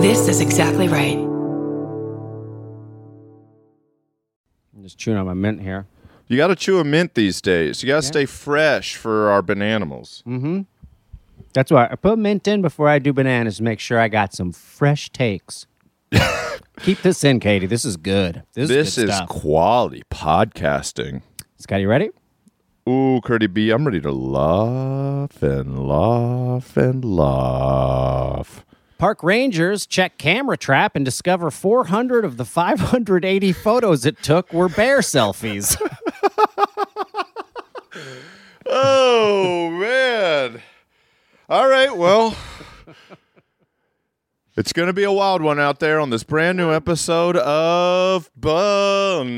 This 0.00 0.28
is 0.28 0.40
exactly 0.40 0.88
right. 0.88 1.16
I'm 4.74 4.82
just 4.82 4.96
chewing 4.98 5.18
on 5.18 5.26
my 5.26 5.34
mint 5.34 5.60
here. 5.60 5.86
You 6.26 6.36
got 6.36 6.46
to 6.46 6.56
chew 6.56 6.78
a 6.78 6.84
mint 6.84 7.14
these 7.14 7.40
days. 7.40 7.82
You 7.82 7.88
got 7.88 7.96
to 7.96 8.02
stay 8.06 8.24
fresh 8.24 8.96
for 8.96 9.30
our 9.30 9.42
bananimals. 9.42 10.22
Mm. 10.24 10.40
Hmm. 10.40 10.60
That's 11.52 11.70
why 11.70 11.88
I 11.90 11.96
put 11.96 12.18
mint 12.18 12.46
in 12.48 12.62
before 12.62 12.88
I 12.88 12.98
do 12.98 13.12
bananas 13.12 13.58
to 13.58 13.62
make 13.62 13.80
sure 13.80 13.98
I 13.98 14.08
got 14.08 14.32
some 14.32 14.52
fresh 14.52 15.10
takes. 15.10 15.66
Keep 16.80 17.02
this 17.02 17.22
in, 17.24 17.40
Katie. 17.40 17.66
This 17.66 17.84
is 17.84 17.96
good. 17.96 18.44
This, 18.54 18.68
This 18.68 18.96
is, 18.96 19.04
good 19.04 19.08
is 19.10 19.16
stuff. 19.16 19.28
quality 19.28 20.02
podcasting. 20.10 21.22
Scotty, 21.58 21.82
you 21.82 21.88
ready? 21.88 22.10
Ooh, 22.88 23.20
Curdy 23.22 23.48
B, 23.48 23.70
I'm 23.70 23.84
ready 23.84 24.00
to 24.00 24.10
laugh 24.12 25.42
and 25.42 25.86
laugh 25.86 26.76
and 26.76 27.04
laugh. 27.04 28.64
Park 29.00 29.22
rangers 29.22 29.86
check 29.86 30.18
camera 30.18 30.58
trap 30.58 30.94
and 30.94 31.06
discover 31.06 31.50
400 31.50 32.22
of 32.22 32.36
the 32.36 32.44
580 32.44 33.52
photos 33.54 34.04
it 34.04 34.22
took 34.22 34.52
were 34.52 34.68
bear 34.68 34.98
selfies. 34.98 35.80
Oh 38.72 39.68
man. 39.70 40.62
All 41.48 41.66
right, 41.68 41.96
well. 41.96 42.36
It's 44.56 44.72
going 44.72 44.86
to 44.86 44.92
be 44.92 45.02
a 45.02 45.10
wild 45.10 45.42
one 45.42 45.58
out 45.58 45.80
there 45.80 45.98
on 45.98 46.10
this 46.10 46.22
brand 46.22 46.56
new 46.56 46.70
episode 46.70 47.36
of 47.36 48.30
Bananas. 48.36 49.32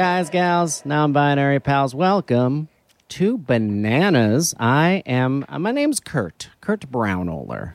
Guys, 0.00 0.30
gals, 0.30 0.86
non 0.86 1.12
binary 1.12 1.60
pals, 1.60 1.94
welcome 1.94 2.68
to 3.10 3.36
Bananas. 3.36 4.54
I 4.58 5.02
am, 5.04 5.44
uh, 5.46 5.58
my 5.58 5.72
name's 5.72 6.00
Kurt, 6.00 6.48
Kurt 6.62 6.90
Braunohler. 6.90 7.74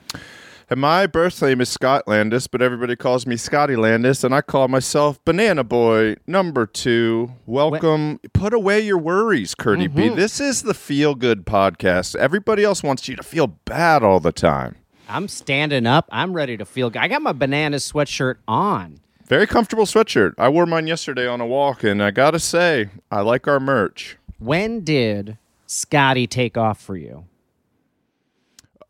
and 0.67 0.81
my 0.81 1.05
birth 1.05 1.39
name 1.43 1.61
is 1.61 1.69
Scott 1.69 2.07
Landes, 2.07 2.47
but 2.47 2.63
everybody 2.63 2.95
calls 2.95 3.27
me 3.27 3.37
Scotty 3.37 3.75
Landes, 3.75 4.23
and 4.23 4.33
I 4.33 4.41
call 4.41 4.67
myself 4.67 5.23
Banana 5.23 5.63
Boy 5.63 6.15
number 6.25 6.65
two. 6.65 7.31
Welcome. 7.45 8.19
Put 8.33 8.55
away 8.55 8.81
your 8.81 8.97
worries, 8.97 9.53
Curdy 9.53 9.85
B. 9.85 10.09
This 10.09 10.39
is 10.39 10.63
the 10.63 10.73
feel 10.73 11.13
good 11.13 11.45
podcast. 11.45 12.15
Everybody 12.15 12.63
else 12.63 12.81
wants 12.81 13.07
you 13.07 13.15
to 13.17 13.23
feel 13.23 13.45
bad 13.45 14.01
all 14.01 14.19
the 14.19 14.31
time. 14.31 14.77
I'm 15.07 15.27
standing 15.27 15.85
up. 15.85 16.09
I'm 16.11 16.33
ready 16.33 16.57
to 16.57 16.65
feel 16.65 16.89
good. 16.89 17.03
I 17.03 17.07
got 17.07 17.21
my 17.21 17.33
Bananas 17.33 17.91
sweatshirt 17.91 18.37
on. 18.47 18.99
Very 19.27 19.47
comfortable 19.47 19.85
sweatshirt. 19.85 20.33
I 20.37 20.49
wore 20.49 20.65
mine 20.65 20.85
yesterday 20.87 21.27
on 21.27 21.41
a 21.41 21.47
walk, 21.47 21.83
and 21.83 22.01
I 22.03 22.11
gotta 22.11 22.39
say, 22.39 22.89
I 23.09 23.21
like 23.21 23.47
our 23.47 23.59
merch. 23.59 24.17
When 24.37 24.81
did 24.81 25.37
Scotty 25.65 26.27
take 26.27 26.57
off 26.57 26.79
for 26.79 26.95
you? 26.95 27.25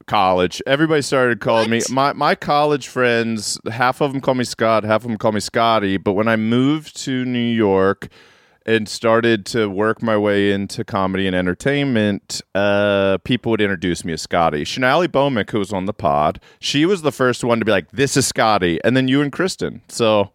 College. 0.07 0.61
Everybody 0.67 1.01
started 1.01 1.39
calling 1.39 1.71
What? 1.71 1.89
me 1.89 1.95
my 1.95 2.13
my 2.13 2.35
college 2.35 2.87
friends. 2.87 3.59
Half 3.71 4.01
of 4.01 4.11
them 4.11 4.21
call 4.21 4.35
me 4.35 4.43
Scott, 4.43 4.83
half 4.83 5.03
of 5.03 5.07
them 5.07 5.17
call 5.17 5.31
me 5.31 5.39
Scotty. 5.39 5.97
But 5.97 6.13
when 6.13 6.27
I 6.27 6.35
moved 6.35 6.95
to 7.05 7.25
New 7.25 7.39
York 7.39 8.09
and 8.65 8.89
started 8.89 9.45
to 9.47 9.69
work 9.69 10.01
my 10.01 10.17
way 10.17 10.51
into 10.51 10.83
comedy 10.83 11.27
and 11.27 11.35
entertainment, 11.35 12.41
uh, 12.55 13.17
people 13.23 13.51
would 13.51 13.61
introduce 13.61 14.03
me 14.03 14.13
as 14.13 14.21
Scotty. 14.21 14.63
Shanali 14.63 15.11
Bowmick, 15.11 15.51
who 15.51 15.59
was 15.59 15.71
on 15.71 15.85
the 15.85 15.93
pod, 15.93 16.39
she 16.59 16.85
was 16.85 17.01
the 17.03 17.11
first 17.11 17.43
one 17.43 17.59
to 17.59 17.65
be 17.65 17.71
like, 17.71 17.91
"This 17.91 18.17
is 18.17 18.25
Scotty," 18.27 18.79
and 18.83 18.97
then 18.97 19.07
you 19.07 19.21
and 19.21 19.31
Kristen. 19.31 19.81
So 19.87 20.31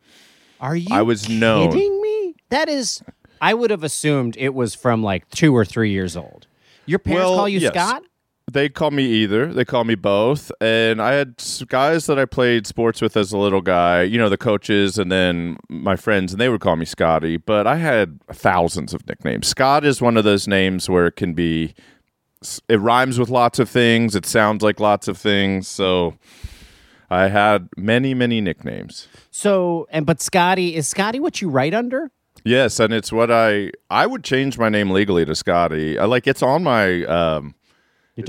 Are 0.60 0.76
you 0.76 0.88
I 0.90 1.02
was 1.02 1.28
known. 1.28 1.72
kidding 1.72 2.00
me? 2.00 2.34
That 2.50 2.68
is, 2.68 3.02
I 3.40 3.54
would 3.54 3.70
have 3.70 3.82
assumed 3.84 4.36
it 4.38 4.54
was 4.54 4.74
from 4.74 5.02
like 5.02 5.28
two 5.30 5.54
or 5.56 5.64
three 5.64 5.90
years 5.90 6.16
old. 6.16 6.46
Your 6.86 6.98
parents 6.98 7.24
Well, 7.24 7.36
call 7.36 7.48
you 7.48 7.60
yes. 7.60 7.72
Scott? 7.72 8.02
They 8.52 8.68
call 8.68 8.90
me 8.90 9.04
either. 9.04 9.52
They 9.52 9.64
call 9.64 9.84
me 9.84 9.94
both. 9.94 10.50
And 10.60 11.00
I 11.00 11.12
had 11.12 11.42
guys 11.68 12.06
that 12.06 12.18
I 12.18 12.24
played 12.24 12.66
sports 12.66 13.00
with 13.00 13.16
as 13.16 13.32
a 13.32 13.38
little 13.38 13.60
guy, 13.60 14.02
you 14.02 14.18
know, 14.18 14.28
the 14.28 14.38
coaches 14.38 14.98
and 14.98 15.10
then 15.10 15.56
my 15.68 15.96
friends, 15.96 16.32
and 16.32 16.40
they 16.40 16.48
would 16.48 16.60
call 16.60 16.76
me 16.76 16.84
Scotty. 16.84 17.36
But 17.36 17.66
I 17.66 17.76
had 17.76 18.20
thousands 18.32 18.94
of 18.94 19.06
nicknames. 19.06 19.46
Scott 19.46 19.84
is 19.84 20.00
one 20.02 20.16
of 20.16 20.24
those 20.24 20.48
names 20.48 20.88
where 20.88 21.06
it 21.06 21.16
can 21.16 21.34
be, 21.34 21.74
it 22.68 22.80
rhymes 22.80 23.18
with 23.18 23.28
lots 23.28 23.58
of 23.58 23.68
things, 23.68 24.16
it 24.16 24.26
sounds 24.26 24.62
like 24.62 24.80
lots 24.80 25.08
of 25.08 25.16
things. 25.16 25.68
So 25.68 26.16
I 27.10 27.28
had 27.28 27.68
many, 27.76 28.14
many 28.14 28.40
nicknames. 28.40 29.08
So, 29.30 29.86
and 29.90 30.06
but 30.06 30.20
Scotty 30.20 30.76
is 30.76 30.88
Scotty 30.88 31.20
what 31.20 31.40
you 31.40 31.48
write 31.48 31.74
under? 31.74 32.10
Yes, 32.44 32.80
and 32.80 32.92
it's 32.92 33.12
what 33.12 33.30
I 33.30 33.70
I 33.90 34.06
would 34.06 34.24
change 34.24 34.58
my 34.58 34.68
name 34.68 34.90
legally 34.90 35.24
to 35.24 35.34
Scotty. 35.34 35.98
I 35.98 36.06
like 36.06 36.26
it's 36.26 36.42
on 36.42 36.62
my 36.62 37.04
um 37.04 37.54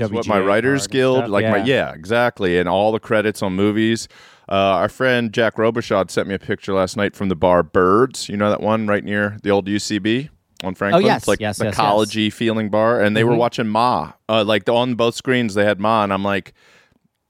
It's 0.00 0.10
what 0.10 0.26
my 0.26 0.40
Writers 0.40 0.86
Guild, 0.86 1.28
like 1.28 1.44
my 1.46 1.58
Yeah. 1.58 1.64
yeah, 1.88 1.92
exactly, 1.94 2.58
and 2.58 2.68
all 2.68 2.92
the 2.92 3.00
credits 3.00 3.42
on 3.42 3.54
movies. 3.54 4.08
Uh, 4.48 4.54
our 4.54 4.88
friend 4.88 5.32
Jack 5.32 5.56
Robichaud 5.56 6.10
sent 6.10 6.28
me 6.28 6.34
a 6.34 6.38
picture 6.38 6.74
last 6.74 6.96
night 6.96 7.14
from 7.16 7.28
the 7.28 7.36
bar 7.36 7.62
Birds. 7.62 8.28
You 8.28 8.36
know 8.36 8.50
that 8.50 8.60
one 8.60 8.86
right 8.86 9.04
near 9.04 9.36
the 9.42 9.50
old 9.50 9.66
UCB 9.66 10.28
on 10.64 10.74
Franklin. 10.74 11.02
Oh, 11.04 11.06
yes, 11.06 11.22
it's 11.22 11.28
like 11.28 11.40
yes, 11.40 11.58
the 11.58 11.66
yes, 11.66 11.74
Mm-hmm. 11.76 11.82
collegey 11.82 12.32
feeling 12.32 12.68
bar, 12.68 13.00
and 13.00 13.16
they 13.16 13.24
were 13.24 13.34
watching 13.36 13.68
Ma. 13.68 14.12
Uh, 14.28 14.44
like 14.44 14.68
on 14.68 14.94
both 14.94 15.14
screens, 15.14 15.54
they 15.54 15.64
had 15.64 15.80
Ma, 15.80 16.02
and 16.04 16.12
I'm 16.12 16.22
like, 16.24 16.52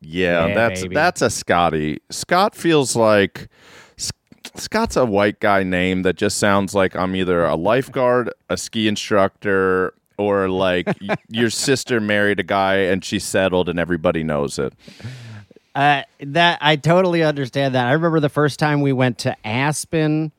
yeah, 0.01 0.49
Yeah, 0.49 0.55
that's 0.55 0.83
baby. 0.83 0.95
that's 0.95 1.22
a 1.22 1.31
Scotty. 1.31 1.99
Scott 2.11 2.55
feels 2.55 2.97
like. 2.97 3.49
Scott's 4.56 4.97
a 4.97 5.05
white 5.06 5.39
guy 5.41 5.62
name 5.62 6.03
that 6.03 6.17
just 6.17 6.37
sounds 6.39 6.75
like 6.75 6.97
I'm 6.97 7.15
either 7.15 7.45
a 7.45 7.55
lifeguard, 7.55 8.31
a 8.51 8.56
ski 8.56 8.89
instructor, 8.89 9.95
or 10.19 10.49
like 10.49 10.87
y- 11.00 11.15
your 11.28 11.50
sister 11.67 12.00
married 12.00 12.41
a 12.41 12.43
guy 12.45 12.77
and 12.77 13.05
she 13.05 13.19
settled 13.19 13.69
and 13.69 13.78
everybody 13.78 14.23
knows 14.23 14.59
it. 14.59 14.73
Uh, 15.75 16.03
that 16.21 16.59
I 16.61 16.77
totally 16.77 17.23
understand 17.23 17.75
that. 17.75 17.87
I 17.87 17.93
remember 17.93 18.21
the 18.21 18.28
first 18.28 18.59
time 18.59 18.81
we 18.83 18.93
went 18.93 19.19
to 19.21 19.37
Aspen 19.47 20.33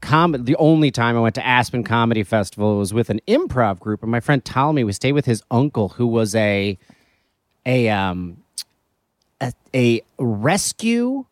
Com- 0.00 0.44
the 0.46 0.56
only 0.56 0.90
time 0.90 1.14
I 1.14 1.20
went 1.20 1.34
to 1.34 1.46
Aspen 1.46 1.84
Comedy 1.84 2.22
Festival 2.22 2.78
was 2.78 2.94
with 2.94 3.10
an 3.10 3.20
improv 3.28 3.78
group, 3.80 4.02
and 4.02 4.10
my 4.10 4.20
friend 4.20 4.42
Ptolemy 4.42 4.82
we 4.82 4.92
stayed 4.94 5.12
with 5.12 5.26
his 5.26 5.42
uncle, 5.50 5.90
who 5.90 6.06
was 6.06 6.34
a 6.34 6.78
a 7.66 7.90
um 7.90 8.38
a, 9.42 9.52
a 9.74 10.00
rescue. 10.18 11.26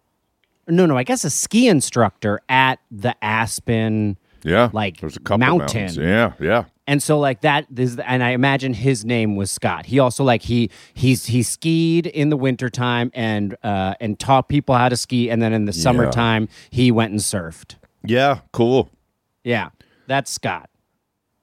No, 0.66 0.84
no, 0.84 0.98
I 0.98 1.02
guess 1.02 1.24
a 1.24 1.30
ski 1.30 1.66
instructor 1.66 2.40
at 2.50 2.78
the 2.90 3.14
Aspen. 3.24 4.18
Yeah, 4.44 4.68
Like 4.74 5.00
there's 5.00 5.16
a 5.16 5.20
couple 5.20 5.38
mountain. 5.38 5.80
mountains. 5.86 5.96
Yeah, 5.96 6.32
yeah. 6.38 6.64
And 6.88 7.02
so 7.02 7.18
like 7.18 7.42
that 7.42 7.66
this 7.68 7.98
and 7.98 8.24
I 8.24 8.30
imagine 8.30 8.72
his 8.72 9.04
name 9.04 9.36
was 9.36 9.50
Scott. 9.50 9.84
He 9.86 9.98
also 9.98 10.24
like 10.24 10.40
he 10.40 10.70
he's 10.94 11.26
he 11.26 11.42
skied 11.42 12.06
in 12.06 12.30
the 12.30 12.36
wintertime 12.36 13.10
and 13.12 13.54
uh 13.62 13.92
and 14.00 14.18
taught 14.18 14.48
people 14.48 14.74
how 14.74 14.88
to 14.88 14.96
ski 14.96 15.28
and 15.30 15.42
then 15.42 15.52
in 15.52 15.66
the 15.66 15.72
summertime 15.74 16.48
he 16.70 16.90
went 16.90 17.10
and 17.12 17.20
surfed. 17.20 17.74
Yeah, 18.02 18.38
cool. 18.52 18.90
Yeah. 19.44 19.68
That's 20.06 20.30
Scott. 20.30 20.70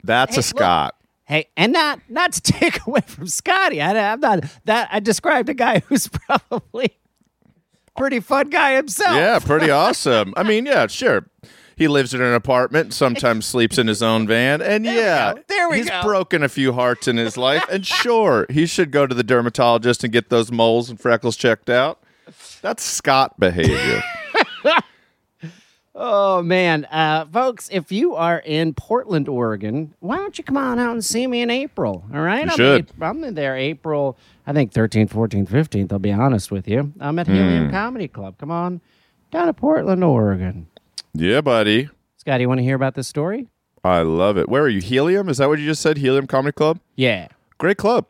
That's 0.03 0.33
Hey, 0.33 0.39
a 0.39 0.43
Scott. 0.43 0.95
Hey, 1.25 1.47
and 1.55 1.71
not 1.71 1.99
not 2.09 2.33
to 2.33 2.41
take 2.53 2.85
away 2.87 3.01
from 3.05 3.27
Scotty. 3.27 3.83
I, 3.83 4.13
I'm 4.13 4.19
not 4.19 4.45
that 4.65 4.89
I 4.91 4.99
described 4.99 5.49
a 5.49 5.53
guy 5.53 5.79
who's 5.87 6.07
probably 6.07 6.97
pretty 7.95 8.19
fun 8.19 8.49
guy 8.49 8.75
himself. 8.75 9.15
Yeah, 9.15 9.37
pretty 9.37 9.69
awesome. 9.69 10.33
I 10.35 10.41
mean, 10.41 10.65
yeah, 10.65 10.87
sure. 10.87 11.27
He 11.77 11.87
lives 11.87 12.13
in 12.13 12.21
an 12.21 12.33
apartment, 12.33 12.93
sometimes 12.93 13.45
sleeps 13.47 13.77
in 13.77 13.87
his 13.87 14.01
own 14.01 14.27
van, 14.27 14.61
and 14.61 14.85
yeah, 14.85 15.33
go. 15.33 15.41
There 15.47 15.69
we 15.69 15.77
he's 15.77 15.89
go. 15.89 16.01
broken 16.03 16.41
a 16.43 16.49
few 16.49 16.73
hearts 16.73 17.07
in 17.07 17.17
his 17.17 17.37
life, 17.37 17.65
and 17.71 17.85
sure, 18.03 18.45
he 18.49 18.65
should 18.65 18.91
go 18.91 19.05
to 19.07 19.13
the 19.15 19.23
dermatologist 19.23 20.03
and 20.03 20.13
get 20.13 20.29
those 20.29 20.51
moles 20.51 20.89
and 20.89 20.99
freckles 20.99 21.35
checked 21.35 21.69
out. 21.69 21.99
That's 22.61 22.83
Scott 22.83 23.39
behavior. 23.39 24.01
Oh 25.97 26.41
man, 26.41 26.83
uh, 26.91 27.25
folks! 27.31 27.69
If 27.71 27.89
you 27.89 28.15
are 28.15 28.39
in 28.39 28.73
Portland, 28.73 29.29
Oregon, 29.29 29.93
why 30.01 30.17
don't 30.17 30.37
you 30.37 30.43
come 30.43 30.57
on 30.57 30.77
out 30.77 30.91
and 30.91 31.05
see 31.05 31.25
me 31.25 31.41
in 31.41 31.49
April? 31.49 32.03
All 32.13 32.19
right, 32.19 32.43
You 32.43 32.51
I'm, 32.51 32.57
should. 32.57 32.89
I'm 32.99 33.33
there 33.33 33.55
April. 33.55 34.17
I 34.45 34.51
think 34.51 34.73
13th, 34.73 35.11
14th, 35.11 35.47
15th. 35.47 35.93
I'll 35.93 35.99
be 35.99 36.11
honest 36.11 36.51
with 36.51 36.67
you. 36.67 36.91
I'm 36.99 37.17
at 37.17 37.27
Hmm. 37.27 37.33
Helium 37.35 37.71
Comedy 37.71 38.09
Club. 38.09 38.37
Come 38.39 38.51
on 38.51 38.81
down 39.31 39.45
to 39.47 39.53
Portland, 39.53 40.03
Oregon. 40.03 40.67
Yeah, 41.15 41.41
buddy. 41.41 41.89
Scotty, 42.17 42.41
you 42.43 42.47
want 42.47 42.59
to 42.59 42.63
hear 42.63 42.75
about 42.75 42.95
this 42.95 43.07
story? 43.07 43.47
I 43.83 44.01
love 44.01 44.37
it. 44.37 44.49
Where 44.49 44.63
are 44.63 44.69
you? 44.69 44.81
Helium? 44.81 45.29
Is 45.29 45.37
that 45.37 45.47
what 45.47 45.59
you 45.59 45.65
just 45.65 45.81
said? 45.81 45.97
Helium 45.97 46.27
Comedy 46.27 46.53
Club? 46.53 46.79
Yeah, 46.95 47.27
Great 47.57 47.77
club. 47.77 48.07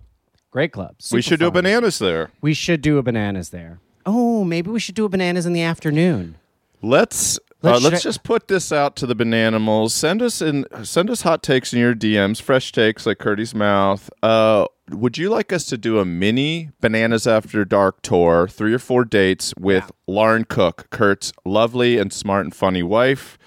great 0.52 0.72
club. 0.72 0.96
we 1.12 1.22
Super 1.22 1.22
should 1.22 1.40
do 1.40 1.46
fun. 1.48 1.54
bananas 1.54 2.00
there. 2.00 2.32
We 2.42 2.54
should 2.54 2.82
do 2.82 2.98
a 2.98 3.04
bananas 3.04 3.50
there. 3.50 3.80
Oh, 4.06 4.44
maybe 4.44 4.70
we 4.72 4.80
should 4.80 4.96
do 4.96 5.06
a 5.06 5.10
bananas 5.10 5.46
in 5.46 5.54
the 5.54 5.62
afternoon. 5.62 6.36
Let's 6.82 7.40
Let's 7.62 7.84
uh, 7.84 7.90
let's 7.90 8.04
just 8.04 8.24
put 8.24 8.48
this 8.48 8.72
out 8.72 8.96
to 8.98 9.06
the 9.08 9.16
bananimals. 9.16 9.92
Send 9.92 10.22
us 10.22 10.42
in 10.42 10.66
send 10.84 11.10
us 11.10 11.22
hot 11.24 11.42
takes 11.44 11.74
in 11.74 11.80
your 11.80 11.94
DMs, 11.96 12.40
fresh 12.42 12.72
takes 12.72 13.06
like 13.06 13.18
Curdy's 13.18 13.56
mouth. 13.56 14.10
Uh, 14.24 14.66
would 14.92 15.18
you 15.18 15.30
like 15.30 15.52
us 15.52 15.66
to 15.66 15.78
do 15.78 16.00
a 16.00 16.06
mini 16.06 16.70
Bananas 16.82 17.26
After 17.28 17.66
Dark 17.66 18.02
tour, 18.02 18.48
three 18.48 18.74
or 18.74 18.80
four 18.80 19.04
dates 19.06 19.54
with 19.60 19.92
Lauren 20.08 20.46
Cook, 20.46 20.88
Kurt's 20.90 21.34
lovely 21.44 21.98
and 21.98 22.14
smart 22.14 22.46
and 22.46 22.56
funny 22.56 22.84
wife, 22.84 23.38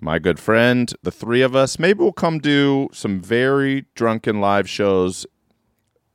my 0.00 0.18
good 0.18 0.38
friend, 0.38 0.92
the 1.02 1.10
three 1.10 1.42
of 1.42 1.54
us. 1.56 1.78
Maybe 1.78 2.00
we'll 2.00 2.12
come 2.12 2.38
do 2.38 2.88
some 2.92 3.20
very 3.20 3.86
drunken 3.94 4.40
live 4.40 4.68
shows 4.68 5.26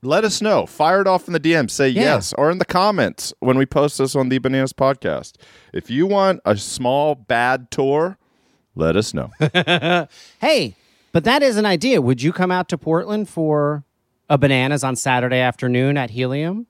let 0.04 0.24
us 0.26 0.42
know. 0.42 0.66
Fire 0.66 1.02
it 1.02 1.08
off 1.08 1.28
in 1.28 1.34
the 1.34 1.40
DM. 1.40 1.70
Say 1.70 1.90
Yeah. 1.90 2.02
yes, 2.16 2.34
or 2.36 2.50
in 2.50 2.58
the 2.58 2.66
comments 2.66 3.36
when 3.40 3.56
we 3.56 3.68
post 3.68 4.00
this 4.00 4.16
on 4.16 4.30
the 4.30 4.40
Bananas 4.40 4.74
podcast. 4.74 5.34
If 5.74 5.92
you 5.92 6.08
want 6.08 6.40
a 6.44 6.58
small 6.58 7.14
bad 7.14 7.70
tour, 7.70 8.18
let 8.74 8.96
us 8.96 9.14
know. 9.14 9.30
Hey, 10.40 10.76
but 11.12 11.24
that 11.26 11.44
is 11.44 11.56
an 11.58 11.68
idea. 11.68 12.02
Would 12.02 12.24
you 12.24 12.34
come 12.34 12.50
out 12.50 12.68
to 12.70 12.80
Portland 12.80 13.30
for 13.30 13.84
a 14.32 14.38
bananas 14.38 14.84
on 14.84 14.96
Saturday 14.96 15.40
afternoon 15.40 15.98
at 15.98 16.10
Helium? 16.12 16.66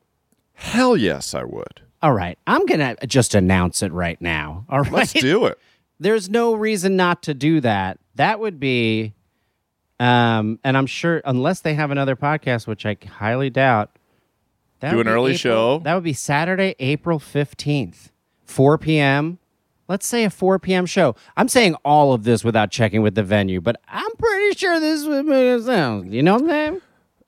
Hell 0.54 0.98
yes, 0.98 1.34
I 1.36 1.44
would. 1.44 1.81
All 2.02 2.12
right. 2.12 2.38
I'm 2.48 2.66
going 2.66 2.80
to 2.80 3.08
just 3.08 3.36
announce 3.36 3.84
it 3.84 3.92
right 3.94 4.19
now. 4.19 4.66
All 4.68 4.80
right. 4.81 4.92
Let's 4.92 5.13
do 5.13 5.46
it. 5.46 5.60
There's 6.00 6.28
no 6.28 6.56
reason 6.56 6.96
not 6.96 7.22
to 7.24 7.36
do 7.36 7.62
that. 7.62 8.00
That 8.16 8.40
would 8.40 8.60
be, 8.60 9.13
um, 10.00 10.58
and 10.63 10.75
I'm 10.75 10.88
sure, 10.88 11.22
unless 11.24 11.60
they 11.60 11.75
have 11.75 11.92
another 11.92 12.16
podcast, 12.16 12.66
which 12.66 12.84
I 12.88 12.98
highly 13.08 13.52
doubt. 13.52 13.92
That 14.80 14.92
Do 14.92 15.00
an 15.00 15.07
early 15.07 15.34
April- 15.34 15.38
show. 15.38 15.80
That 15.84 15.94
would 15.94 16.04
be 16.04 16.14
Saturday, 16.14 16.74
April 16.80 17.19
15th, 17.19 18.10
4 18.46 18.80
p.m. 18.80 19.38
Let's 19.88 20.07
say 20.07 20.24
a 20.24 20.31
4 20.31 20.57
p.m. 20.57 20.88
show. 20.88 21.16
I'm 21.38 21.48
saying 21.48 21.75
all 21.86 22.14
of 22.14 22.24
this 22.24 22.44
without 22.44 22.72
checking 22.72 23.04
with 23.04 23.14
the 23.14 23.22
venue, 23.22 23.62
but 23.62 23.80
I'm 23.88 24.10
pretty 24.18 24.57
sure 24.57 24.80
this 24.80 25.06
would 25.06 25.28
make 25.28 25.60
it 25.60 25.64
sound. 25.66 26.12
You 26.12 26.24
know 26.24 26.34
what 26.34 26.44
I'm 26.44 26.50
saying? 26.50 26.81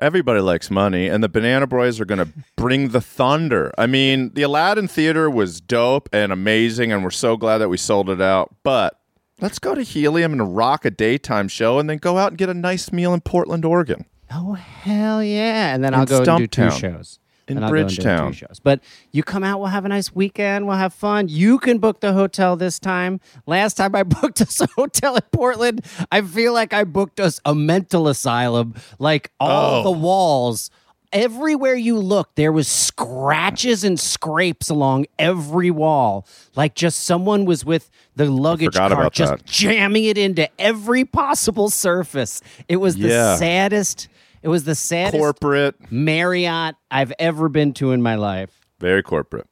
Everybody 0.03 0.41
likes 0.41 0.69
money, 0.69 1.07
and 1.07 1.23
the 1.23 1.29
Banana 1.29 1.65
Boys 1.65 2.01
are 2.01 2.05
going 2.05 2.17
to 2.19 2.27
bring 2.57 2.89
the 2.89 2.99
thunder. 2.99 3.71
I 3.77 3.87
mean, 3.87 4.31
the 4.33 4.41
Aladdin 4.41 4.89
Theater 4.89 5.29
was 5.29 5.61
dope 5.61 6.09
and 6.11 6.33
amazing, 6.33 6.91
and 6.91 7.05
we're 7.05 7.09
so 7.09 7.37
glad 7.37 7.59
that 7.59 7.69
we 7.69 7.77
sold 7.77 8.09
it 8.09 8.19
out. 8.19 8.53
But 8.63 8.99
let's 9.39 9.59
go 9.59 9.73
to 9.73 9.81
Helium 9.81 10.33
and 10.33 10.57
rock 10.57 10.83
a 10.83 10.91
daytime 10.91 11.47
show, 11.47 11.79
and 11.79 11.89
then 11.89 11.99
go 11.99 12.17
out 12.17 12.31
and 12.33 12.37
get 12.37 12.49
a 12.49 12.53
nice 12.53 12.91
meal 12.91 13.13
in 13.13 13.21
Portland, 13.21 13.63
Oregon. 13.63 14.03
Oh 14.29 14.55
hell 14.55 15.23
yeah! 15.23 15.73
And 15.73 15.81
then 15.85 15.93
I'll 15.93 16.01
In 16.01 16.07
go 16.07 16.17
and 16.23 16.37
do 16.37 16.47
two 16.47 16.61
Stumptown. 16.63 16.79
shows. 16.81 17.19
In 17.47 17.57
And 17.57 17.65
I'll 17.65 17.71
go 17.71 17.77
and 17.77 17.89
do 17.89 17.95
Bridgetown. 17.95 18.31
two 18.31 18.37
shows. 18.37 18.59
But 18.63 18.79
you 19.11 19.21
come 19.21 19.43
out, 19.43 19.59
we'll 19.59 19.67
have 19.69 19.83
a 19.85 19.89
nice 19.89 20.15
weekend. 20.15 20.65
We'll 20.65 20.77
have 20.77 20.93
fun. 20.93 21.27
You 21.27 21.59
can 21.59 21.77
book 21.79 21.99
the 21.99 22.13
hotel 22.13 22.55
this 22.55 22.79
time. 22.79 23.19
Last 23.45 23.73
time 23.75 23.95
I 23.95 24.03
booked 24.21 24.39
us 24.41 24.61
a 24.61 24.67
hotel 24.75 25.15
in 25.15 25.21
Portland, 25.31 25.85
I 26.11 26.21
feel 26.21 26.53
like 26.53 26.73
I 26.73 26.83
booked 26.85 27.19
us 27.19 27.41
a 27.43 27.53
mental 27.53 28.07
asylum. 28.07 28.75
Like 28.99 29.31
all 29.39 29.81
Oh. 29.81 29.83
the 29.83 29.91
walls. 29.99 30.69
Everywhere 31.11 31.75
you 31.75 31.99
look, 31.99 32.33
there 32.35 32.51
was 32.51 32.67
scratches 32.67 33.83
and 33.83 33.99
scrapes 33.99 34.69
along 34.69 35.05
every 35.19 35.69
wall. 35.69 36.25
Like 36.55 36.73
just 36.73 37.03
someone 37.03 37.45
was 37.45 37.63
with 37.63 37.91
the 38.15 38.25
luggage 38.25 38.73
cart 38.73 39.13
just 39.13 39.31
that. 39.31 39.45
jamming 39.45 40.05
it 40.05 40.17
into 40.17 40.49
every 40.59 41.05
possible 41.05 41.69
surface. 41.69 42.41
It 42.67 42.77
was 42.77 42.95
the 42.95 43.09
Yeah. 43.09 43.35
saddest. 43.35 44.07
It 44.43 44.49
was 44.49 44.65
the 44.65 44.75
saddest 44.75 45.17
Corporate, 45.17 45.75
Marriott 45.91 46.75
I've 46.91 47.13
ever 47.17 47.49
been 47.49 47.73
to 47.75 47.91
in 47.91 48.01
my 48.01 48.15
life. 48.15 48.59
very 48.79 49.01
corporate. 49.01 49.47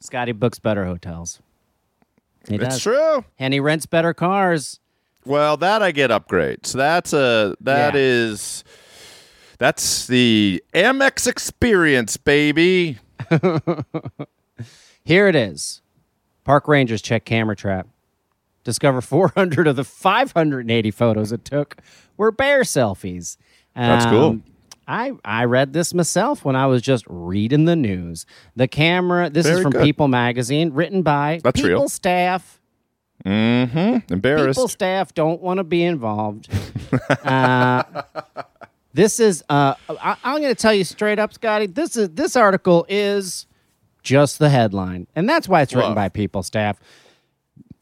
Scotty 0.00 0.32
books 0.32 0.58
better 0.58 0.84
hotels. 0.84 1.40
He 2.48 2.56
It's 2.56 2.64
does. 2.64 2.80
true. 2.82 3.24
And 3.38 3.54
he 3.54 3.60
rents 3.60 3.86
better 3.86 4.12
cars. 4.12 4.80
Well, 5.24 5.56
that 5.58 5.82
I 5.82 5.92
get 5.92 6.10
upgrade. 6.10 6.66
So 6.66 6.76
that's 6.76 7.12
a 7.14 7.54
that 7.60 7.94
Yeah. 7.94 8.00
is 8.00 8.64
that's 9.58 10.06
the 10.08 10.62
Amex 10.74 11.26
experience, 11.26 12.16
baby. 12.18 12.98
Here 15.04 15.28
it 15.28 15.36
is. 15.36 15.80
Park 16.44 16.68
Rangers 16.68 17.00
check 17.00 17.24
camera 17.24 17.56
trap. 17.56 17.86
Discover 18.64 19.00
400 19.02 19.66
of 19.66 19.76
the 19.76 19.84
580 19.84 20.90
photos 20.90 21.32
it 21.32 21.44
took 21.44 21.76
were 22.16 22.32
bear 22.32 22.60
selfies. 22.62 23.36
That's 23.74 24.06
cool. 24.06 24.24
Um, 24.30 24.44
I, 24.86 25.12
I 25.24 25.44
read 25.44 25.72
this 25.72 25.94
myself 25.94 26.44
when 26.44 26.56
I 26.56 26.66
was 26.66 26.82
just 26.82 27.04
reading 27.08 27.64
the 27.64 27.76
news. 27.76 28.26
The 28.54 28.68
camera, 28.68 29.30
this 29.30 29.46
is 29.46 29.62
from 29.62 29.72
good. 29.72 29.82
People 29.82 30.08
Magazine, 30.08 30.72
written 30.72 31.02
by 31.02 31.40
That's 31.42 31.60
People 31.60 31.70
real. 31.70 31.88
staff. 31.88 32.60
Mm-hmm. 33.24 34.12
Embarrassed. 34.12 34.58
People 34.58 34.68
staff 34.68 35.14
don't 35.14 35.40
want 35.40 35.58
to 35.58 35.64
be 35.64 35.82
involved. 35.82 36.48
uh, 37.24 37.82
this 38.92 39.18
is 39.18 39.42
uh, 39.48 39.74
I, 39.88 40.16
I'm 40.22 40.42
going 40.42 40.54
to 40.54 40.60
tell 40.60 40.74
you 40.74 40.84
straight 40.84 41.18
up, 41.18 41.32
Scotty. 41.32 41.66
This 41.66 41.96
is 41.96 42.10
this 42.10 42.36
article 42.36 42.84
is 42.88 43.46
just 44.02 44.38
the 44.38 44.50
headline, 44.50 45.06
and 45.16 45.28
that's 45.28 45.48
why 45.48 45.62
it's 45.62 45.74
written 45.74 45.94
by 45.94 46.10
People 46.10 46.42
staff. 46.42 46.78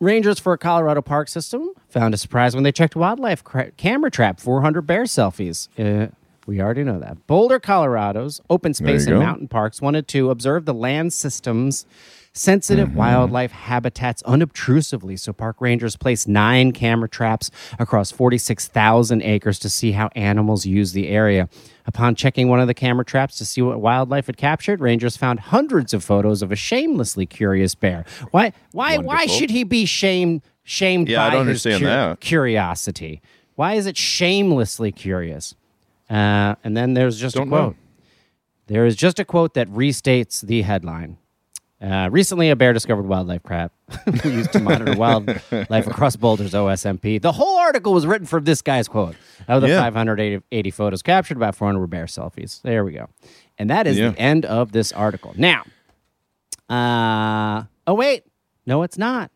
Rangers 0.02 0.40
for 0.40 0.52
a 0.52 0.58
Colorado 0.58 1.00
park 1.00 1.28
system 1.28 1.70
found 1.88 2.12
a 2.12 2.16
surprise 2.16 2.56
when 2.56 2.64
they 2.64 2.72
checked 2.72 2.96
wildlife 2.96 3.44
cra- 3.44 3.70
camera 3.70 4.10
trap 4.10 4.40
400 4.40 4.82
bear 4.82 5.04
selfies. 5.04 5.69
Uh, 5.78 6.08
we 6.44 6.60
already 6.60 6.82
know 6.82 6.99
that. 6.99 7.25
Boulder, 7.28 7.60
Colorado's 7.60 8.40
open 8.50 8.75
space 8.75 9.06
and 9.06 9.14
go. 9.14 9.20
mountain 9.20 9.46
parks 9.46 9.81
wanted 9.81 10.08
to 10.08 10.31
observe 10.31 10.64
the 10.64 10.75
land 10.75 11.12
system's 11.12 11.87
sensitive 12.32 12.88
Mm-hmm. 12.88 12.99
wildlife 12.99 13.52
habitats 13.52 14.23
unobtrusively. 14.23 15.19
So 15.19 15.32
park 15.32 15.61
rangers 15.61 15.96
placed 15.96 16.26
nine 16.29 16.73
camera 16.73 17.08
traps 17.08 17.50
across 17.79 18.11
46,000 18.11 19.23
acres 19.23 19.58
to 19.61 19.69
see 19.69 19.93
how 19.93 20.08
animals 20.17 20.64
use 20.67 20.93
the 20.93 21.08
area. 21.08 21.49
Upon 21.87 22.14
checking 22.14 22.49
one 22.49 22.61
of 22.61 22.69
the 22.69 22.75
camera 22.75 23.05
traps 23.05 23.37
to 23.38 23.44
see 23.44 23.61
what 23.61 23.81
wildlife 23.81 24.29
it 24.29 24.37
captured, 24.37 24.81
rangers 24.81 25.17
found 25.17 25.40
hundreds 25.40 25.93
of 25.93 26.02
photos 26.05 26.40
of 26.43 26.52
a 26.52 26.56
shamelessly 26.56 27.26
curious 27.26 27.75
bear. 27.75 28.05
Why? 28.31 28.52
Why? 28.73 28.99
Why 28.99 29.26
should 29.26 29.50
he 29.50 29.64
be 29.64 29.85
shamed? 29.85 30.43
Shamed 30.64 31.08
Yeah, 31.08 31.25
I 31.25 31.28
by 31.31 31.35
don't 31.35 31.49
his 31.49 31.67
understand 31.67 31.87
that. 31.87 32.20
curiosity. 32.20 33.20
Why 33.56 33.75
is 33.75 33.87
it 33.87 33.96
shamelessly 33.96 34.93
curious? 34.93 35.55
Uh, 36.08 36.55
and 36.62 36.76
then 36.76 36.94
there's 36.94 37.19
just 37.19 37.35
Don't 37.35 37.49
a 37.49 37.50
know. 37.50 37.56
quote. 37.56 37.76
There 38.69 38.87
is 38.87 38.94
just 38.94 39.19
a 39.19 39.25
quote 39.25 39.55
that 39.55 39.69
restates 39.69 40.40
the 40.40 40.62
headline. 40.62 41.19
Uh, 41.82 42.08
recently, 42.12 42.49
a 42.50 42.55
bear 42.55 42.73
discovered 42.73 43.06
wildlife 43.06 43.43
crap 43.43 43.73
used 44.25 44.52
to 44.52 44.61
monitor 44.61 44.94
wildlife 44.96 45.87
across 45.88 46.14
Boulder's 46.14 46.52
OSMP. 46.52 47.21
The 47.21 47.33
whole 47.33 47.59
article 47.59 47.92
was 47.92 48.07
written 48.07 48.26
from 48.26 48.45
this 48.45 48.62
guy's 48.62 48.87
quote. 48.87 49.16
Of 49.49 49.62
the 49.62 49.68
Yeah. 49.68 49.80
580 49.80 50.71
photos 50.71 51.02
captured, 51.02 51.37
about 51.37 51.57
400 51.57 51.80
were 51.80 51.88
bear 51.88 52.04
selfies. 52.07 52.62
There 52.62 52.85
we 52.85 52.92
go. 52.92 53.09
And 53.59 53.68
that 53.71 53.88
is 53.88 53.99
Yeah. 53.99 54.11
the 54.11 54.18
end 54.21 54.45
of 54.45 54.71
this 54.71 54.92
article. 54.92 55.35
Now, 55.37 55.64
uh, 56.71 57.64
oh, 57.88 57.95
wait. 57.95 58.25
No, 58.64 58.85
it's 58.85 58.97
not. 58.97 59.33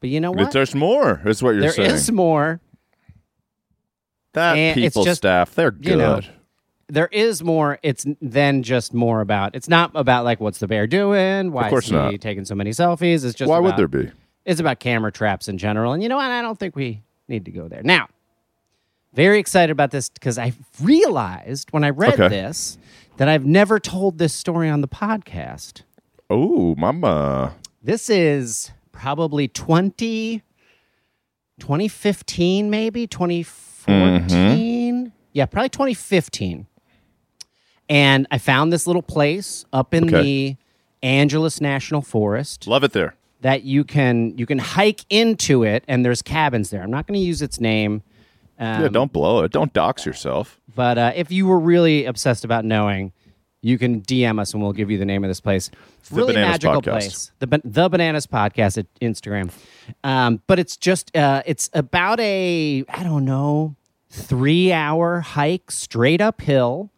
But 0.00 0.10
you 0.10 0.20
know 0.20 0.30
what? 0.32 0.50
there's 0.52 0.74
more, 0.74 1.22
is 1.24 1.42
what 1.42 1.52
you're 1.52 1.62
There 1.62 1.72
saying. 1.72 1.90
is 1.92 2.12
more. 2.12 2.60
that 4.34 4.58
and 4.58 4.74
people 4.74 5.04
just, 5.04 5.18
staff, 5.22 5.54
they're 5.54 5.70
good. 5.70 5.86
you 5.86 5.96
know, 5.96 6.20
there 6.88 7.08
is 7.08 7.42
more. 7.42 7.78
It's 7.82 8.04
then 8.20 8.62
just 8.62 8.92
more 8.94 9.20
about. 9.20 9.54
It's 9.54 9.68
not 9.68 9.90
about 9.94 10.24
like 10.24 10.40
what's 10.40 10.58
the 10.58 10.66
bear 10.66 10.86
doing. 10.86 11.52
Why 11.52 11.68
course 11.70 11.84
is 11.84 11.90
he 11.90 11.96
not. 11.96 12.20
taking 12.20 12.44
so 12.44 12.54
many 12.54 12.70
selfies? 12.70 13.24
It's 13.24 13.34
just 13.34 13.48
Why 13.48 13.58
would 13.58 13.68
about- 13.74 13.76
there 13.76 13.88
be? 13.88 14.10
It's 14.44 14.60
about 14.60 14.78
camera 14.78 15.10
traps 15.10 15.48
in 15.48 15.56
general. 15.56 15.94
And 15.94 16.02
you 16.02 16.08
know 16.10 16.16
what? 16.16 16.30
I 16.30 16.42
don't 16.42 16.58
think 16.58 16.76
we 16.76 17.02
need 17.28 17.46
to 17.46 17.50
go 17.50 17.66
there 17.66 17.82
now. 17.82 18.08
Very 19.14 19.38
excited 19.38 19.70
about 19.72 19.90
this 19.90 20.10
because 20.10 20.36
I 20.38 20.52
realized 20.82 21.70
when 21.70 21.82
I 21.84 21.90
read 21.90 22.14
Okay. 22.20 22.28
this 22.28 22.76
that 23.16 23.28
I've 23.28 23.46
never 23.46 23.78
told 23.78 24.18
this 24.18 24.34
story 24.34 24.68
on 24.68 24.80
the 24.82 24.88
podcast. 24.88 25.82
Oh, 26.28 26.74
mama. 26.76 27.54
This 27.82 28.10
is 28.10 28.72
probably 28.92 29.46
20, 29.48 30.42
2015, 31.60 32.70
maybe 32.70 33.06
2014. 33.06 34.26
Mm-hmm. 35.06 35.08
Yeah, 35.32 35.46
probably 35.46 35.68
2015. 35.68 36.66
And 37.88 38.26
I 38.30 38.38
found 38.38 38.72
this 38.72 38.86
little 38.86 39.02
place 39.02 39.64
up 39.72 39.92
in 39.94 40.04
Okay. 40.04 40.22
the 40.22 40.56
Angeles 41.02 41.60
National 41.60 42.00
Forest 42.00 42.66
Love 42.66 42.82
it 42.84 42.92
there. 42.92 43.14
that 43.42 43.62
you 43.64 43.84
can 43.84 44.36
you 44.38 44.46
can 44.46 44.58
hike 44.58 45.04
into 45.10 45.62
it, 45.64 45.84
and 45.86 46.04
there's 46.04 46.22
cabins 46.22 46.70
there. 46.70 46.82
I'm 46.82 46.90
not 46.90 47.06
going 47.06 47.18
to 47.20 47.24
use 47.24 47.42
its 47.42 47.60
name. 47.60 48.02
Um, 48.58 48.82
yeah, 48.82 48.88
don't 48.88 49.12
blow 49.12 49.42
it. 49.42 49.52
Don't 49.52 49.72
dox 49.72 50.06
yourself. 50.06 50.60
but 50.74 50.96
uh, 50.96 51.12
if 51.14 51.30
you 51.32 51.46
were 51.46 51.58
really 51.58 52.04
obsessed 52.06 52.44
about 52.44 52.64
knowing, 52.64 53.12
you 53.62 53.76
can 53.78 54.00
DM 54.02 54.38
us 54.40 54.54
and 54.54 54.62
we'll 54.62 54.72
give 54.72 54.90
you 54.90 54.96
the 54.98 55.04
name 55.04 55.24
of 55.24 55.28
this 55.28 55.40
place. 55.40 55.70
The 56.08 56.14
really 56.16 56.34
Bananas 56.34 56.52
magical 56.62 56.80
Podcast. 56.82 56.90
place. 56.90 57.32
The 57.40 57.60
the 57.64 57.88
Bananas 57.88 58.26
Podcast 58.26 58.78
at 58.78 58.86
Instagram. 59.00 59.50
Um, 60.04 60.40
but 60.46 60.58
it's 60.58 60.76
just 60.76 61.14
uh, 61.16 61.42
it's 61.44 61.68
about 61.74 62.20
a 62.20 62.84
I 62.88 63.02
don't 63.02 63.24
know 63.26 63.76
three 64.08 64.72
hour 64.72 65.20
hike 65.20 65.70
straight 65.70 66.20
uphill. 66.22 66.90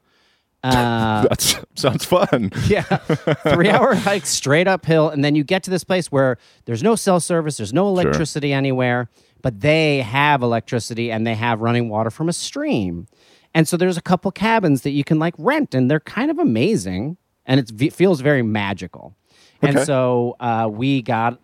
Uh, 0.74 1.22
That 1.28 1.64
sounds 1.74 2.04
fun. 2.04 2.50
yeah, 2.66 2.82
three 2.82 3.68
hour 3.70 3.94
hike 4.08 4.26
straight 4.26 4.66
uphill, 4.68 5.08
and 5.10 5.24
then 5.24 5.34
you 5.34 5.44
get 5.44 5.62
to 5.64 5.70
this 5.70 5.84
place 5.84 6.10
where 6.10 6.38
there's 6.64 6.82
no 6.82 6.94
cell 6.96 7.20
service, 7.20 7.56
there's 7.58 7.72
no 7.72 7.88
electricity 7.88 8.52
anywhere, 8.52 9.08
but 9.42 9.60
they 9.60 10.00
have 10.00 10.42
electricity 10.42 11.10
and 11.12 11.26
they 11.26 11.34
have 11.34 11.60
running 11.60 11.88
water 11.88 12.10
from 12.10 12.28
a 12.28 12.32
stream, 12.32 13.06
and 13.54 13.68
so 13.68 13.76
there's 13.76 13.96
a 13.96 14.02
couple 14.02 14.30
cabins 14.32 14.82
that 14.82 14.90
you 14.90 15.04
can 15.04 15.18
like 15.18 15.34
rent, 15.38 15.74
and 15.74 15.90
they're 15.90 16.00
kind 16.00 16.30
of 16.30 16.38
amazing, 16.38 17.16
and 17.44 17.60
it's, 17.60 17.72
it 17.80 17.92
feels 17.92 18.20
very 18.20 18.42
magical, 18.42 19.14
Okay. 19.62 19.74
and 19.76 19.86
so 19.86 20.36
uh, 20.40 20.68
we 20.70 21.02
got. 21.02 21.40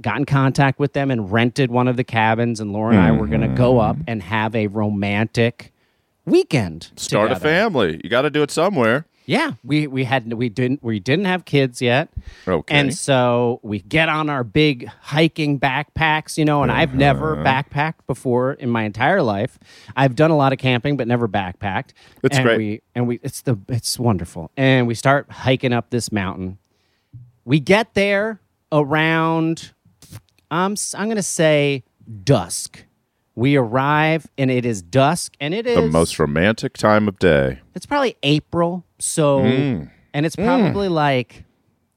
Got 0.00 0.16
in 0.16 0.24
contact 0.24 0.78
with 0.78 0.94
them 0.94 1.10
and 1.10 1.30
rented 1.30 1.70
one 1.70 1.88
of 1.88 1.98
the 1.98 2.04
cabins, 2.04 2.58
and 2.58 2.72
Laura 2.72 2.92
and 2.94 3.00
I 3.04 3.10
were 3.12 3.26
going 3.26 3.42
to 3.42 3.48
go 3.54 3.78
up 3.80 3.98
and 4.06 4.22
have 4.22 4.54
a 4.56 4.66
romantic 4.68 5.73
weekend. 6.24 6.90
Start 6.96 7.30
a 7.32 7.36
family. 7.36 8.00
You 8.02 8.10
got 8.10 8.22
to 8.22 8.30
do 8.30 8.42
it 8.42 8.50
somewhere. 8.50 9.06
Yeah, 9.26 9.52
we 9.64 9.86
we 9.86 10.04
had 10.04 10.30
we 10.34 10.50
didn't 10.50 10.82
we 10.82 11.00
didn't 11.00 11.24
have 11.24 11.46
kids 11.46 11.80
yet. 11.80 12.10
Okay. 12.46 12.74
And 12.74 12.94
so 12.94 13.58
we 13.62 13.80
get 13.80 14.10
on 14.10 14.28
our 14.28 14.44
big 14.44 14.86
hiking 14.86 15.58
backpacks, 15.58 16.36
you 16.36 16.44
know, 16.44 16.62
and 16.62 16.70
I've 16.70 16.94
never 16.94 17.32
Uh-huh. 17.40 17.42
backpacked 17.44 18.06
before 18.06 18.52
in 18.52 18.68
my 18.68 18.82
entire 18.82 19.22
life. 19.22 19.58
I've 19.96 20.14
done 20.14 20.30
a 20.30 20.36
lot 20.36 20.52
of 20.52 20.58
camping 20.58 20.98
but 20.98 21.08
never 21.08 21.26
backpacked. 21.26 21.92
It's 22.22 22.36
and 22.36 22.44
great. 22.44 22.58
We, 22.58 22.82
and 22.94 23.08
we 23.08 23.18
it's 23.22 23.40
the 23.40 23.56
it's 23.70 23.98
wonderful. 23.98 24.50
And 24.58 24.86
we 24.86 24.94
start 24.94 25.30
hiking 25.30 25.72
up 25.72 25.88
this 25.88 26.12
mountain. 26.12 26.58
We 27.46 27.60
get 27.60 27.94
there 27.94 28.40
around 28.72 29.72
um 30.50 30.74
I'm 30.94 31.06
going 31.06 31.16
to 31.16 31.22
say 31.22 31.82
dusk. 32.24 32.84
We 33.36 33.56
arrive 33.56 34.26
and 34.38 34.50
it 34.50 34.64
is 34.64 34.80
dusk 34.82 35.34
and 35.40 35.52
it 35.54 35.66
is 35.66 35.76
The 35.76 35.88
most 35.90 36.18
romantic 36.18 36.74
time 36.76 37.08
of 37.08 37.18
day. 37.18 37.58
it's 37.74 37.86
probably 37.86 38.16
April. 38.22 38.84
So, 39.00 39.40
Mm. 39.40 39.90
and 40.12 40.24
it's 40.26 40.36
probably 40.36 40.88
like, 40.88 41.44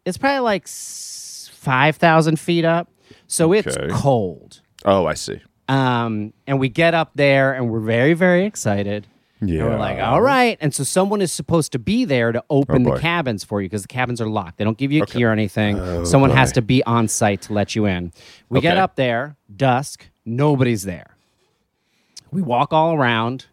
it's 0.06 0.18
probably 0.18 0.40
like 0.40 0.68
5,000 0.68 2.40
feet 2.40 2.66
up. 2.66 2.90
So 3.28 3.52
it's 3.54 3.78
cold. 3.92 4.62
Oh, 4.86 5.06
I 5.06 5.14
see. 5.14 5.42
Um, 5.68 6.34
and 6.48 6.60
we 6.60 6.70
get 6.70 6.94
up 6.94 7.12
there 7.16 7.54
and 7.54 7.70
we're 7.70 7.82
very, 7.82 8.14
very 8.14 8.46
excited. 8.46 9.06
And 9.40 9.52
we're 9.52 9.78
like, 9.78 10.00
all 10.00 10.22
right. 10.22 10.58
And 10.62 10.74
so 10.74 10.84
someone 10.84 11.22
is 11.22 11.32
supposed 11.32 11.72
to 11.74 11.80
be 11.80 12.06
there 12.06 12.32
to 12.32 12.44
open 12.50 12.82
the 12.84 12.92
Oh, 12.92 12.94
boy. 12.96 13.00
cabins 13.00 13.44
for 13.44 13.62
you 13.62 13.68
because 13.68 13.84
the 13.84 13.88
cabins 13.90 14.20
are 14.20 14.28
locked. 14.28 14.58
They 14.58 14.64
don't 14.64 14.78
give 14.78 14.92
you 14.92 15.04
a 15.04 15.06
key 15.06 15.24
or 15.26 15.32
anything. 15.32 16.06
someone 16.06 16.32
has 16.32 16.52
to 16.54 16.62
be 16.64 16.82
on 16.86 17.08
site 17.08 17.42
to 17.44 17.54
let 17.54 17.76
you 17.76 17.86
in. 17.86 18.14
We 18.50 18.62
get 18.62 18.78
up 18.78 18.96
there, 18.96 19.36
dusk, 19.56 20.08
nobody's 20.26 20.84
there. 20.84 21.17
We 22.32 22.42
walk 22.42 22.74
all 22.74 22.94
around. 22.94 23.46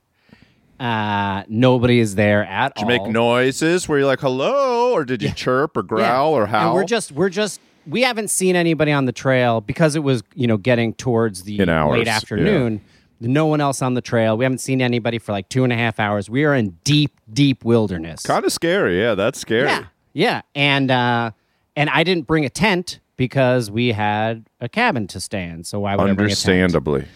Uh, 0.79 1.45
nobody 1.49 2.01
is 2.01 2.15
there 2.17 2.45
at 2.45 2.73
all. 2.77 2.85
Did 2.85 2.93
you 2.93 2.99
all. 3.01 3.07
make 3.07 3.13
noises 3.13 3.89
where 3.89 3.99
you're 3.99 4.09
like, 4.09 4.21
hello? 4.21 4.93
Or 4.93 5.05
did 5.05 5.23
you 5.23 5.33
chirp 5.33 5.77
or 5.77 5.83
growl 5.83 6.35
or 6.35 6.47
And 6.47 6.75
we're 6.75 6.85
just 6.85 7.13
we're 7.13 7.29
just 7.29 7.61
we 7.87 8.03
haven't 8.03 8.29
seen 8.29 8.57
anybody 8.57 8.93
on 8.93 9.05
the 9.05 9.13
trail 9.13 9.61
because 9.61 9.95
it 9.97 10.01
was 10.01 10.23
you 10.35 10.47
know 10.47 10.57
getting 10.57 10.95
towards 10.95 11.45
the 11.45 11.61
In 11.61 11.69
hours, 11.69 11.99
late 11.99 12.09
afternoon. 12.09 12.81
No 13.21 13.47
one 13.47 13.61
else 13.61 13.81
on 13.81 13.95
the 13.95 14.03
trail. 14.03 14.37
We 14.37 14.45
haven't 14.45 14.59
seen 14.59 14.83
anybody 14.83 15.19
for 15.19 15.33
like 15.33 15.49
two 15.49 15.65
and 15.65 15.73
a 15.73 15.77
half 15.77 16.01
hours. 16.01 16.29
We 16.29 16.45
are 16.45 16.55
in 16.55 16.71
deep, 16.83 17.13
deep 17.33 17.65
wilderness. 17.65 18.23
kind 18.23 18.45
of 18.45 18.53
scary. 18.53 19.01
Yeah, 19.01 19.15
that's 19.15 19.39
scary. 19.39 19.69
yeah, 19.69 19.85
yeah, 20.13 20.43
and 20.55 20.91
uh, 20.91 21.31
and 21.77 21.89
I 21.91 22.03
didn't 22.05 22.27
bring 22.27 22.45
a 22.45 22.51
tent 22.51 22.99
because 23.17 23.71
we 23.71 23.93
had 23.93 24.45
a 24.61 24.69
cabin 24.69 25.07
to 25.09 25.21
stay 25.21 25.45
in. 25.45 25.65
So 25.65 25.81
why 25.81 25.97
would 25.97 26.03
I 26.03 26.05
bring 26.07 26.11
a 26.11 26.35
tent? 26.35 26.49
Understandably. 26.49 27.07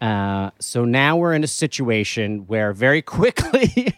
Uh, 0.00 0.50
so 0.58 0.84
now 0.84 1.16
we're 1.16 1.34
in 1.34 1.44
a 1.44 1.48
situation 1.48 2.46
where 2.46 2.72
very 2.72 3.02
quickly 3.16 3.94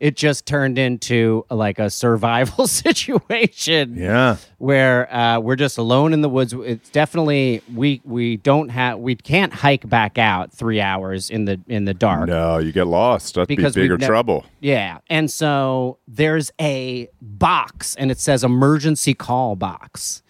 it 0.00 0.16
just 0.16 0.46
turned 0.46 0.78
into 0.78 1.44
like 1.50 1.78
a 1.78 1.88
survival 1.90 2.66
situation 2.66 3.94
Yeah. 3.96 4.36
where 4.58 5.12
uh, 5.14 5.38
we're 5.38 5.54
just 5.56 5.78
alone 5.78 6.12
in 6.12 6.22
the 6.22 6.28
woods. 6.28 6.52
It's 6.52 6.88
definitely 6.90 7.62
we 7.72 8.00
we 8.04 8.38
don't 8.38 8.70
have 8.70 8.98
we 8.98 9.14
can't 9.14 9.52
hike 9.52 9.88
back 9.88 10.18
out 10.18 10.52
three 10.52 10.80
hours 10.80 11.30
in 11.30 11.44
the 11.44 11.60
in 11.68 11.84
the 11.84 11.94
dark. 11.94 12.28
No, 12.28 12.58
you 12.58 12.72
get 12.72 12.86
lost. 12.88 13.34
That'd 13.34 13.48
Because 13.48 13.74
be 13.74 13.82
bigger 13.82 13.98
nev- 13.98 14.08
trouble. 14.08 14.44
Yeah, 14.60 14.98
and 15.08 15.30
so 15.30 15.98
there's 16.08 16.50
a 16.60 17.08
box, 17.22 17.94
and 17.96 18.10
it 18.10 18.18
says 18.18 18.42
emergency 18.42 19.14
call 19.14 19.54
box. 19.54 20.22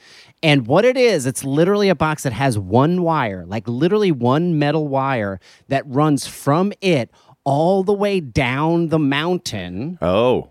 And 0.43 0.67
what 0.67 0.85
it 0.87 0.97
is, 0.97 1.27
it's 1.27 1.45
literally 1.45 1.89
a 1.91 1.95
box 1.95 2.23
that 2.23 2.33
has 2.33 2.59
one 2.59 3.03
wire, 3.03 3.45
like 3.47 3.69
literally 3.69 4.11
one 4.11 4.59
metal 4.59 4.89
wire 4.89 5.39
that 5.69 5.85
runs 5.87 6.27
from 6.27 6.73
it 6.81 7.11
all 7.45 7.83
the 7.83 7.93
way 7.93 8.21
down 8.21 8.89
the 8.89 8.99
mountain, 8.99 9.99
Oh, 10.01 10.49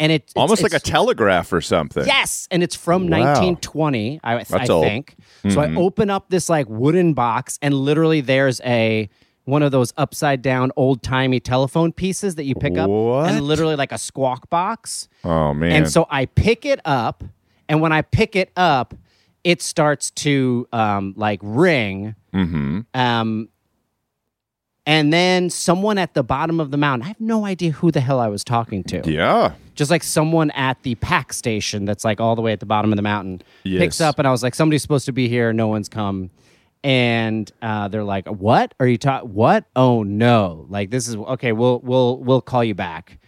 and 0.00 0.10
it 0.12 0.16
it's- 0.16 0.32
almost 0.36 0.62
like 0.62 0.74
a 0.74 0.78
telegraph 0.80 1.52
or 1.52 1.60
something. 1.60 2.04
Yes, 2.06 2.48
and 2.50 2.62
it's 2.62 2.74
from 2.74 3.02
Wow. 3.08 3.18
1920, 3.18 4.20
I, 4.24 4.34
I 4.34 4.42
That's 4.44 4.68
old. 4.70 4.84
think. 4.84 5.14
So 5.48 5.60
I 5.60 5.66
mm-hmm. 5.68 5.78
open 5.78 6.10
up 6.10 6.30
this 6.30 6.48
like 6.48 6.66
wooden 6.68 7.14
box, 7.14 7.58
and 7.62 7.74
literally 7.74 8.20
there's 8.20 8.60
a 8.62 9.08
one 9.44 9.62
of 9.62 9.72
those 9.72 9.92
upside 9.98 10.40
down 10.40 10.72
old 10.74 11.02
timey 11.02 11.38
telephone 11.38 11.92
pieces 11.92 12.34
that 12.36 12.44
you 12.44 12.54
pick 12.54 12.78
up, 12.78 12.88
What? 12.88 13.30
and 13.30 13.42
literally 13.42 13.76
like 13.76 13.92
a 13.92 13.98
squawk 13.98 14.48
box. 14.50 15.08
Oh 15.22 15.52
man. 15.54 15.72
And 15.72 15.90
so 15.90 16.06
I 16.10 16.26
pick 16.26 16.64
it 16.66 16.80
up, 16.84 17.22
and 17.68 17.80
when 17.82 17.92
I 17.92 18.00
pick 18.02 18.34
it 18.36 18.50
up, 18.56 18.94
it 19.44 19.60
starts 19.62 20.10
to 20.10 20.66
um, 20.72 21.12
like 21.16 21.38
ring. 21.42 22.14
mm-hmm. 22.32 22.80
Um, 22.94 23.48
and 24.86 25.12
then 25.12 25.48
someone 25.48 25.96
at 25.96 26.12
the 26.14 26.22
bottom 26.22 26.60
of 26.60 26.70
the 26.70 26.76
mountain, 26.76 27.04
I 27.04 27.08
have 27.08 27.20
no 27.20 27.46
idea 27.46 27.70
who 27.70 27.90
the 27.90 28.00
hell 28.00 28.20
I 28.20 28.28
was 28.28 28.44
talking 28.44 28.84
to 28.84 29.02
Yeah. 29.10 29.52
just 29.74 29.90
like 29.90 30.02
someone 30.02 30.50
at 30.50 30.82
the 30.82 30.94
pack 30.96 31.32
station 31.32 31.84
that's 31.86 32.04
like 32.04 32.20
all 32.20 32.36
the 32.36 32.42
way 32.42 32.52
at 32.52 32.60
the 32.60 32.66
bottom 32.66 32.92
of 32.92 32.96
the 32.96 33.02
mountain 33.02 33.40
picks 33.64 34.00
up 34.00 34.18
and 34.18 34.28
i 34.28 34.30
was 34.30 34.42
like 34.42 34.54
somebody's 34.54 34.82
supposed 34.82 35.06
to 35.06 35.12
be 35.12 35.26
here 35.28 35.52
no 35.54 35.68
one's 35.68 35.88
come 35.88 36.30
and 36.84 37.50
uh, 37.62 37.88
they're 37.88 38.04
like 38.04 38.28
what 38.28 38.74
are 38.78 38.86
you 38.86 38.98
talking 38.98 39.32
what 39.32 39.64
oh 39.74 40.02
no 40.02 40.66
like 40.68 40.90
this 40.90 41.08
is 41.08 41.16
okay 41.16 41.52
we'll 41.52 41.80
we'll 41.80 42.18
we'll 42.18 42.42
call 42.42 42.62
you 42.62 42.74
back 42.74 43.18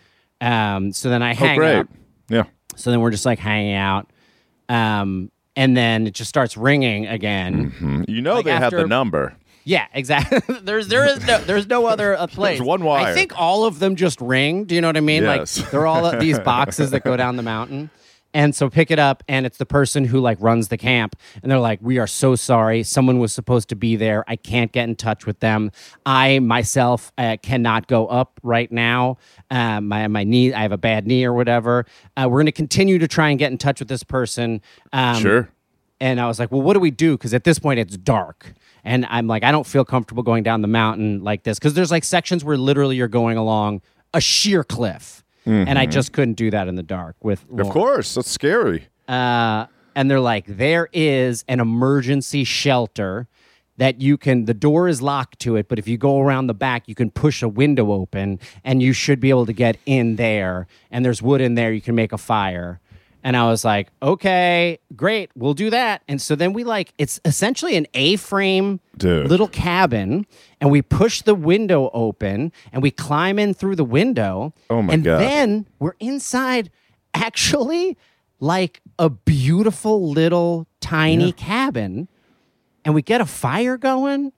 um, 0.42 0.92
so 0.92 1.08
then 1.08 1.22
i 1.22 1.30
Oh, 1.32 1.34
hang 1.34 1.58
great. 1.58 1.76
up 1.78 1.88
Yeah. 2.28 2.44
so 2.76 2.90
then 2.90 3.00
we're 3.00 3.10
just 3.10 3.24
like 3.26 3.38
hanging 3.38 3.74
out 3.74 4.12
um, 4.68 5.30
and 5.56 5.76
then 5.76 6.06
it 6.06 6.14
just 6.14 6.28
starts 6.28 6.56
ringing 6.56 7.06
again 7.06 7.72
Mhm. 7.80 8.04
You 8.08 8.20
know 8.22 8.34
Like 8.34 8.44
they 8.44 8.52
have 8.52 8.72
the 8.72 8.86
number. 8.86 9.34
yeah, 9.64 9.86
exactly. 9.94 10.38
there's 10.62 10.88
there 10.88 11.06
is 11.06 11.26
no 11.26 11.38
there's 11.40 11.66
no 11.66 11.86
other 11.86 12.16
uh, 12.16 12.26
place. 12.38 12.60
one 12.60 12.84
wire. 12.84 13.06
I 13.06 13.14
think 13.14 13.32
all 13.38 13.64
of 13.64 13.78
them 13.78 13.96
just 13.96 14.20
ring. 14.20 14.64
Do 14.64 14.74
you 14.74 14.80
know 14.80 14.88
what 14.88 14.96
I 14.96 15.00
mean? 15.00 15.22
Yes. 15.24 15.58
Like 15.58 15.70
they're 15.70 15.86
all 15.86 16.04
uh, 16.04 16.16
these 16.18 16.38
boxes 16.54 16.90
that 16.92 17.02
go 17.04 17.16
down 17.16 17.36
the 17.36 17.42
mountain. 17.42 17.90
And 18.36 18.54
so 18.54 18.68
pick 18.68 18.90
it 18.90 18.98
up, 18.98 19.22
and 19.28 19.46
it's 19.46 19.56
the 19.56 19.64
person 19.64 20.04
who 20.04 20.20
like 20.20 20.36
runs 20.42 20.68
the 20.68 20.76
camp, 20.76 21.16
and 21.42 21.50
they're 21.50 21.58
like, 21.58 21.78
"We 21.80 21.96
are 21.96 22.06
so 22.06 22.34
sorry. 22.36 22.82
Someone 22.82 23.18
was 23.18 23.32
supposed 23.32 23.70
to 23.70 23.76
be 23.76 23.96
there. 23.96 24.24
I 24.28 24.36
can't 24.36 24.70
get 24.72 24.86
in 24.86 24.94
touch 24.94 25.24
with 25.24 25.40
them. 25.40 25.70
I 26.04 26.40
myself 26.40 27.12
uh, 27.16 27.38
cannot 27.42 27.86
go 27.86 28.06
up 28.08 28.38
right 28.42 28.70
now. 28.70 29.16
Uh, 29.50 29.80
my 29.80 30.06
my 30.08 30.22
knee, 30.22 30.52
I 30.52 30.60
have 30.60 30.72
a 30.72 30.76
bad 30.76 31.06
knee 31.06 31.24
or 31.24 31.32
whatever. 31.32 31.86
Uh, 32.14 32.26
we're 32.28 32.36
going 32.40 32.44
to 32.44 32.52
continue 32.52 32.98
to 32.98 33.08
try 33.08 33.30
and 33.30 33.38
get 33.38 33.50
in 33.52 33.56
touch 33.56 33.78
with 33.80 33.88
this 33.88 34.02
person. 34.02 34.60
Um, 34.92 35.16
Sure. 35.22 35.48
and 35.98 36.20
I 36.20 36.26
was 36.26 36.38
like, 36.38 36.52
well, 36.52 36.60
what 36.60 36.74
do 36.74 36.80
we 36.80 36.90
do? 36.90 37.16
Because 37.16 37.32
at 37.32 37.44
this 37.44 37.58
point, 37.58 37.80
it's 37.80 37.96
dark. 37.96 38.52
And 38.84 39.06
I'm 39.08 39.26
like, 39.26 39.44
I 39.44 39.50
don't 39.50 39.66
feel 39.66 39.86
comfortable 39.86 40.22
going 40.22 40.42
down 40.42 40.60
the 40.60 40.68
mountain 40.68 41.24
like 41.24 41.44
this. 41.44 41.58
Because 41.58 41.72
there's 41.72 41.90
like 41.90 42.04
sections 42.04 42.44
where 42.44 42.58
literally 42.58 42.96
you're 42.96 43.08
going 43.08 43.38
along 43.38 43.80
a 44.12 44.20
sheer 44.20 44.62
cliff. 44.62 45.24
And 45.46 45.78
I 45.78 45.86
just 45.86 46.12
couldn't 46.12 46.34
do 46.34 46.50
that 46.50 46.68
in 46.68 46.74
the 46.74 46.82
dark 46.82 47.16
with 47.22 47.44
Of 47.56 47.68
course. 47.70 48.14
That's 48.14 48.30
scary. 48.30 48.88
Uh, 49.08 49.66
and 49.94 50.10
they're 50.10 50.20
like, 50.20 50.44
there 50.46 50.88
is 50.92 51.44
an 51.48 51.60
emergency 51.60 52.44
shelter 52.44 53.28
that 53.78 54.00
you 54.00 54.16
can, 54.16 54.46
the 54.46 54.54
door 54.54 54.88
is 54.88 55.02
locked 55.02 55.38
to 55.40 55.56
it, 55.56 55.68
but 55.68 55.78
if 55.78 55.86
you 55.86 55.98
go 55.98 56.20
around 56.20 56.46
the 56.46 56.54
back, 56.54 56.88
you 56.88 56.94
can 56.94 57.10
push 57.10 57.42
a 57.42 57.48
window 57.48 57.92
open 57.92 58.40
and 58.64 58.82
you 58.82 58.92
should 58.92 59.20
be 59.20 59.30
able 59.30 59.46
to 59.46 59.52
get 59.52 59.76
in 59.86 60.16
there. 60.16 60.66
And 60.90 61.04
there's 61.04 61.22
wood 61.22 61.40
in 61.40 61.54
there, 61.54 61.72
you 61.72 61.80
can 61.82 61.94
make 61.94 62.12
a 62.12 62.18
fire. 62.18 62.80
And 63.22 63.36
I 63.36 63.48
was 63.48 63.64
like, 63.64 63.88
okay, 64.00 64.78
great, 64.94 65.30
we'll 65.34 65.54
do 65.54 65.70
that. 65.70 66.02
And 66.06 66.22
so 66.22 66.36
then 66.36 66.52
we 66.52 66.62
like, 66.62 66.94
it's 66.96 67.18
essentially 67.24 67.76
an 67.76 67.86
A 67.94 68.16
frame 68.16 68.78
little 69.26 69.48
cabin, 69.48 70.26
and 70.60 70.70
we 70.70 70.80
push 70.80 71.22
the 71.22 71.34
window 71.34 71.90
open 71.92 72.52
and 72.72 72.82
we 72.82 72.90
climb 72.92 73.38
in 73.38 73.52
through 73.52 73.76
the 73.76 73.84
window. 73.84 74.54
Oh 74.70 74.80
my 74.80 74.94
and 74.94 75.04
God. 75.04 75.20
then 75.20 75.66
we're 75.80 75.96
inside 75.98 76.70
actually 77.14 77.96
like 78.38 78.80
a 78.98 79.08
beautiful 79.10 80.10
little 80.10 80.66
tiny 80.80 81.32
cabin 81.32 82.08
and 82.84 82.94
we 82.94 83.02
get 83.02 83.20
a 83.20 83.26
fire 83.26 83.76
going 83.78 84.32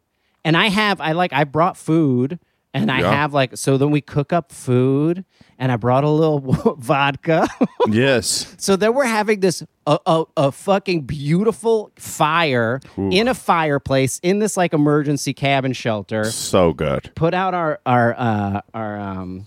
and 0.45 0.57
i 0.57 0.69
have 0.69 1.01
i 1.01 1.13
like 1.13 1.33
i 1.33 1.43
brought 1.45 1.77
food 1.77 2.39
and 2.83 2.91
i 2.91 3.01
Yeah. 3.01 3.11
have 3.13 3.33
like 3.35 3.57
so 3.57 3.77
then 3.79 3.91
we 3.91 4.01
cook 4.01 4.33
up 4.33 4.53
food 4.53 5.25
and 5.59 5.71
i 5.73 5.77
brought 5.77 6.05
a 6.05 6.09
little 6.11 6.41
vodka 6.79 7.47
yes. 7.89 8.55
so 8.59 8.77
then 8.77 8.95
we're 8.95 9.05
having 9.07 9.41
this 9.41 9.63
a, 9.87 9.99
a, 10.07 10.25
a 10.37 10.53
fucking 10.53 11.03
beautiful 11.03 11.91
fire 11.97 12.81
in 12.97 13.29
a 13.29 13.35
fireplace 13.35 14.19
in 14.23 14.39
this 14.39 14.57
like 14.57 14.73
emergency 14.75 15.33
cabin 15.35 15.73
shelter 15.73 16.25
So 16.25 16.73
good. 16.73 17.11
put 17.15 17.35
out 17.35 17.55
our 17.55 17.81
our 17.87 18.15
uh, 18.19 18.61
our 18.75 18.99
um, 18.99 19.47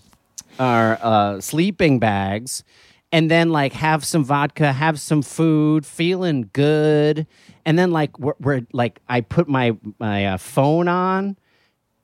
our 0.58 0.98
uh, 1.02 1.40
sleeping 1.40 1.98
bags, 1.98 2.62
and 3.10 3.30
then 3.30 3.50
like 3.50 3.72
have 3.72 4.04
some 4.04 4.22
vodka, 4.24 4.72
have 4.72 5.00
some 5.00 5.22
food, 5.22 5.86
feeling 5.86 6.50
good, 6.52 7.26
and 7.64 7.78
then 7.78 7.90
like 7.90 8.18
we're, 8.18 8.34
we're 8.40 8.66
like 8.72 9.00
I 9.08 9.22
put 9.22 9.48
my 9.48 9.76
my 9.98 10.26
uh, 10.26 10.36
phone 10.38 10.88
on, 10.88 11.36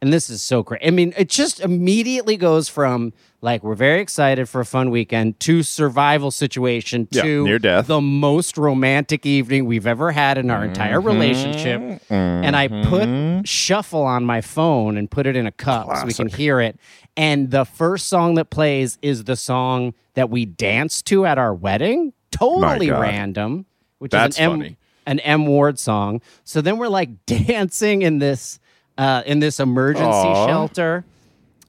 and 0.01 0.13
this 0.13 0.31
is 0.31 0.43
so 0.43 0.63
great. 0.63 0.81
I 0.85 0.91
mean, 0.91 1.13
it 1.17 1.29
just 1.29 1.61
immediately 1.61 2.37
goes 2.37 2.69
from 2.69 3.13
like 3.41 3.63
we're 3.63 3.75
very 3.75 4.01
excited 4.01 4.49
for 4.49 4.61
a 4.61 4.65
fun 4.65 4.91
weekend 4.91 5.39
to 5.41 5.63
survival 5.63 6.31
situation 6.33 7.07
Yeah, 7.11 7.23
to 7.23 7.45
near 7.45 7.59
death. 7.59 7.87
the 7.87 8.01
most 8.01 8.59
romantic 8.59 9.25
evening 9.27 9.65
we've 9.67 9.87
ever 9.87 10.11
had 10.13 10.39
in 10.39 10.51
our 10.51 10.65
entire 10.65 11.01
relationship. 11.01 12.01
And 12.11 12.57
I 12.57 12.67
put 12.69 13.47
shuffle 13.49 14.03
on 14.03 14.25
my 14.25 14.41
phone 14.41 14.97
and 14.97 15.11
put 15.11 15.27
it 15.27 15.37
in 15.37 15.47
a 15.47 15.53
cup 15.53 15.87
so 15.99 16.07
we 16.07 16.13
can 16.15 16.29
hear 16.29 16.61
it. 16.61 16.79
And 17.17 17.51
the 17.51 17.65
first 17.65 18.09
song 18.09 18.35
that 18.35 18.51
plays 18.51 18.99
is 19.03 19.25
the 19.25 19.37
song 19.37 19.95
that 20.15 20.31
we 20.31 20.45
danced 20.45 21.07
to 21.07 21.27
at 21.27 21.39
our 21.39 21.55
wedding. 21.55 22.13
Totally 22.31 22.91
random, 22.91 23.67
which 23.99 24.11
That's 24.13 24.37
is 24.37 24.41
an 24.47 24.63
M, 24.65 24.77
an 25.07 25.21
M 25.21 25.47
Ward 25.47 25.79
song. 25.79 26.21
So 26.45 26.61
then 26.61 26.79
we're 26.79 26.89
like 26.89 27.11
dancing 27.27 28.03
in 28.03 28.19
this 28.19 28.59
uh, 28.99 29.23
in 29.25 29.39
this 29.39 29.59
emergency 29.61 30.07
Aw. 30.29 30.47
shelter 30.47 31.05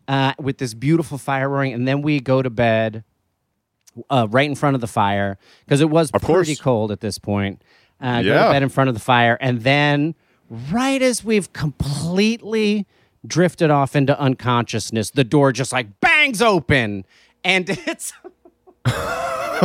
uh, 0.07 0.33
with 0.39 0.57
this 0.57 0.73
beautiful 0.73 1.17
fire 1.17 1.47
roaring, 1.47 1.71
and 1.73 1.87
then 1.87 2.01
we 2.01 2.19
go 2.19 2.41
to 2.41 2.49
bed 2.49 3.03
uh, 4.09 4.27
right 4.29 4.49
in 4.49 4.55
front 4.55 4.75
of 4.75 4.81
the 4.81 4.87
fire 4.87 5.37
because 5.65 5.79
it 5.81 5.89
was 5.89 6.09
Of 6.11 6.21
pretty 6.23 6.55
course. 6.55 6.59
cold 6.61 6.91
at 6.91 6.99
this 7.01 7.17
point. 7.19 7.61
Uh, 8.01 8.21
Go 8.23 8.27
Yeah. 8.29 8.45
to 8.45 8.51
bed 8.53 8.63
in 8.63 8.69
front 8.69 8.87
of 8.87 8.93
the 8.93 8.99
fire, 9.01 9.37
and 9.39 9.61
then 9.61 10.15
right 10.71 11.01
as 11.01 11.23
we've 11.23 11.51
completely 11.53 12.85
drifted 13.27 13.69
off 13.69 13.95
into 13.95 14.17
unconsciousness, 14.19 15.11
the 15.11 15.23
door 15.25 15.51
just 15.51 15.71
like 15.73 15.99
bangs 15.99 16.41
open, 16.41 17.05
and 17.43 17.69
it's 17.85 18.13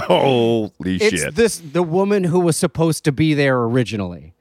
Holy 0.06 0.96
it's 0.96 1.22
shit! 1.22 1.34
this 1.36 1.58
the 1.58 1.82
woman 1.82 2.24
who 2.24 2.40
was 2.40 2.56
supposed 2.56 3.04
to 3.04 3.12
be 3.12 3.32
there 3.34 3.62
originally. 3.62 4.34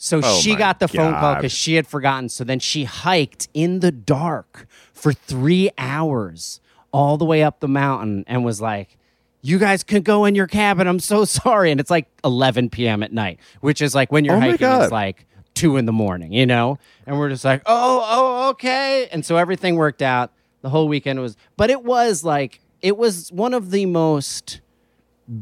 So 0.00 0.20
Oh 0.22 0.38
she 0.40 0.54
got 0.54 0.78
the 0.78 0.86
phone 0.88 1.12
call 1.12 1.34
because 1.34 1.52
she 1.52 1.74
had 1.74 1.86
forgotten. 1.86 2.28
So 2.28 2.44
then 2.44 2.60
she 2.60 2.84
hiked 2.84 3.48
in 3.52 3.80
the 3.80 3.90
dark 3.92 4.66
for 4.94 5.12
three 5.12 5.70
hours 5.76 6.60
all 6.92 7.16
the 7.18 7.24
way 7.24 7.42
up 7.42 7.60
the 7.60 7.68
mountain 7.68 8.24
and 8.28 8.44
was 8.44 8.60
like, 8.60 8.96
You 9.42 9.58
guys 9.58 9.82
can 9.82 10.02
go 10.02 10.24
in 10.24 10.34
your 10.36 10.46
cabin. 10.46 10.86
I'm 10.86 11.00
so 11.00 11.24
sorry. 11.26 11.70
And 11.72 11.80
it's 11.80 11.90
like 11.90 12.06
11 12.24 12.70
p.m. 12.70 13.02
at 13.02 13.12
night, 13.12 13.40
which 13.60 13.82
is 13.82 13.94
like 13.94 14.12
when 14.12 14.24
you're 14.24 14.36
Oh 14.36 14.40
hiking, 14.40 14.58
God. 14.58 14.82
it's 14.84 14.92
like 14.92 15.26
two 15.54 15.76
in 15.76 15.84
the 15.86 15.92
morning, 15.92 16.32
you 16.32 16.46
know? 16.46 16.78
And 17.06 17.18
we're 17.18 17.28
just 17.28 17.44
like, 17.44 17.62
Oh, 17.66 18.04
oh, 18.06 18.48
okay. 18.50 19.08
And 19.10 19.24
so 19.26 19.36
everything 19.36 19.74
worked 19.74 20.02
out. 20.02 20.32
The 20.62 20.68
whole 20.70 20.86
weekend 20.88 21.20
was, 21.20 21.36
but 21.56 21.70
it 21.70 21.82
was 21.84 22.22
like, 22.24 22.60
it 22.82 22.96
was 22.96 23.30
one 23.32 23.52
of 23.54 23.70
the 23.72 23.86
most 23.86 24.60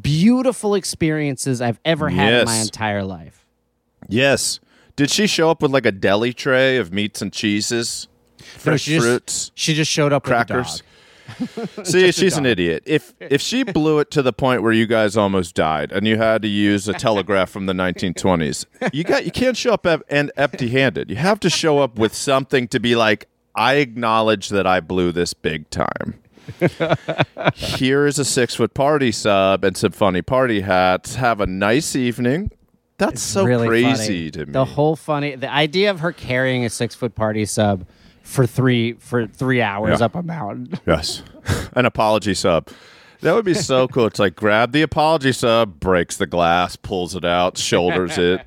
beautiful 0.01 0.75
experiences 0.75 1.61
I've 1.61 1.81
ever 1.85 2.09
had 2.09 2.33
in 2.41 2.45
my 2.47 2.57
entire 2.57 3.03
life. 3.03 3.46
Yes. 4.09 4.61
Did 4.97 5.11
she 5.11 5.27
show 5.27 5.51
up 5.51 5.61
with 5.61 5.71
like 5.71 5.87
a 5.87 5.93
deli 5.93 6.33
tray 6.33 6.79
of 6.79 6.93
meats 6.93 7.21
and 7.21 7.33
cheeses, 7.33 8.09
fresh 8.39 8.83
she 8.83 8.95
just, 8.95 9.07
fruits? 9.07 9.53
She 9.55 9.75
just 9.75 9.91
showed 9.91 10.13
up 10.13 10.25
crackers. 10.25 10.57
with 10.57 10.81
a 10.81 10.83
dog. 10.83 10.87
See, 11.85 12.13
she's 12.13 12.37
an 12.37 12.47
idiot. 12.47 12.83
If 12.87 13.15
if 13.21 13.41
she 13.41 13.63
blew 13.63 13.99
it 13.99 14.11
to 14.13 14.23
the 14.23 14.33
point 14.33 14.63
where 14.63 14.73
you 14.73 14.87
guys 14.87 15.17
almost 15.17 15.55
died 15.55 15.93
and 15.93 16.07
you 16.07 16.17
had 16.17 16.43
to 16.43 16.49
use 16.49 16.89
a 16.89 16.93
telegraph 16.93 17.51
from 17.51 17.67
the 17.67 17.73
1920s, 17.73 18.65
you 18.93 19.05
got 19.05 19.25
you 19.25 19.31
can't 19.31 19.57
show 19.57 19.73
up 19.73 19.87
and 20.09 20.31
empty-handed. 20.37 21.11
You 21.11 21.17
have 21.17 21.41
to 21.41 21.51
show 21.51 21.79
up 21.81 21.99
with 21.99 22.15
something 22.15 22.69
to 22.69 22.81
be 22.81 22.95
like, 22.97 23.29
I 23.55 23.75
acknowledge 23.75 24.51
that 24.51 24.67
I 24.67 24.81
blew 24.81 25.13
this 25.13 25.35
big 25.35 25.69
time. 25.71 26.21
Here 27.55 28.07
is 28.07 28.21
a 28.21 28.25
six-foot 28.25 28.73
party 28.73 29.11
sub 29.11 29.65
and 29.65 29.77
some 29.77 29.93
funny 29.93 30.23
party 30.23 30.61
hats. 30.61 31.17
Have 31.17 31.41
a 31.41 31.47
nice 31.47 31.97
evening. 31.97 32.53
That's 32.99 33.21
so 33.23 33.45
really 33.45 33.69
crazy 33.69 34.31
funny. 34.31 34.31
to 34.33 34.47
me. 34.47 34.53
The 34.53 34.65
whole 34.65 34.97
funny 34.97 35.35
the 35.37 35.53
idea 35.53 35.91
of 35.91 36.01
her 36.01 36.13
carrying 36.13 36.65
a 36.65 36.71
six 36.71 36.95
foot 36.95 37.15
party 37.15 37.45
sub 37.45 37.87
for 38.23 38.47
three 38.47 38.95
for 38.95 39.27
three 39.27 39.61
hours 39.63 40.01
Yeah. 40.01 40.07
up 40.07 40.15
a 40.15 40.23
mountain. 40.23 40.79
Yes. 40.87 41.23
An 41.75 41.85
apology 41.87 42.35
sub. 42.35 42.69
That 43.21 43.35
would 43.35 43.45
be 43.45 43.55
so 43.55 43.87
cool. 43.89 44.07
It's 44.07 44.19
like 44.19 44.35
grab 44.37 44.73
the 44.73 44.83
apology 44.83 45.33
sub, 45.33 45.79
breaks 45.81 46.17
the 46.17 46.27
glass, 46.27 46.77
pulls 46.77 47.15
it 47.15 47.25
out, 47.25 47.57
shoulders 47.59 48.19
it. 48.19 48.41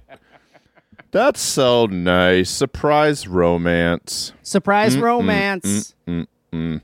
That's 1.12 1.42
so 1.42 1.88
nice. 1.88 2.50
Surprise 2.52 3.28
romance. 3.28 4.32
Surprise 4.44 4.96
romance. 4.98 5.96
Mm. 6.08 6.82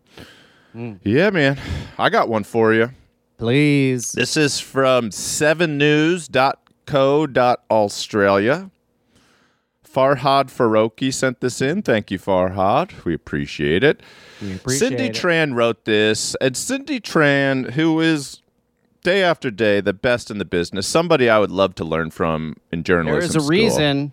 Yeah, 1.04 1.30
man. 1.30 1.60
I 1.97 2.10
got 2.10 2.28
one 2.28 2.43
for 2.43 2.73
you. 2.73 2.89
Please. 3.38 4.12
This 4.13 4.36
is 4.36 4.60
from 4.60 5.12
7news.co.australia. 6.86 8.69
Farhad 9.86 10.48
Faroki 10.52 11.13
sent 11.13 11.39
this 11.39 11.62
in. 11.62 11.82
Thank 11.82 12.12
you, 12.12 12.19
Farhad. 12.19 13.06
We 13.06 13.13
appreciate 13.13 13.82
it. 13.84 14.02
We 14.41 14.56
appreciate 14.56 14.89
Cindy 14.89 15.06
it. 15.06 15.13
Tran 15.15 15.54
wrote 15.56 15.86
this, 15.86 16.36
and 16.41 16.58
Cindy 16.58 17.00
Tran, 17.00 17.71
who 17.71 18.02
is 18.02 18.41
day 19.04 19.24
after 19.24 19.50
day 19.50 19.80
the 19.80 19.93
best 19.93 20.30
in 20.30 20.38
the 20.38 20.43
business, 20.45 20.86
somebody 20.86 21.30
I 21.30 21.39
would 21.39 21.52
love 21.52 21.76
to 21.76 21.86
learn 21.86 22.12
from 22.12 22.58
in 22.74 22.80
There 22.80 22.98
journalism. 22.98 23.30
is 23.30 23.36
a 23.36 23.39
school. 23.39 23.50
reason 23.50 24.12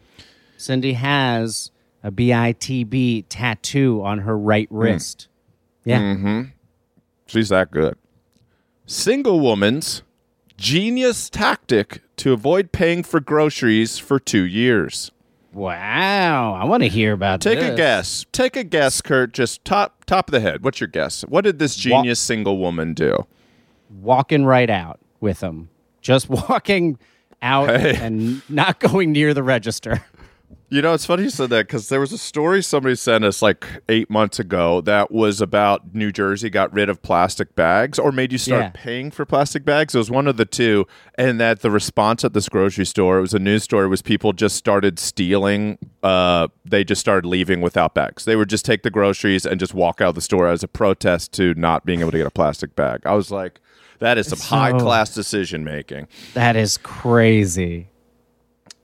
Cindy 0.57 0.93
has 0.93 1.73
a 2.05 2.13
BITB 2.13 3.25
tattoo 3.29 4.03
on 4.05 4.19
her 4.21 4.39
right 4.39 4.69
Hmm. 4.69 4.77
wrist. 4.79 5.27
Yeah. 5.85 5.99
Mm-hmm. 5.99 6.43
She's 7.27 7.49
that 7.49 7.73
good. 7.73 7.97
Single 8.87 9.41
woman's 9.41 10.03
genius 10.62 11.29
tactic 11.29 12.03
to 12.16 12.33
avoid 12.33 12.70
paying 12.70 13.03
for 13.03 13.18
groceries 13.18 13.98
for 13.98 14.20
two 14.20 14.44
years. 14.44 15.11
Wow. 15.53 16.55
I 16.55 16.64
want 16.64 16.85
to 16.85 16.88
hear 16.88 17.12
about 17.12 17.40
that. 17.40 17.55
Take 17.57 17.72
a 17.72 17.75
guess. 17.77 18.25
Take 18.33 18.57
a 18.57 18.62
guess, 18.64 19.01
Kurt. 19.01 19.33
Just 19.33 19.64
top 19.64 20.05
top 20.07 20.29
of 20.29 20.33
the 20.33 20.40
head. 20.40 20.62
What's 20.62 20.81
your 20.81 20.87
guess? 20.87 21.22
What 21.22 21.42
did 21.42 21.59
this 21.59 21.75
genius 21.77 22.20
single 22.20 22.59
woman 22.59 22.94
do? 22.94 23.27
walking 24.01 24.46
right 24.46 24.70
out 24.70 24.98
with 25.20 25.42
him, 25.42 25.68
just 26.01 26.31
walking 26.48 26.98
out 27.42 27.68
Hey. 27.68 27.96
and 27.96 28.40
not 28.48 28.79
going 28.81 29.12
near 29.12 29.35
the 29.35 29.42
register. 29.42 30.03
You 30.71 30.81
know, 30.81 30.95
it's 30.95 31.05
funny 31.05 31.25
you 31.25 31.31
said 31.31 31.51
that 31.51 31.67
because 31.67 31.91
there 31.91 32.01
was 32.01 32.12
a 32.12 32.19
story 32.19 32.62
somebody 32.62 32.95
sent 32.95 33.25
us 33.25 33.43
like 33.43 33.67
eight 33.91 34.09
months 34.09 34.38
ago 34.38 34.81
that 34.83 35.11
was 35.11 35.41
about 35.43 35.95
New 35.95 36.11
Jersey 36.11 36.49
got 36.49 36.73
rid 36.73 36.88
of 36.88 37.03
plastic 37.03 37.55
bags 37.55 37.99
or 37.99 38.11
made 38.11 38.33
you 38.33 38.38
start 38.38 38.62
Yeah. 38.62 38.71
paying 38.73 39.11
for 39.11 39.27
plastic 39.27 39.65
bags. 39.67 39.95
It 39.95 39.99
was 39.99 40.11
one 40.11 40.27
of 40.27 40.38
the 40.38 40.47
two. 40.47 40.87
And 41.17 41.38
that 41.41 41.61
the 41.61 41.71
response 41.71 42.25
at 42.25 42.33
this 42.33 42.49
grocery 42.49 42.87
store, 42.87 43.19
it 43.19 43.21
was 43.21 43.35
a 43.35 43.38
news 43.38 43.62
story, 43.65 43.87
was 43.87 44.01
people 44.01 44.33
just 44.33 44.57
started 44.57 44.99
stealing. 44.99 45.77
Uh, 46.03 46.49
they 46.65 46.85
just 46.85 47.01
started 47.03 47.29
leaving 47.29 47.61
without 47.61 47.95
bags. 47.95 48.25
They 48.25 48.35
would 48.37 48.49
just 48.49 48.65
take 48.65 48.83
the 48.83 48.91
groceries 48.91 49.45
and 49.45 49.61
just 49.61 49.75
walk 49.75 50.01
out 50.01 50.11
of 50.11 50.15
the 50.15 50.21
store 50.23 50.49
as 50.49 50.62
a 50.62 50.69
protest 50.69 51.33
to 51.35 51.53
not 51.55 51.85
being 51.85 52.01
able 52.01 52.12
to 52.12 52.19
get 52.19 52.27
a 52.27 52.31
plastic 52.31 52.75
bag. 52.75 53.03
I 53.05 53.12
was 53.15 53.31
like, 53.31 53.61
that 53.99 54.17
is 54.17 54.27
some 54.29 54.38
So- 54.38 54.57
high 54.57 54.73
class 54.73 55.15
decision 55.15 55.65
making. 55.65 56.09
That 56.33 56.57
is 56.57 56.79
crazy. 56.79 57.88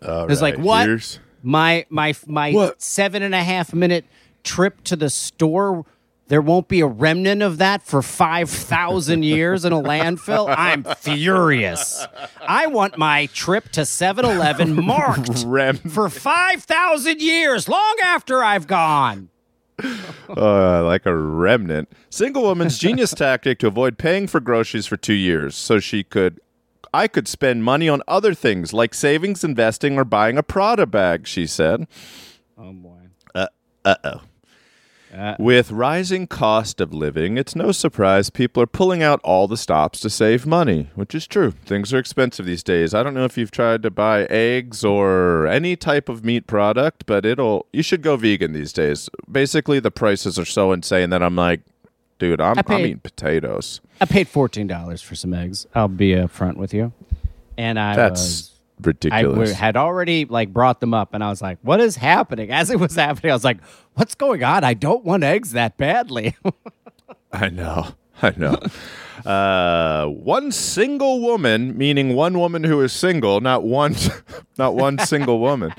It's 0.03 0.43
like, 0.43 0.59
what? 0.59 0.87
Here's- 0.87 1.19
My 1.43 1.87
my 1.89 2.15
my 2.27 2.53
What? 2.53 2.81
seven 2.83 3.23
and 3.23 3.35
a 3.35 3.43
half 3.43 3.73
minute 3.75 4.05
trip 4.45 4.83
to 4.85 4.97
the 4.97 5.11
store. 5.11 5.85
There 6.29 6.43
won't 6.43 6.69
be 6.69 6.81
a 6.81 6.87
remnant 6.87 7.41
of 7.43 7.57
that 7.59 7.83
for 7.83 8.03
five 8.03 8.51
thousand 8.51 9.23
years 9.23 9.65
in 9.65 9.73
a 9.73 9.81
landfill. 9.81 10.53
I'm 10.55 10.85
furious. 10.85 12.07
I 12.47 12.67
want 12.67 12.99
my 12.99 13.27
trip 13.27 13.71
to 13.71 13.83
7-Eleven 13.83 14.85
marked 14.85 15.45
Rem- 15.47 15.79
for 15.79 16.11
five 16.11 16.65
thousand 16.65 17.23
years, 17.23 17.67
long 17.67 17.97
after 18.05 18.45
I've 18.45 18.67
gone. 18.67 19.31
uh, 20.37 20.85
like 20.85 21.07
a 21.07 21.17
remnant. 21.17 21.89
Single 22.11 22.43
woman's 22.43 22.79
genius 22.79 23.11
tactic 23.17 23.59
to 23.61 23.67
avoid 23.69 23.97
paying 23.97 24.27
for 24.27 24.41
groceries 24.41 24.87
for 24.87 24.97
two 24.97 25.15
years 25.15 25.55
so 25.55 25.79
she 25.79 26.03
could. 26.05 26.41
I 26.93 27.09
could 27.09 27.29
spend 27.29 27.65
money 27.65 27.89
on 27.89 28.03
other 28.09 28.35
things 28.35 28.73
like 28.73 28.95
savings, 28.95 29.45
investing, 29.45 29.99
or 29.99 30.05
buying 30.05 30.39
a 30.39 30.43
Prada 30.43 30.87
bag, 30.87 31.27
she 31.27 31.47
said. 31.47 31.87
Oh 32.57 32.73
boy. 32.73 32.99
Uh 33.85 33.97
oh. 34.05 34.21
With 35.39 35.71
rising 35.71 36.27
cost 36.27 36.81
of 36.81 36.93
living, 36.93 37.39
it's 37.39 37.57
no 37.57 37.73
surprise 37.73 38.29
people 38.29 38.63
are 38.63 38.67
pulling 38.67 39.03
out 39.03 39.21
all 39.25 39.49
the 39.49 39.57
stops 39.57 40.01
to 40.01 40.11
save 40.11 40.45
money, 40.45 40.91
which 40.95 41.15
is 41.15 41.27
true. 41.27 41.53
Things 41.65 41.95
are 41.95 41.99
expensive 41.99 42.45
these 42.45 42.63
days. 42.63 42.93
I 42.93 43.03
don't 43.03 43.15
know 43.15 43.25
if 43.25 43.39
you've 43.39 43.51
tried 43.51 43.83
to 43.85 43.91
buy 43.91 44.25
eggs 44.25 44.85
or 44.85 45.47
any 45.47 45.77
type 45.77 46.11
of 46.11 46.25
meat 46.25 46.47
product, 46.47 47.07
but 47.07 47.25
it'll 47.25 47.67
you 47.73 47.83
should 47.83 48.03
go 48.03 48.17
vegan 48.17 48.53
these 48.53 48.73
days. 48.73 49.09
Basically, 49.31 49.81
the 49.81 49.91
prices 49.91 50.39
are 50.39 50.45
so 50.45 50.73
insane 50.73 51.09
that 51.11 51.23
I'm 51.23 51.37
like, 51.37 51.63
dude, 52.19 52.41
I'm, 52.41 52.59
I 52.59 52.63
I'm 52.67 52.81
eating 52.81 53.01
potatoes. 53.01 53.81
I 54.01 54.05
paid 54.05 54.29
fourteen 54.29 54.67
dollars 54.67 55.03
for 55.03 55.15
some 55.15 55.35
eggs. 55.35 55.67
I'll 55.75 55.89
be 55.89 56.11
upfront 56.11 56.57
with 56.57 56.73
you. 56.75 56.93
And 57.57 57.79
I 57.79 57.97
That's 57.97 58.21
was 58.21 58.53
I 58.83 58.87
ridiculous. 58.89 59.51
w- 59.51 59.55
had 59.55 59.77
already 59.77 60.25
like 60.25 60.53
brought 60.53 60.81
them 60.81 60.95
up, 60.95 61.15
and 61.15 61.25
I 61.25 61.31
was 61.31 61.43
like, 61.43 61.59
"What 61.63 61.81
is 61.81 61.97
happening?" 61.97 62.51
As 62.53 62.71
it 62.71 62.79
was 62.79 62.95
happening, 62.95 63.31
I 63.33 63.35
was 63.35 63.45
like, 63.45 63.59
"What's 63.95 64.15
going 64.15 64.45
on? 64.45 64.65
I 64.65 64.75
don't 64.75 65.05
want 65.05 65.25
eggs 65.25 65.53
that 65.53 65.77
badly." 65.77 66.37
I 67.33 67.49
know. 67.49 67.89
I 68.23 68.35
know. 68.37 68.59
Uh, 69.27 70.07
one 70.07 70.53
single 70.53 71.21
woman, 71.21 71.77
meaning 71.77 72.15
one 72.15 72.39
woman 72.39 72.63
who 72.63 72.81
is 72.81 72.93
single, 72.93 73.41
not 73.41 73.65
one, 73.65 73.95
not 74.57 74.77
one 74.77 74.97
single 75.01 75.41
woman. 75.41 75.75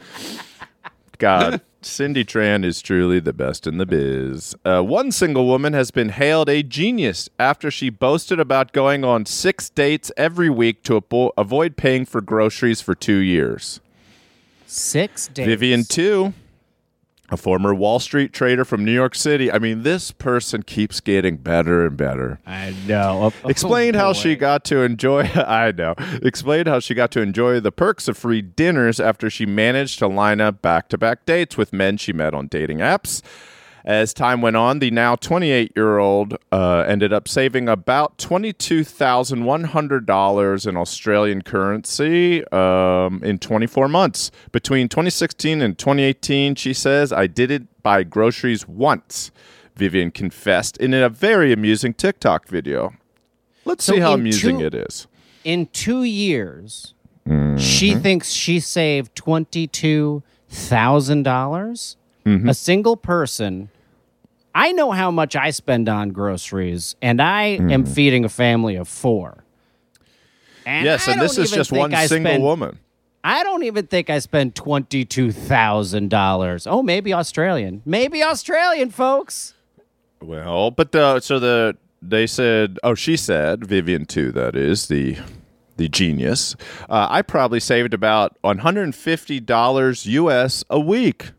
God, 1.17 1.62
Cindy 1.82 2.26
Tran 2.26 2.65
is 2.65 2.82
truly 2.82 3.20
the 3.20 3.32
best 3.32 3.65
in 3.65 3.78
the 3.78 3.86
biz. 3.86 4.54
Uh, 4.65 4.82
one 4.82 5.12
single 5.12 5.46
woman 5.48 5.72
has 5.74 5.92
been 5.92 6.10
hailed 6.10 6.50
a 6.50 6.62
genius 6.62 7.30
after 7.39 7.72
she 7.72 7.89
boasted 7.89 8.39
about 8.39 8.74
going 8.74 9.06
on 9.06 9.26
six 9.26 9.70
dates 9.70 10.12
every 10.18 10.50
week 10.50 10.84
to 10.84 11.00
avo- 11.00 11.32
avoid 11.38 11.78
paying 11.78 12.06
for 12.06 12.20
groceries 12.20 12.82
for 12.82 12.96
two 12.96 13.18
years. 13.20 13.80
Six 14.68 15.30
dates. 15.30 15.48
Vivian, 15.48 15.84
Tu, 15.86 16.34
a 17.32 17.38
former 17.38 17.74
Wall 17.74 18.00
Street 18.00 18.34
trader 18.34 18.65
from 18.65 18.84
New 18.84 18.94
York 18.94 19.15
City. 19.15 19.52
I 19.52 19.60
mean, 19.60 19.84
this 19.84 20.12
person 20.12 20.63
keeps 20.63 21.00
getting 21.00 21.38
better 21.38 21.86
and 21.86 21.96
better. 21.96 22.39
I 22.46 22.76
know. 22.88 23.24
Oh, 23.24 23.34
oh 23.44 23.50
Explained 23.50 23.96
how 23.96 24.13
she 24.13 24.36
got 24.36 24.63
to 24.65 24.82
enjoy. 24.82 25.24
I 25.36 25.72
know. 25.72 25.96
Explained 26.22 26.68
how 26.68 26.80
she 26.80 26.94
got 26.94 27.12
to 27.12 27.22
enjoy 27.22 27.60
the 27.60 27.72
perks 27.72 28.08
of 28.08 28.18
free 28.18 28.42
dinners 28.42 29.00
after 29.00 29.30
she 29.30 29.46
managed 29.46 30.00
to 30.00 30.08
line 30.08 30.42
up 30.42 30.62
back-to-back 30.62 31.26
dates 31.26 31.58
with 31.58 31.74
men 31.74 31.98
she 31.98 32.13
met 32.13 32.34
on 32.34 32.48
dating 32.48 32.80
apps. 32.80 33.22
As 33.86 34.13
time 34.13 34.42
went 34.42 34.58
on, 34.58 34.80
the 34.80 34.92
now 34.92 35.15
28 35.15 35.72
year 35.76 35.98
old 36.00 36.36
uh, 36.52 36.84
ended 36.88 37.13
up 37.13 37.28
saving 37.28 37.70
about 37.70 38.18
$22,100 38.18 40.68
in 40.68 40.78
Australian 40.78 41.42
currency 41.42 42.46
um, 42.48 43.22
in 43.24 43.38
24 43.39 43.88
months. 43.88 44.32
Between 44.52 44.89
2016 44.89 45.62
and 45.62 45.78
2018, 45.78 46.56
she 46.56 46.74
says, 46.74 47.13
I 47.13 47.28
did 47.28 47.52
it 47.52 47.63
by 47.84 48.04
groceries 48.04 48.68
once, 48.68 49.32
Vivian 49.76 50.12
confessed 50.12 50.76
in 50.78 50.94
a 50.94 51.08
very 51.10 51.54
amusing 51.54 51.94
TikTok 51.94 52.48
video. 52.48 52.94
Let's 53.65 53.84
So 53.86 53.94
see 53.94 54.00
how 54.00 54.13
amusing 54.13 54.60
two- 54.60 54.65
it 54.65 54.74
is. 54.74 55.08
In 55.44 55.68
two 55.68 56.04
years, 56.04 56.94
Mm-hmm. 57.28 57.58
she 57.58 57.94
thinks 57.94 58.32
she 58.32 58.60
saved 58.60 59.15
twenty-two 59.15 60.24
thousand 60.50 61.22
dollars. 61.24 61.96
Mm-hmm. 62.25 62.49
A 62.49 62.53
single 62.53 62.97
person. 62.97 63.69
I 64.53 64.71
know 64.71 64.91
how 64.91 65.12
much 65.12 65.36
I 65.36 65.51
spend 65.51 65.88
on 65.88 66.10
groceries, 66.10 66.95
and 67.01 67.21
I 67.21 67.43
am 67.43 67.84
Mm-hmm. 67.84 67.93
feeding 67.93 68.25
a 68.25 68.29
family 68.29 68.75
of 68.75 68.88
four. 68.88 69.43
And 70.65 70.86
Yes, 70.86 71.08
I 71.08 71.13
and 71.13 71.21
this 71.21 71.38
is 71.38 71.51
just 71.51 71.71
one 71.71 71.93
I 71.93 72.05
single 72.08 72.32
spend- 72.32 72.43
woman. 72.43 72.79
I 73.23 73.43
don't 73.43 73.63
even 73.63 73.86
think 73.88 74.10
I 74.10 74.19
spent 74.19 74.55
twenty-two 74.55 75.32
thousand 75.34 76.10
dollars. 76.10 76.65
Oh, 76.65 76.82
maybe 76.82 77.13
Australian. 77.13 77.82
Maybe 77.86 78.23
Australian, 78.23 78.91
folks. 78.91 79.53
Well, 80.21 80.71
but 80.71 80.93
the 80.93 81.19
so 81.19 81.38
the 81.39 81.75
they 82.01 82.25
said, 82.27 82.79
oh, 82.82 82.95
she 82.95 83.17
said 83.17 83.65
Vivian 83.65 84.05
Tu. 84.05 84.32
That 84.32 84.55
is 84.55 84.88
the 84.88 85.17
the 85.75 85.89
genius. 85.89 86.55
Uh, 86.89 87.08
I 87.10 87.21
probably 87.21 87.60
saved 87.60 87.93
about 87.93 88.38
one 88.41 88.60
hundred 88.60 88.84
and 88.84 88.95
fifty 88.95 89.39
dollars 89.41 90.05
U.S. 90.05 90.63
a 90.69 90.79
week. 90.79 91.32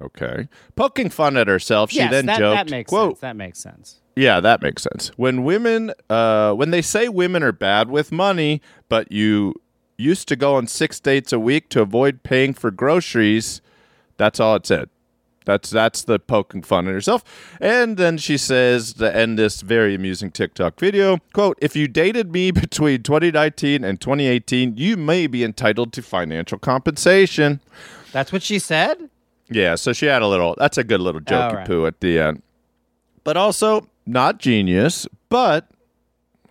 Okay, 0.00 0.48
poking 0.74 1.08
fun 1.08 1.36
at 1.36 1.48
herself, 1.48 1.90
she 1.90 1.98
yes, 1.98 2.10
then 2.10 2.26
that, 2.26 2.38
joked, 2.38 2.56
that 2.56 2.70
makes 2.70 2.88
"Quote, 2.90 3.12
sense. 3.12 3.20
That 3.20 3.36
makes 3.36 3.58
sense. 3.58 4.00
yeah, 4.14 4.40
that 4.40 4.60
makes 4.60 4.82
sense. 4.82 5.10
When 5.16 5.42
women, 5.42 5.92
uh, 6.10 6.52
when 6.52 6.70
they 6.70 6.82
say 6.82 7.08
women 7.08 7.42
are 7.42 7.52
bad 7.52 7.88
with 7.88 8.12
money, 8.12 8.60
but 8.90 9.10
you 9.10 9.54
used 9.96 10.28
to 10.28 10.36
go 10.36 10.56
on 10.56 10.66
six 10.66 11.00
dates 11.00 11.32
a 11.32 11.38
week 11.38 11.70
to 11.70 11.80
avoid 11.80 12.22
paying 12.22 12.52
for 12.52 12.70
groceries, 12.70 13.62
that's 14.18 14.38
all 14.38 14.56
it 14.56 14.66
said. 14.66 14.90
That's 15.46 15.70
that's 15.70 16.02
the 16.02 16.18
poking 16.18 16.62
fun 16.62 16.88
at 16.88 16.92
herself. 16.92 17.22
And 17.60 17.96
then 17.96 18.18
she 18.18 18.36
says 18.36 18.92
to 18.94 19.16
end 19.16 19.38
this 19.38 19.62
very 19.62 19.94
amusing 19.94 20.32
TikTok 20.32 20.78
video, 20.78 21.18
quote, 21.32 21.56
if 21.62 21.74
you 21.76 21.88
dated 21.88 22.32
me 22.32 22.50
between 22.62 23.02
2019 23.02 23.84
and 23.84 24.00
2018, 24.00 24.76
you 24.76 24.96
may 24.96 25.26
be 25.26 25.44
entitled 25.44 25.92
to 25.94 26.02
financial 26.02 26.58
compensation. 26.58 27.60
That's 28.12 28.32
what 28.32 28.42
she 28.42 28.58
said. 28.58 29.08
Yeah, 29.48 29.76
so 29.76 29.92
she 29.92 30.06
had 30.06 30.22
a 30.22 30.26
little. 30.26 30.54
That's 30.58 30.78
a 30.78 30.84
good 30.84 31.00
little 31.00 31.20
jokey 31.20 31.54
right. 31.54 31.66
poo 31.66 31.86
at 31.86 32.00
the 32.00 32.18
end. 32.18 32.42
But 33.24 33.36
also 33.36 33.88
not 34.04 34.38
genius, 34.38 35.06
but 35.28 35.68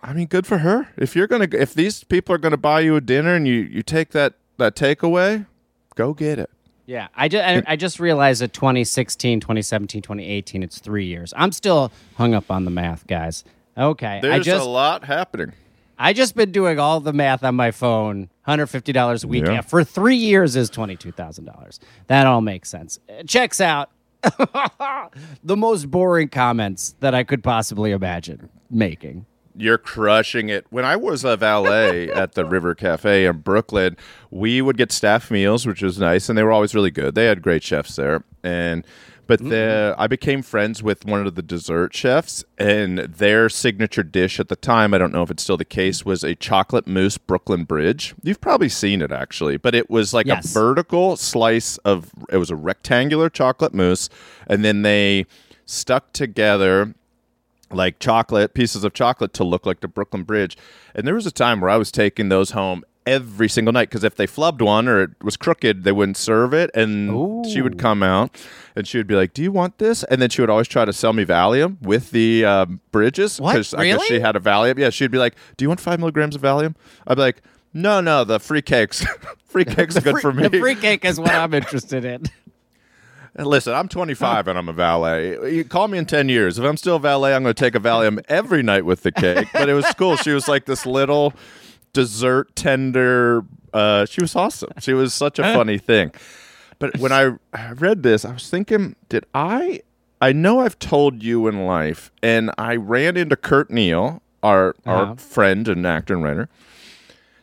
I 0.02 0.12
mean, 0.12 0.26
good 0.26 0.46
for 0.46 0.58
her. 0.58 0.88
If 0.96 1.16
you're 1.16 1.26
gonna, 1.26 1.48
if 1.52 1.74
these 1.74 2.04
people 2.04 2.34
are 2.34 2.38
gonna 2.38 2.56
buy 2.56 2.80
you 2.80 2.96
a 2.96 3.00
dinner 3.00 3.34
and 3.34 3.46
you 3.46 3.54
you 3.54 3.82
take 3.82 4.10
that 4.10 4.34
that 4.58 4.76
takeaway, 4.76 5.46
go 5.94 6.14
get 6.14 6.38
it. 6.38 6.50
Yeah, 6.86 7.08
I 7.14 7.28
just 7.28 7.44
I, 7.44 7.62
I 7.66 7.76
just 7.76 7.98
realized 7.98 8.40
that 8.40 8.52
2016, 8.52 9.40
2017, 9.40 10.02
2018, 10.02 10.62
it's 10.62 10.78
three 10.78 11.04
years. 11.04 11.34
I'm 11.36 11.52
still 11.52 11.90
hung 12.14 12.34
up 12.34 12.50
on 12.50 12.64
the 12.64 12.70
math, 12.70 13.06
guys. 13.06 13.44
Okay, 13.76 14.18
I 14.18 14.20
There's 14.20 14.44
just 14.46 14.64
a 14.64 14.68
lot 14.68 15.04
happening. 15.04 15.52
I 15.98 16.12
just 16.12 16.34
been 16.36 16.52
doing 16.52 16.78
all 16.78 17.00
the 17.00 17.12
math 17.12 17.42
on 17.44 17.54
my 17.54 17.70
phone. 17.70 18.28
Hundred 18.42 18.66
fifty 18.66 18.92
dollars 18.92 19.24
a 19.24 19.28
week 19.28 19.46
Yeah. 19.46 19.60
For 19.62 19.82
three 19.82 20.16
years 20.16 20.56
is 20.56 20.70
twenty 20.70 20.96
two 20.96 21.12
thousand 21.12 21.44
dollars. 21.46 21.80
That 22.08 22.26
all 22.26 22.40
makes 22.40 22.68
sense. 22.68 22.98
Uh, 23.08 23.22
Checks 23.24 23.60
out. 23.60 23.90
the 25.44 25.56
most 25.56 25.90
boring 25.90 26.28
comments 26.28 26.94
that 27.00 27.14
I 27.14 27.22
could 27.24 27.42
possibly 27.42 27.92
imagine 27.92 28.48
making. 28.70 29.26
You're 29.58 29.78
crushing 29.78 30.48
it. 30.50 30.66
When 30.70 30.84
I 30.84 30.96
was 30.96 31.24
a 31.24 31.36
valet 31.36 32.10
at 32.12 32.32
the 32.32 32.44
River 32.44 32.74
Cafe 32.74 33.24
in 33.24 33.38
Brooklyn, 33.38 33.96
we 34.30 34.60
would 34.60 34.76
get 34.76 34.92
staff 34.92 35.30
meals, 35.30 35.66
which 35.66 35.82
was 35.82 35.98
nice, 35.98 36.28
and 36.28 36.36
they 36.36 36.42
were 36.42 36.52
always 36.52 36.74
really 36.74 36.90
good. 36.90 37.14
They 37.14 37.24
had 37.26 37.40
great 37.40 37.62
chefs 37.62 37.96
there, 37.96 38.22
and 38.42 38.84
but 39.26 39.40
mm. 39.40 39.50
the 39.50 39.94
I 39.98 40.06
became 40.06 40.42
friends 40.42 40.82
with 40.82 41.04
one 41.04 41.26
of 41.26 41.34
the 41.34 41.42
dessert 41.42 41.94
chefs, 41.94 42.44
and 42.58 42.98
their 42.98 43.48
signature 43.48 44.02
dish 44.02 44.38
at 44.38 44.48
the 44.48 44.56
time, 44.56 44.94
I 44.94 44.98
don't 44.98 45.12
know 45.12 45.22
if 45.22 45.30
it's 45.30 45.42
still 45.42 45.56
the 45.56 45.64
case, 45.64 46.04
was 46.04 46.22
a 46.22 46.34
chocolate 46.34 46.86
mousse 46.86 47.18
Brooklyn 47.18 47.64
Bridge. 47.64 48.14
You've 48.22 48.40
probably 48.40 48.68
seen 48.68 49.02
it 49.02 49.12
actually, 49.12 49.56
but 49.56 49.74
it 49.74 49.90
was 49.90 50.14
like 50.14 50.26
Yes. 50.26 50.50
a 50.50 50.54
vertical 50.54 51.16
slice 51.16 51.78
of 51.78 52.10
it 52.30 52.38
was 52.38 52.50
a 52.50 52.56
rectangular 52.56 53.28
chocolate 53.28 53.74
mousse, 53.74 54.08
and 54.46 54.64
then 54.64 54.82
they 54.82 55.26
stuck 55.64 56.12
together 56.12 56.94
like 57.70 57.98
chocolate 57.98 58.54
pieces 58.54 58.84
of 58.84 58.92
chocolate 58.92 59.32
to 59.34 59.44
look 59.44 59.66
like 59.66 59.80
the 59.80 59.88
Brooklyn 59.88 60.22
Bridge. 60.22 60.56
And 60.94 61.06
there 61.06 61.14
was 61.14 61.26
a 61.26 61.32
time 61.32 61.60
where 61.60 61.70
I 61.70 61.76
was 61.76 61.90
taking 61.90 62.28
those 62.28 62.52
home 62.52 62.84
every 63.06 63.48
single 63.48 63.72
night 63.72 63.88
because 63.88 64.04
if 64.04 64.16
they 64.16 64.26
flubbed 64.26 64.60
one 64.60 64.88
or 64.88 65.02
it 65.02 65.10
was 65.22 65.36
crooked, 65.36 65.84
they 65.84 65.92
wouldn't 65.92 66.16
serve 66.16 66.52
it. 66.52 66.70
And 66.74 67.46
she 67.46 67.62
would 67.62 67.78
come 67.78 68.02
out 68.02 68.36
and 68.74 68.86
she 68.86 68.98
would 68.98 69.06
be 69.06 69.14
like, 69.14 69.32
"Do 69.32 69.42
you 69.42 69.52
want 69.52 69.78
this?" 69.78 70.02
And 70.04 70.20
then 70.20 70.28
she 70.30 70.40
would 70.42 70.50
always 70.50 70.68
try 70.68 70.84
to 70.84 70.92
sell 70.92 71.12
me 71.12 71.24
Valium 71.24 71.80
with 71.80 72.10
the 72.10 72.44
um, 72.44 72.80
bridges 72.92 73.40
What? 73.40 73.54
I 73.54 73.58
guess 73.60 73.72
Really? 73.74 74.06
she 74.06 74.20
had 74.20 74.36
a 74.36 74.40
Valium. 74.40 74.76
Yeah, 74.78 74.90
she'd 74.90 75.10
be 75.10 75.18
like, 75.18 75.34
"Do 75.56 75.64
you 75.64 75.68
want 75.68 75.80
five 75.80 75.98
milligrams 76.00 76.34
of 76.36 76.42
Valium?" 76.42 76.74
I'd 77.06 77.14
be 77.16 77.20
like. 77.22 77.42
No, 77.74 78.00
no, 78.00 78.24
the 78.24 78.40
free 78.40 78.62
cakes. 78.62 79.04
free 79.44 79.66
cakes 79.66 79.98
are 79.98 80.00
good 80.00 80.12
Free- 80.12 80.20
for 80.22 80.32
me. 80.32 80.48
The 80.48 80.60
free 80.60 80.76
cake 80.76 81.04
is 81.04 81.20
what 81.20 81.32
I'm 81.32 81.52
interested 81.52 82.06
in. 82.06 82.22
Listen, 83.38 83.74
I'm 83.74 83.86
25 83.86 84.48
and 84.48 84.58
I'm 84.58 84.70
a 84.70 84.72
valet. 84.72 85.54
You 85.54 85.62
call 85.62 85.86
me 85.88 85.98
in 85.98 86.06
10 86.06 86.30
years. 86.30 86.58
If 86.58 86.64
I'm 86.64 86.78
still 86.78 86.96
a 86.96 87.00
valet, 87.00 87.34
I'm 87.34 87.42
going 87.42 87.54
to 87.54 87.60
take 87.62 87.74
a 87.74 87.78
Valium 87.80 88.24
every 88.30 88.62
night 88.62 88.86
with 88.86 89.02
the 89.02 89.12
cake. 89.12 89.48
But 89.52 89.68
it 89.68 89.74
was 89.74 89.84
cool. 89.98 90.16
She 90.16 90.30
was 90.30 90.48
like 90.48 90.64
this 90.64 90.86
little 90.86 91.34
dessert 91.96 92.54
tender. 92.54 93.42
Uh, 93.72 94.04
she 94.06 94.20
was 94.20 94.36
awesome. 94.36 94.70
She 94.80 94.92
was 94.92 95.12
such 95.14 95.38
a 95.38 95.42
funny 95.42 95.78
thing. 95.78 96.12
But 96.78 96.98
when 96.98 97.10
I 97.12 97.32
read 97.74 98.02
this, 98.02 98.24
I 98.24 98.32
was 98.32 98.48
thinking, 98.50 98.96
did 99.08 99.24
I? 99.34 99.80
I 100.20 100.32
know 100.32 100.60
I've 100.60 100.78
told 100.78 101.22
you 101.22 101.46
in 101.48 101.64
life, 101.66 102.10
and 102.22 102.50
I 102.58 102.76
ran 102.76 103.16
into 103.16 103.36
Kurt 103.36 103.70
Neal, 103.70 104.20
our 104.42 104.74
Uh-huh. 104.84 104.90
our 105.10 105.16
friend 105.16 105.66
and 105.68 105.86
actor 105.86 106.14
and 106.14 106.22
writer. 106.22 106.48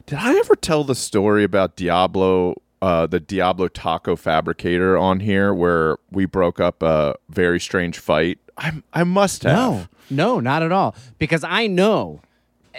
Did 0.06 0.20
I 0.20 0.36
ever 0.38 0.56
tell 0.56 0.84
the 0.84 0.96
story 0.96 1.44
about 1.44 1.76
Diablo, 1.76 2.56
uh, 2.82 3.08
the 3.08 3.20
Diablo 3.20 3.68
taco 3.70 4.16
fabricator 4.16 4.98
on 4.98 5.20
here, 5.20 5.54
where 5.54 5.98
we 6.12 6.26
broke 6.26 6.60
up 6.60 6.84
a 6.84 7.16
very 7.30 7.60
strange 7.60 7.98
fight? 8.00 8.38
I 8.58 8.84
I 8.94 9.04
must 9.04 9.44
have. 9.44 9.56
No, 9.56 9.88
no, 10.10 10.39
not 10.39 10.62
at 10.62 10.72
all. 10.72 10.94
Because 11.18 11.44
I 11.44 11.66
know 11.68 12.22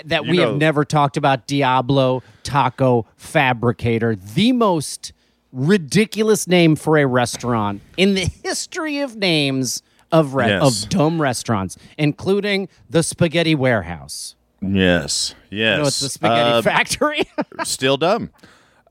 that 0.04 0.24
You 0.24 0.30
we 0.32 0.36
know- 0.38 0.50
have 0.50 0.56
never 0.58 0.84
talked 0.84 1.16
about 1.16 1.46
Diablo 1.46 2.22
Taco 2.42 3.06
Fabricator, 3.16 4.14
the 4.16 4.52
most 4.52 5.12
ridiculous 5.52 6.48
name 6.48 6.74
for 6.76 6.98
a 6.98 7.06
restaurant 7.06 7.80
in 7.96 8.14
the 8.14 8.28
history 8.42 8.98
of 9.00 9.16
names 9.16 9.82
of 10.10 10.34
re- 10.34 10.48
Yes. 10.48 10.84
of 10.84 10.88
dumb 10.90 11.20
restaurants, 11.20 11.76
including 11.98 12.68
the 12.90 13.02
Spaghetti 13.02 13.54
Warehouse. 13.54 14.34
Yes. 14.60 15.34
Yes. 15.50 15.78
No, 15.78 15.86
it's 15.86 16.00
the 16.00 16.08
Spaghetti 16.08 16.50
Uh, 16.50 16.62
Factory. 16.62 17.22
still 17.64 17.96
dumb. 17.96 18.30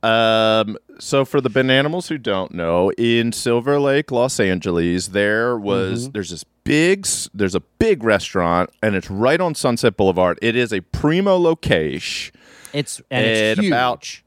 Um, 0.03 0.77
so 0.99 1.25
for 1.25 1.41
the 1.41 1.49
bananimals 1.49 2.07
who 2.07 2.17
don't 2.17 2.53
know, 2.53 2.91
in 2.97 3.31
Silver 3.31 3.79
Lake, 3.79 4.11
Los 4.11 4.39
Angeles, 4.39 5.07
there 5.09 5.57
was 5.57 6.03
Mm-hmm. 6.05 6.11
there's 6.13 6.29
this 6.29 6.43
big 6.63 7.05
there's 7.33 7.55
a 7.55 7.59
big 7.79 8.03
restaurant 8.03 8.69
and 8.81 8.95
it's 8.95 9.09
right 9.09 9.39
on 9.41 9.53
Sunset 9.55 9.97
Boulevard. 9.97 10.39
It 10.41 10.55
is 10.55 10.71
a 10.71 10.81
primo 10.81 11.37
location. 11.37 12.33
it's 12.73 13.01
and 13.11 13.25
it's 13.25 13.59
huge. 13.59 13.67
about- 13.71 14.21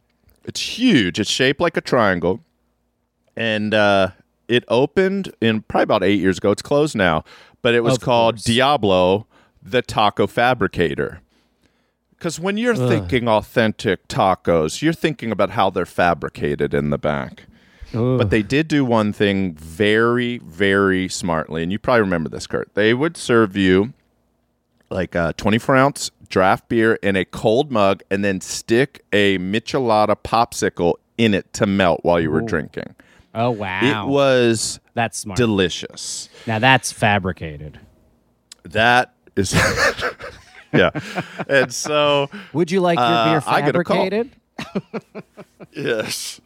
It's 0.45 0.61
huge. 0.61 1.19
It's 1.21 1.31
shaped 1.31 1.61
like 1.61 1.77
a 1.77 1.81
triangle. 1.81 2.41
And 3.37 3.75
uh, 3.75 4.11
it 4.49 4.65
opened 4.69 5.33
in 5.41 5.63
probably 5.63 5.83
about 5.85 6.03
eight 6.05 6.21
years 6.21 6.39
ago. 6.39 6.51
It's 6.51 6.63
closed 6.63 6.95
now, 6.97 7.25
but 7.63 7.75
it 7.75 7.81
was 7.81 7.95
Of 7.95 8.01
called 8.01 8.35
course. 8.37 8.45
Diablo 8.45 9.27
the 9.63 9.83
taco 9.83 10.27
fabricator. 10.29 11.21
Because 12.19 12.41
when 12.41 12.57
you're 12.57 12.75
thinking 12.77 13.29
authentic 13.29 14.09
tacos, 14.09 14.81
you're 14.83 14.93
thinking 14.93 15.31
about 15.31 15.51
how 15.51 15.71
they're 15.71 15.85
fabricated 15.87 16.73
in 16.75 16.91
the 16.91 16.99
back. 16.99 17.45
But 17.93 18.31
they 18.31 18.43
did 18.43 18.69
do 18.69 18.85
one 18.85 19.13
thing 19.13 19.55
very, 19.55 20.39
very 20.39 21.09
smartly, 21.09 21.63
and 21.63 21.71
you 21.73 21.79
probably 21.79 22.03
remember 22.03 22.29
this, 22.29 22.47
Kurt. 22.47 22.75
They 22.75 22.93
would 22.93 23.17
serve 23.17 23.57
you 23.57 23.93
like 24.91 25.15
a 25.15 25.35
24 25.37 25.77
ounce 25.77 26.11
draft 26.29 26.69
beer 26.69 26.95
in 26.97 27.17
a 27.17 27.25
cold 27.25 27.71
mug, 27.71 28.03
and 28.11 28.25
then 28.25 28.41
stick 28.41 29.05
a 29.13 29.39
michelada 29.39 30.17
popsicle 30.17 30.95
in 31.17 31.33
it 31.35 31.51
to 31.55 31.67
melt 31.67 32.01
while 32.03 32.21
you 32.21 32.31
were 32.31 32.41
drinking. 32.43 32.95
Oh 33.35 33.51
wow, 33.51 33.81
It 34.07 34.09
was 34.11 34.81
that's 34.95 35.19
smart. 35.21 35.37
delicious. 35.37 36.29
now 36.47 36.59
that's 36.59 36.91
fabricated. 36.93 37.79
That 38.65 39.15
is, 39.37 39.53
yeah. 40.77 40.91
And 41.49 41.73
so, 41.73 42.29
Would 42.53 42.71
you 42.71 42.81
like 42.81 42.99
your 42.99 43.07
Uh, 43.07 43.25
beer 43.33 43.43
I 43.47 43.61
get 43.61 43.77
a 43.77 43.85
fabricated? 43.85 44.31
yes, 45.73 46.41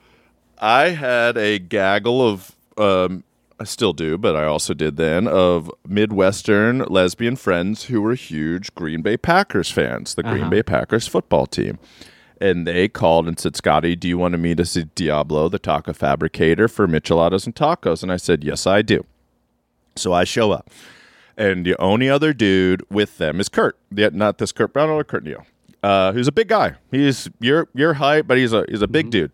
I 0.59 0.89
had 0.91 1.37
a 1.37 1.59
gaggle 1.59 2.27
of, 2.27 2.55
um, 2.77 3.25
I 3.59 3.65
still 3.65 3.93
do, 3.93 4.17
but 4.17 4.37
I 4.37 4.45
also 4.45 4.75
did 4.75 4.97
then, 4.97 5.27
of 5.29 5.71
Midwestern 5.87 6.79
lesbian 6.81 7.37
friends 7.37 7.85
who 7.85 8.01
were 8.01 8.15
huge 8.15 8.75
Green 8.75 9.03
Bay 9.03 9.17
Packers 9.17 9.71
fans, 9.71 10.15
the 10.15 10.23
Green 10.23 10.49
Bay 10.49 10.63
Packers 10.63 11.07
football 11.07 11.47
team. 11.47 11.79
And 12.41 12.67
they 12.67 12.89
called 12.89 13.29
and 13.29 13.39
said, 13.39 13.55
Scotty, 13.55 13.97
do 13.97 14.09
you 14.09 14.17
want 14.17 14.33
to 14.33 14.39
meet 14.39 14.61
us 14.61 14.75
at 14.75 14.95
Diablo, 14.95 15.51
the 15.51 15.59
taco 15.59 15.93
fabricator, 15.93 16.69
for 16.69 16.89
micheladas 16.89 17.45
and 17.45 17.55
tacos? 17.55 18.03
And 18.03 18.11
I 18.11 18.17
said, 18.17 18.43
Yes, 18.43 18.67
I 18.67 18.81
do. 18.81 19.05
So 19.95 20.15
I 20.15 20.25
show 20.25 20.51
up. 20.51 20.71
And 21.41 21.65
the 21.65 21.75
only 21.81 22.11
other 22.11 22.35
dude 22.35 22.85
with 22.91 23.17
them 23.17 23.41
is 23.41 23.49
Kurt. 23.49 23.79
Yeah, 23.91 24.11
not 24.13 24.37
this 24.37 24.53
Kurt 24.53 24.75
Brown 24.75 24.91
or 24.91 25.03
Kurt 25.03 25.25
Neal. 25.25 25.47
Uh, 25.83 26.13
who's 26.13 26.29
a 26.29 26.33
big 26.33 26.49
guy. 26.49 26.75
He's 26.91 27.31
your 27.41 27.67
your 27.75 27.95
height, 27.95 28.27
but 28.27 28.37
he's 28.37 28.53
a 28.53 28.67
he's 28.69 28.83
a 28.83 28.87
big 28.87 29.09
dude. 29.09 29.33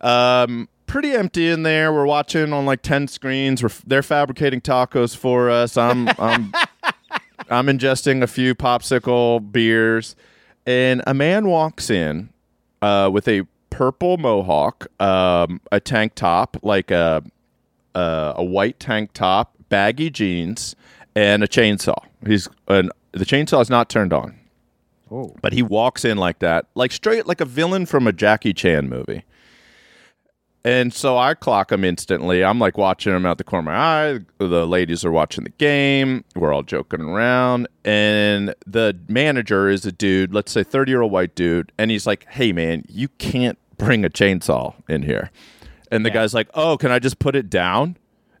Um, 0.00 0.68
pretty 0.88 1.12
empty 1.12 1.48
in 1.48 1.62
there. 1.62 1.92
We're 1.92 2.06
watching 2.06 2.52
on 2.52 2.66
like 2.66 2.82
ten 2.82 3.06
screens. 3.06 3.62
We're, 3.62 3.70
they're 3.86 4.02
fabricating 4.02 4.60
tacos 4.60 5.16
for 5.16 5.48
us. 5.48 5.76
I'm 5.76 6.08
I'm 6.18 6.52
I'm 7.50 7.66
ingesting 7.68 8.24
a 8.24 8.26
few 8.26 8.56
popsicle 8.56 9.52
beers, 9.52 10.16
and 10.66 11.04
a 11.06 11.14
man 11.14 11.46
walks 11.46 11.88
in 11.88 12.30
uh, 12.82 13.08
with 13.12 13.28
a 13.28 13.46
purple 13.70 14.16
mohawk, 14.16 14.88
um, 15.00 15.60
a 15.70 15.78
tank 15.78 16.16
top, 16.16 16.56
like 16.64 16.90
a 16.90 17.22
uh, 17.94 18.32
a 18.34 18.44
white 18.44 18.80
tank 18.80 19.12
top, 19.12 19.54
baggy 19.68 20.10
jeans, 20.10 20.74
and 21.16 21.42
a 21.42 21.48
chainsaw. 21.48 21.96
He's 22.24 22.48
and 22.68 22.92
the 23.12 23.24
chainsaw 23.24 23.60
is 23.60 23.70
not 23.70 23.88
turned 23.88 24.12
on, 24.12 24.38
Oh, 25.10 25.34
but 25.42 25.52
he 25.52 25.62
walks 25.62 26.04
in 26.04 26.16
like 26.18 26.38
that, 26.40 26.66
like 26.76 26.92
straight 26.92 27.26
like 27.26 27.40
a 27.40 27.44
villain 27.44 27.86
from 27.86 28.06
a 28.06 28.12
Jackie 28.12 28.52
Chan 28.52 28.88
movie. 28.88 29.24
And 30.64 30.92
so 30.92 31.16
I 31.16 31.34
clock 31.34 31.70
him 31.70 31.84
instantly. 31.84 32.42
I'm 32.42 32.58
like 32.58 32.76
watching 32.76 33.14
him 33.14 33.24
out 33.24 33.38
the 33.38 33.44
corner 33.44 33.70
of 33.70 33.76
my 33.76 33.76
eye. 33.76 34.18
The 34.38 34.66
ladies 34.66 35.04
are 35.04 35.12
watching 35.12 35.44
the 35.44 35.50
game. 35.50 36.24
We're 36.34 36.52
all 36.52 36.64
joking 36.64 37.02
around. 37.02 37.68
And 37.84 38.52
the 38.66 38.98
manager 39.08 39.68
is 39.68 39.86
a 39.86 39.92
dude, 39.92 40.34
let's 40.34 40.50
say 40.50 40.64
30 40.64 40.90
year 40.90 41.02
old 41.02 41.12
white 41.12 41.36
dude. 41.36 41.70
And 41.78 41.92
he's 41.92 42.04
like, 42.04 42.26
hey, 42.30 42.50
man, 42.52 42.82
you 42.88 43.06
can't 43.18 43.58
bring 43.78 44.04
a 44.04 44.10
chainsaw 44.10 44.74
in 44.88 45.02
here. 45.02 45.30
And 45.92 46.04
the 46.04 46.10
Yeah. 46.10 46.14
guy's 46.14 46.34
like, 46.34 46.48
oh, 46.54 46.76
can 46.76 46.90
I 46.90 46.98
just 46.98 47.20
put 47.20 47.36
it 47.36 47.48
down? 47.48 47.96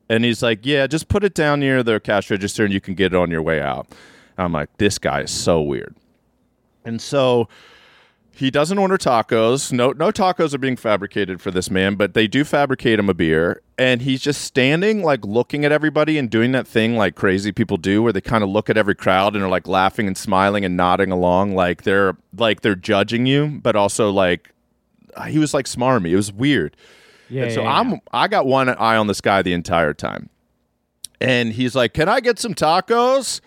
And 0.08 0.24
he's 0.24 0.42
like, 0.42 0.60
yeah, 0.64 0.86
just 0.86 1.08
put 1.08 1.24
it 1.24 1.34
down 1.34 1.60
near 1.60 1.82
the 1.82 1.98
cash 2.00 2.30
register 2.30 2.64
and 2.64 2.72
you 2.72 2.80
can 2.80 2.94
get 2.94 3.12
it 3.12 3.16
on 3.16 3.30
your 3.30 3.42
way 3.42 3.60
out. 3.60 3.88
I'm 4.38 4.52
like, 4.52 4.76
this 4.78 4.98
guy 4.98 5.22
is 5.22 5.30
so 5.30 5.60
weird. 5.60 5.96
And 6.84 7.00
so 7.00 7.48
he 8.36 8.50
doesn't 8.50 8.76
order 8.76 8.98
tacos. 8.98 9.72
No, 9.72 9.92
no 9.92 10.10
tacos 10.10 10.52
are 10.52 10.58
being 10.58 10.76
fabricated 10.76 11.40
for 11.40 11.50
this 11.50 11.70
man, 11.70 11.94
but 11.94 12.12
they 12.12 12.26
do 12.28 12.44
fabricate 12.44 12.98
him 12.98 13.08
a 13.08 13.14
beer. 13.14 13.62
And 13.78 14.02
he's 14.02 14.20
just 14.20 14.42
standing, 14.42 15.02
like 15.02 15.24
looking 15.24 15.64
at 15.64 15.72
everybody 15.72 16.18
and 16.18 16.28
doing 16.30 16.52
that 16.52 16.68
thing 16.68 16.96
like 16.96 17.14
crazy 17.14 17.50
people 17.50 17.78
do, 17.78 18.02
where 18.02 18.12
they 18.12 18.20
kind 18.20 18.44
of 18.44 18.50
look 18.50 18.68
at 18.68 18.76
every 18.76 18.94
crowd 18.94 19.34
and 19.34 19.42
are 19.42 19.48
like 19.48 19.66
laughing 19.66 20.06
and 20.06 20.16
smiling 20.16 20.64
and 20.64 20.76
nodding 20.76 21.10
along, 21.10 21.54
like 21.54 21.82
they're 21.82 22.16
like 22.36 22.60
they're 22.60 22.74
judging 22.74 23.24
you, 23.24 23.58
but 23.62 23.74
also 23.74 24.10
like 24.10 24.52
he 25.28 25.38
was 25.38 25.54
like 25.54 25.64
smarmy. 25.64 26.10
It 26.10 26.16
was 26.16 26.30
weird. 26.30 26.76
Yeah. 27.28 27.44
And 27.44 27.52
so 27.52 27.62
yeah, 27.62 27.78
I'm 27.80 28.00
I 28.12 28.28
got 28.28 28.46
one 28.46 28.68
eye 28.68 28.96
on 28.96 29.06
this 29.06 29.20
guy 29.20 29.42
the 29.42 29.52
entire 29.52 29.94
time. 29.94 30.28
And 31.20 31.52
he's 31.52 31.74
like, 31.74 31.94
"Can 31.94 32.08
I 32.08 32.20
get 32.20 32.38
some 32.38 32.54
tacos?" 32.54 33.40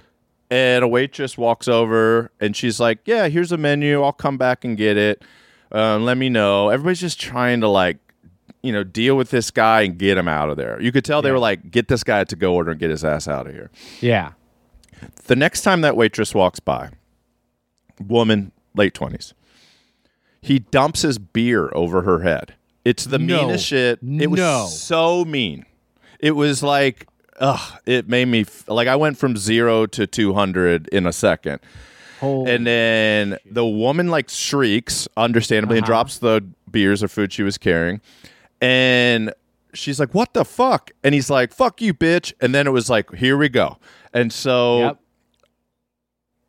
And 0.52 0.84
a 0.84 0.88
waitress 0.88 1.38
walks 1.38 1.68
over 1.68 2.32
and 2.40 2.56
she's 2.56 2.80
like, 2.80 3.00
"Yeah, 3.06 3.28
here's 3.28 3.52
a 3.52 3.58
menu. 3.58 4.02
I'll 4.04 4.12
come 4.12 4.38
back 4.38 4.66
and 4.66 4.76
get 4.78 4.98
it. 4.98 5.24
Um, 5.72 6.04
let 6.06 6.18
me 6.18 6.30
know." 6.30 6.70
Everybody's 6.70 7.00
just 7.02 7.20
trying 7.22 7.62
to 7.62 7.68
like, 7.68 7.98
you 8.64 8.72
know, 8.74 8.84
deal 8.84 9.16
with 9.16 9.30
this 9.30 9.52
guy 9.52 9.82
and 9.82 9.98
get 10.00 10.18
him 10.18 10.28
out 10.28 10.50
of 10.50 10.58
there. 10.58 10.82
You 10.82 10.92
could 10.92 11.06
tell 11.06 11.22
they 11.22 11.30
Yeah. 11.30 11.34
were 11.34 11.40
like, 11.40 11.70
"Get 11.70 11.88
this 11.88 12.04
guy 12.04 12.24
to 12.24 12.36
go 12.36 12.56
order 12.56 12.72
and 12.72 12.80
get 12.80 12.90
his 12.90 13.06
ass 13.06 13.28
out 13.28 13.46
of 13.48 13.54
here." 13.54 13.70
yeah. 14.02 14.32
The 15.28 15.36
next 15.36 15.62
time 15.62 15.82
that 15.82 15.96
waitress 15.96 16.34
walks 16.36 16.60
by, 16.60 16.90
woman, 18.06 18.52
late 18.76 18.94
20s, 18.94 19.34
he 20.42 20.60
dumps 20.60 21.04
his 21.04 21.18
beer 21.18 21.70
over 21.74 22.02
her 22.02 22.20
head. 22.20 22.56
It's 22.90 23.06
the 23.06 23.20
No. 23.20 23.42
meanest 23.46 23.66
shit. 23.68 24.00
It 24.02 24.28
was 24.32 24.40
No. 24.40 24.66
so 24.68 25.24
mean. 25.26 25.66
It 26.20 26.32
was 26.32 26.64
like, 26.64 27.08
ugh, 27.40 27.80
it 27.86 28.10
made 28.10 28.26
me, 28.26 28.42
f- 28.42 28.64
like, 28.68 28.88
I 28.88 28.96
went 28.96 29.18
from 29.18 29.38
zero 29.38 29.86
to 29.86 30.08
200 30.08 30.88
in 30.90 31.06
a 31.06 31.14
second. 31.14 31.60
Holy 32.20 32.52
And 32.52 32.66
then 32.68 33.38
the 33.50 33.66
woman, 33.66 34.10
like, 34.10 34.30
shrieks, 34.30 35.08
understandably, 35.16 35.78
and 35.78 35.84
Uh-huh. 35.84 35.92
drops 35.94 36.18
the 36.18 36.44
beers 36.70 37.02
or 37.04 37.08
food 37.08 37.32
she 37.32 37.44
was 37.44 37.58
carrying. 37.58 38.02
And 38.60 39.34
she's 39.74 40.00
like, 40.00 40.14
what 40.14 40.34
the 40.34 40.44
fuck? 40.44 40.92
And 41.04 41.14
he's 41.16 41.30
like, 41.30 41.54
fuck 41.54 41.82
you, 41.82 41.94
bitch. 41.94 42.34
And 42.42 42.54
then 42.54 42.68
it 42.68 42.72
was 42.72 42.90
like, 42.90 43.14
here 43.16 43.38
we 43.38 43.48
go. 43.50 43.78
And 44.14 44.34
so 44.34 44.80
Yep. 44.80 44.98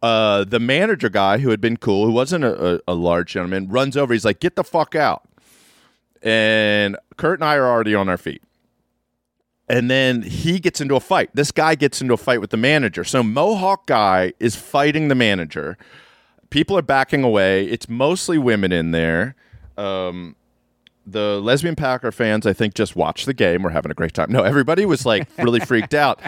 uh, 0.03 0.45
the 0.45 0.59
manager 0.59 1.09
guy 1.09 1.39
who 1.39 1.51
had 1.51 1.61
been 1.61 1.77
cool, 1.77 2.07
who 2.07 2.13
wasn't 2.13 2.43
a, 2.45 2.77
a, 2.77 2.81
a 2.89 2.95
large 2.95 3.33
gentleman, 3.35 3.69
runs 3.69 3.97
over. 3.97 4.13
He's 4.15 4.25
like, 4.25 4.41
"Get 4.41 4.57
the 4.57 4.65
fuck 4.65 4.95
out!" 4.97 5.23
And 6.23 6.97
Kurt 7.17 7.39
and 7.39 7.45
I 7.45 7.57
are 7.57 7.67
already 7.67 7.95
on 7.95 8.09
our 8.09 8.19
feet. 8.19 8.43
And 9.69 9.89
then 9.89 10.23
he 10.23 10.59
gets 10.59 10.81
into 10.81 10.97
a 10.97 11.01
fight. 11.01 11.31
This 11.33 11.53
guy 11.53 11.77
gets 11.77 12.01
into 12.01 12.13
a 12.13 12.17
fight 12.17 12.41
with 12.41 12.51
the 12.51 12.57
manager. 12.57 13.05
So 13.05 13.23
Mohawk 13.23 13.87
guy 13.87 14.33
is 14.41 14.57
fighting 14.57 15.09
the 15.09 15.15
manager. 15.15 15.79
People 16.51 16.77
are 16.77 16.83
backing 16.83 17.23
away. 17.23 17.67
It's 17.67 17.89
mostly 17.89 18.37
women 18.37 18.73
in 18.73 18.91
there. 18.91 19.37
Um, 19.79 20.35
the 21.07 21.41
lesbian 21.41 21.77
Packer 21.77 22.11
fans, 22.11 22.47
I 22.47 22.53
think, 22.53 22.75
just 22.75 22.97
watched 22.97 23.27
the 23.27 23.35
game. 23.35 23.63
We're 23.63 23.71
having 23.71 23.93
a 23.93 23.95
great 23.95 24.13
time. 24.13 24.33
No, 24.33 24.43
everybody 24.43 24.85
was 24.87 25.07
like 25.07 25.29
really 25.39 25.61
freaked 25.61 25.95
out. 25.95 26.21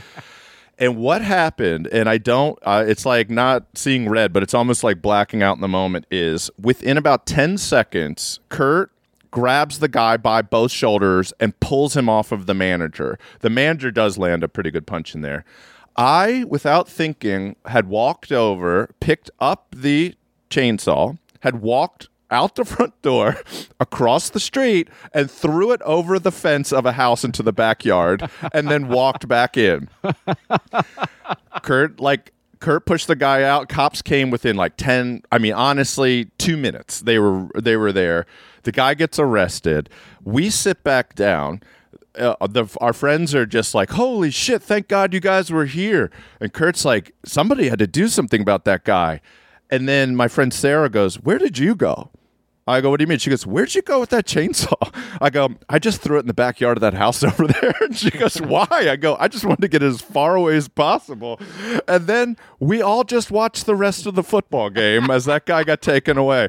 And 0.78 0.96
what 0.96 1.22
happened, 1.22 1.88
and 1.92 2.08
I 2.08 2.18
don't, 2.18 2.58
uh, 2.62 2.84
it's 2.86 3.04
like 3.04 3.28
not 3.28 3.66
seeing 3.74 4.08
red, 4.08 4.32
but 4.32 4.42
it's 4.44 4.54
almost 4.54 4.82
like 4.82 5.02
blacking 5.02 5.42
out 5.42 5.56
in 5.56 5.60
the 5.60 5.68
moment, 5.68 6.06
is 6.10 6.50
within 6.60 6.96
about 6.96 7.26
10 7.26 7.58
seconds, 7.58 8.40
Kurt 8.48 8.90
grabs 9.32 9.80
the 9.80 9.88
guy 9.88 10.16
by 10.16 10.42
both 10.42 10.70
shoulders 10.70 11.32
and 11.40 11.58
pulls 11.58 11.96
him 11.96 12.08
off 12.08 12.30
of 12.30 12.46
the 12.46 12.54
manager. 12.54 13.18
The 13.40 13.50
manager 13.50 13.90
does 13.90 14.16
land 14.16 14.44
a 14.44 14.48
pretty 14.48 14.70
good 14.70 14.86
punch 14.86 15.14
in 15.14 15.22
there. 15.22 15.44
I, 15.96 16.44
without 16.48 16.88
thinking, 16.88 17.56
had 17.66 17.88
walked 17.88 18.30
over, 18.30 18.94
picked 19.00 19.30
up 19.40 19.74
the 19.74 20.14
chainsaw, 20.48 21.18
had 21.40 21.60
walked 21.60 22.08
out 22.30 22.54
the 22.54 22.64
front 22.64 23.00
door, 23.02 23.36
across 23.80 24.30
the 24.30 24.40
street, 24.40 24.88
and 25.12 25.30
threw 25.30 25.72
it 25.72 25.82
over 25.82 26.18
the 26.18 26.32
fence 26.32 26.72
of 26.72 26.86
a 26.86 26.92
house 26.92 27.24
into 27.24 27.42
the 27.42 27.52
backyard, 27.52 28.28
and 28.52 28.68
then 28.68 28.88
walked 28.88 29.28
back 29.28 29.56
in. 29.56 29.88
Kurt, 31.62 32.00
like, 32.00 32.32
Kurt 32.62 32.86
pushed 32.86 33.08
the 33.08 33.16
guy 33.16 33.42
out. 33.42 33.68
Cops 33.68 34.02
came 34.02 34.30
within 34.30 34.54
like 34.54 34.76
ten. 34.76 35.22
I 35.32 35.38
mean, 35.38 35.52
honestly, 35.52 36.26
two 36.38 36.56
minutes. 36.56 37.00
They 37.00 37.18
were 37.18 37.48
they 37.60 37.76
were 37.76 37.92
there. 37.92 38.24
The 38.62 38.70
guy 38.70 38.94
gets 38.94 39.18
arrested. 39.18 39.90
We 40.22 40.48
sit 40.48 40.84
back 40.84 41.16
down. 41.16 41.60
Uh, 42.16 42.36
the, 42.46 42.66
our 42.80 42.92
friends 42.92 43.34
are 43.34 43.46
just 43.46 43.74
like, 43.74 43.90
"Holy 43.90 44.30
shit! 44.30 44.62
Thank 44.62 44.86
God 44.86 45.12
you 45.12 45.18
guys 45.18 45.50
were 45.50 45.64
here." 45.64 46.12
And 46.40 46.52
Kurt's 46.52 46.84
like, 46.84 47.12
"Somebody 47.24 47.68
had 47.68 47.80
to 47.80 47.88
do 47.88 48.06
something 48.06 48.40
about 48.40 48.64
that 48.64 48.84
guy." 48.84 49.20
And 49.68 49.88
then 49.88 50.14
my 50.14 50.28
friend 50.28 50.54
Sarah 50.54 50.88
goes, 50.88 51.16
"Where 51.16 51.38
did 51.38 51.58
you 51.58 51.74
go?" 51.74 52.11
I 52.66 52.80
go, 52.80 52.90
what 52.90 53.00
do 53.00 53.02
you 53.02 53.08
mean? 53.08 53.18
She 53.18 53.30
goes, 53.30 53.44
where'd 53.44 53.74
you 53.74 53.82
go 53.82 53.98
with 53.98 54.10
that 54.10 54.24
chainsaw? 54.24 54.94
I 55.20 55.30
go, 55.30 55.50
I 55.68 55.78
just 55.78 56.00
threw 56.00 56.16
it 56.18 56.20
in 56.20 56.26
the 56.26 56.34
backyard 56.34 56.76
of 56.76 56.80
that 56.82 56.94
house 56.94 57.22
over 57.24 57.46
there. 57.46 57.74
And 57.80 57.96
she 57.96 58.10
goes, 58.10 58.40
why? 58.40 58.66
I 58.70 58.96
go, 58.96 59.16
I 59.18 59.28
just 59.28 59.44
wanted 59.44 59.62
to 59.62 59.68
get 59.68 59.82
as 59.82 60.00
far 60.00 60.36
away 60.36 60.56
as 60.56 60.68
possible. 60.68 61.40
And 61.88 62.06
then 62.06 62.36
we 62.60 62.80
all 62.80 63.04
just 63.04 63.30
watched 63.30 63.66
the 63.66 63.74
rest 63.74 64.06
of 64.06 64.14
the 64.14 64.22
football 64.22 64.70
game 64.70 65.10
as 65.10 65.24
that 65.24 65.46
guy 65.46 65.64
got 65.64 65.82
taken 65.82 66.16
away. 66.16 66.48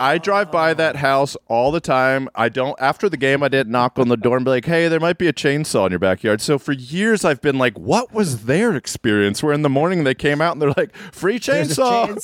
I 0.00 0.18
drive 0.18 0.52
by 0.52 0.74
that 0.74 0.94
house 0.96 1.36
all 1.48 1.72
the 1.72 1.80
time. 1.80 2.28
I 2.36 2.48
don't 2.48 2.80
after 2.80 3.08
the 3.08 3.16
game 3.16 3.42
I 3.42 3.48
didn't 3.48 3.72
knock 3.72 3.98
on 3.98 4.06
the 4.06 4.16
door 4.16 4.36
and 4.36 4.44
be 4.44 4.50
like, 4.52 4.64
"Hey, 4.64 4.86
there 4.86 5.00
might 5.00 5.18
be 5.18 5.26
a 5.26 5.32
chainsaw 5.32 5.86
in 5.86 5.90
your 5.90 5.98
backyard." 5.98 6.40
So 6.40 6.56
for 6.56 6.70
years 6.70 7.24
I've 7.24 7.40
been 7.40 7.58
like, 7.58 7.76
"What 7.76 8.12
was 8.14 8.44
their 8.44 8.76
experience?" 8.76 9.42
Where 9.42 9.52
in 9.52 9.62
the 9.62 9.68
morning 9.68 10.04
they 10.04 10.14
came 10.14 10.40
out 10.40 10.52
and 10.52 10.62
they're 10.62 10.72
like, 10.76 10.94
"Free 10.94 11.40
chainsaw." 11.40 12.14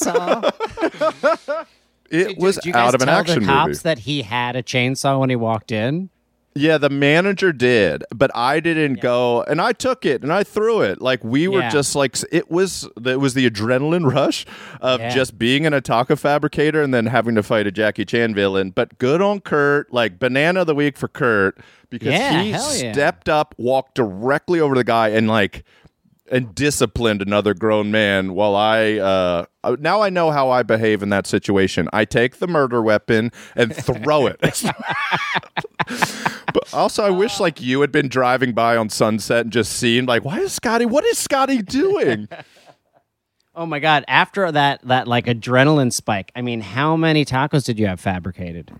It 2.14 2.28
Did- 2.28 2.38
was 2.38 2.54
did 2.56 2.66
you 2.66 2.72
guys 2.72 2.88
out 2.88 2.94
of 2.94 3.02
an 3.02 3.08
tell 3.08 3.18
action 3.18 3.40
the 3.40 3.46
cops 3.46 3.68
movie. 3.68 3.78
that 3.82 3.98
he 4.00 4.22
had 4.22 4.56
a 4.56 4.62
chainsaw 4.62 5.18
when 5.18 5.30
he 5.30 5.36
walked 5.36 5.72
in. 5.72 6.10
Yeah, 6.56 6.78
the 6.78 6.88
manager 6.88 7.52
did, 7.52 8.04
but 8.14 8.30
I 8.32 8.60
didn't 8.60 9.00
go, 9.00 9.42
and 9.48 9.60
I 9.60 9.72
took 9.72 10.06
it 10.06 10.22
and 10.22 10.32
I 10.32 10.44
threw 10.44 10.82
it. 10.82 11.02
Like 11.02 11.24
we 11.24 11.48
were 11.48 11.62
Yeah. 11.62 11.68
just 11.70 11.96
like 11.96 12.16
it 12.30 12.48
was. 12.48 12.88
It 13.04 13.18
was 13.18 13.34
the 13.34 13.50
adrenaline 13.50 14.08
rush 14.14 14.46
of 14.80 15.00
Yeah. 15.00 15.08
just 15.12 15.36
being 15.36 15.66
an 15.66 15.72
Ataka 15.72 16.16
fabricator 16.16 16.80
and 16.80 16.94
then 16.94 17.06
having 17.06 17.34
to 17.34 17.42
fight 17.42 17.66
a 17.66 17.72
Jackie 17.72 18.04
Chan 18.04 18.34
villain. 18.36 18.70
But 18.70 18.98
good 18.98 19.20
on 19.20 19.40
Kurt, 19.40 19.92
like 19.92 20.20
banana 20.20 20.60
of 20.60 20.68
the 20.68 20.76
week 20.76 20.96
for 20.96 21.08
Kurt 21.08 21.58
because 21.90 22.12
Yeah, 22.12 22.42
he 22.42 22.50
yeah. 22.50 22.58
stepped 22.92 23.28
up, 23.28 23.56
walked 23.58 23.96
directly 23.96 24.60
over 24.60 24.76
the 24.76 24.84
guy, 24.84 25.08
and 25.08 25.26
like 25.26 25.64
and 26.34 26.52
disciplined 26.52 27.22
another 27.22 27.54
grown 27.54 27.92
man 27.92 28.34
while 28.34 28.56
I 28.56 28.94
uh 28.94 29.46
uh, 29.62 29.76
now 29.78 30.02
I 30.02 30.10
know 30.10 30.32
how 30.32 30.50
I 30.50 30.62
behave 30.62 31.02
in 31.02 31.08
that 31.10 31.26
situation. 31.26 31.88
I 31.92 32.04
take 32.04 32.36
the 32.38 32.48
murder 32.48 32.82
weapon 32.82 33.30
and 33.56 33.74
throw 33.74 34.26
it. 34.26 34.40
but 36.52 36.74
also 36.74 37.04
I 37.04 37.10
wish 37.10 37.38
like 37.38 37.60
you 37.62 37.80
had 37.80 37.92
been 37.92 38.08
driving 38.08 38.52
by 38.52 38.76
on 38.76 38.88
Sunset 38.90 39.42
and 39.42 39.52
just 39.52 39.72
seen 39.72 40.06
like 40.06 40.24
why 40.24 40.40
is 40.40 40.52
Scotty 40.52 40.86
what 40.86 41.04
is 41.04 41.16
Scotty 41.16 41.62
doing? 41.62 42.28
Oh 43.56 43.66
my 43.66 43.78
god! 43.78 44.04
After 44.08 44.50
that, 44.50 44.80
that 44.82 45.06
like 45.06 45.26
adrenaline 45.26 45.92
spike. 45.92 46.32
I 46.34 46.42
mean, 46.42 46.60
how 46.60 46.96
many 46.96 47.24
tacos 47.24 47.64
did 47.64 47.78
you 47.78 47.86
have 47.86 48.00
fabricated? 48.00 48.72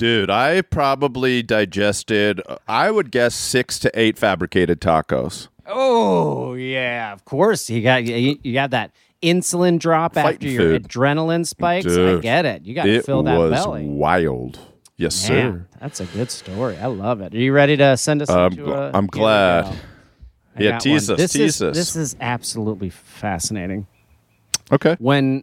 Dude, 0.00 0.30
I 0.30 0.62
probably 0.62 1.42
digested 1.42 2.40
I 2.66 2.90
would 2.90 3.10
guess 3.10 3.34
6 3.34 3.78
to 3.80 3.90
8 3.94 4.16
fabricated 4.16 4.80
tacos. 4.80 5.48
Oh 5.70 6.54
yeah, 6.54 7.12
of 7.12 7.24
course. 7.24 7.70
You 7.70 7.82
got 7.82 8.04
you, 8.04 8.38
you 8.42 8.52
got 8.52 8.70
that 8.70 8.92
insulin 9.22 9.78
drop 9.78 10.14
Fighting 10.14 10.32
after 10.34 10.48
your 10.48 10.62
food. 10.78 10.88
adrenaline 10.88 11.46
spikes. 11.46 11.86
I 11.96 12.18
get 12.18 12.44
it. 12.46 12.62
You 12.64 12.74
got 12.74 12.84
to 12.84 13.02
fill 13.02 13.22
that 13.24 13.38
was 13.38 13.52
belly. 13.52 13.86
wild. 13.86 14.58
Yes, 14.96 15.28
Man, 15.30 15.52
sir. 15.52 15.66
that's 15.80 16.00
a 16.00 16.04
good 16.06 16.30
story. 16.30 16.76
I 16.76 16.86
love 16.86 17.20
it. 17.22 17.34
Are 17.34 17.38
you 17.38 17.52
ready 17.54 17.76
to 17.78 17.96
send 17.96 18.20
us? 18.20 18.28
I'm 18.28 18.52
into 18.52 18.70
a? 18.72 18.90
I'm 18.92 19.06
glad. 19.06 19.74
Yeah, 20.58 20.78
tease 20.78 21.08
one. 21.08 21.14
us, 21.14 21.20
This 21.20 21.32
tease 21.32 21.56
is, 21.56 21.62
us. 21.62 21.76
This 21.76 21.96
is 21.96 22.16
absolutely 22.20 22.90
fascinating. 22.90 23.86
Okay. 24.72 24.96
when 24.98 25.42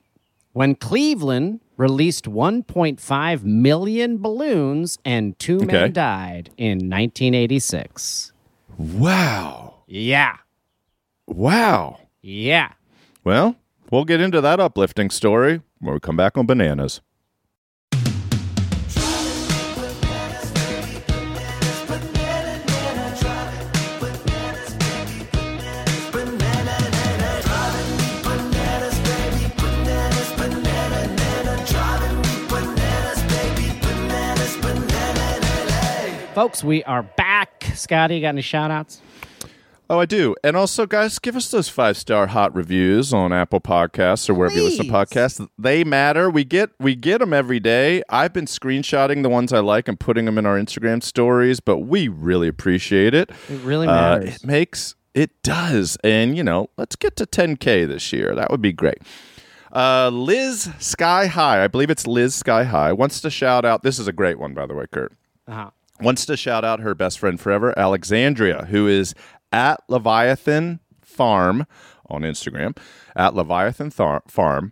when 0.54 0.76
Cleveland 0.76 1.60
released 1.76 2.26
1.5 2.26 3.44
million 3.44 4.18
balloons 4.20 4.98
and 5.06 5.38
two 5.40 5.58
Okay. 5.58 5.66
men 5.66 5.94
died 5.94 6.50
in 6.58 6.90
1986. 6.90 8.32
Wow. 8.78 9.76
Yeah, 9.88 10.36
Wow. 11.28 12.00
yeah. 12.22 12.74
Well, 13.24 13.56
we'll 13.90 14.04
get 14.06 14.20
into 14.22 14.42
that 14.42 14.60
uplifting 14.60 15.10
story 15.10 15.62
when 15.80 15.94
we 15.94 16.00
come 16.02 16.18
back 16.18 16.38
on 16.38 16.46
bananas. 16.46 17.02
Folks, 36.34 36.64
we 36.64 36.84
are 36.84 37.02
back. 37.02 37.66
Scotty, 37.74 38.16
you 38.16 38.22
got 38.22 38.28
any 38.30 38.42
shout 38.44 38.70
outs? 38.70 39.02
Oh, 39.90 40.00
I 40.00 40.06
do. 40.06 40.36
And 40.44 40.58
also, 40.58 40.86
guys, 40.86 41.18
give 41.18 41.36
us 41.38 41.50
those 41.50 41.70
five 41.70 41.96
star 41.98 42.28
hot 42.28 42.54
reviews 42.54 43.14
on 43.14 43.32
Apple 43.32 43.62
Podcasts 43.62 44.30
or 44.30 44.34
wherever 44.34 44.54
you 44.56 44.64
listen 44.64 44.86
to 44.88 44.92
podcasts. 44.92 45.48
They 45.58 45.84
matter. 45.86 46.30
We 46.30 46.44
get 46.44 46.72
we 46.80 46.94
get 46.96 47.20
them 47.20 47.34
every 47.34 47.60
day. 47.62 48.04
I've 48.10 48.34
been 48.34 48.46
screenshotting 48.48 49.24
the 49.24 49.30
ones 49.30 49.54
I 49.54 49.60
like 49.60 49.88
and 49.88 49.98
putting 49.98 50.26
them 50.26 50.38
in 50.38 50.46
our 50.46 50.58
Instagram 50.58 51.02
stories, 51.02 51.60
but 51.62 51.80
we 51.80 52.10
really 52.10 52.50
appreciate 52.50 53.14
it. 53.14 53.30
It 53.50 53.62
really 53.62 53.88
Uh, 53.88 53.92
matters. 54.20 54.36
it 54.36 54.46
makes 54.46 54.96
it 55.14 55.32
does, 55.42 55.98
and 56.04 56.36
you 56.36 56.44
know, 56.44 56.70
let's 56.78 56.96
get 56.98 57.16
to 57.16 57.26
10k 57.26 57.88
this 57.88 58.12
year. 58.12 58.36
That 58.36 58.52
would 58.52 58.62
be 58.62 58.74
great. 58.74 58.98
Uh, 59.72 60.10
Liz 60.10 60.70
Sky 60.80 61.28
High, 61.28 61.64
I 61.64 61.68
believe 61.68 61.90
it's 61.90 62.06
Liz 62.06 62.36
Sky 62.36 62.64
High, 62.66 62.92
wants 62.94 63.22
to 63.22 63.30
shout 63.30 63.64
out. 63.66 63.84
This 63.84 64.00
is 64.00 64.08
a 64.08 64.14
great 64.14 64.38
one, 64.40 64.54
by 64.54 64.66
the 64.66 64.74
way, 64.74 64.86
Kurt. 64.92 65.14
uh-huh. 65.48 65.70
wants 66.02 66.26
to 66.28 66.38
shout 66.38 66.64
out 66.64 66.80
her 66.82 66.94
best 66.94 67.20
friend 67.20 67.40
forever, 67.40 67.78
Alexandria, 67.78 68.66
who 68.70 68.88
is 68.88 69.14
at 69.52 69.82
Leviathan 69.88 70.80
Farm 71.02 71.66
on 72.10 72.22
Instagram, 72.22 72.78
at 73.16 73.34
Leviathan 73.36 73.90
Thar- 73.90 74.24
Farm, 74.28 74.72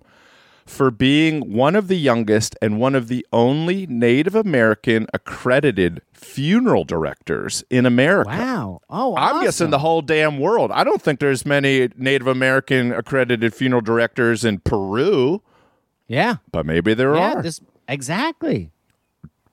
for 0.65 0.89
being 0.89 1.53
one 1.53 1.75
of 1.75 1.87
the 1.87 1.97
youngest 1.97 2.55
and 2.61 2.79
one 2.79 2.95
of 2.95 3.07
the 3.07 3.25
only 3.31 3.85
Native 3.87 4.33
American 4.33 5.05
accredited 5.13 6.01
funeral 6.13 6.83
directors 6.83 7.63
in 7.69 7.85
America. 7.85 8.29
Wow. 8.31 8.81
Oh, 8.89 9.15
I'm 9.15 9.43
guessing 9.43 9.69
the 9.69 9.77
whole 9.79 10.01
damn 10.01 10.39
world. 10.39 10.71
I 10.71 10.83
don't 10.83 11.01
think 11.01 11.19
there's 11.19 11.45
many 11.45 11.89
Native 11.97 12.25
American 12.27 12.91
accredited 12.91 13.53
funeral 13.53 13.81
directors 13.81 14.43
in 14.43 14.57
Peru, 14.59 15.41
Yeah. 16.07 16.37
but 16.51 16.65
maybe 16.65 16.93
there 16.95 17.13
Yeah. 17.15 17.33
are. 17.35 17.41
This 17.43 17.61
exactly. 17.87 18.71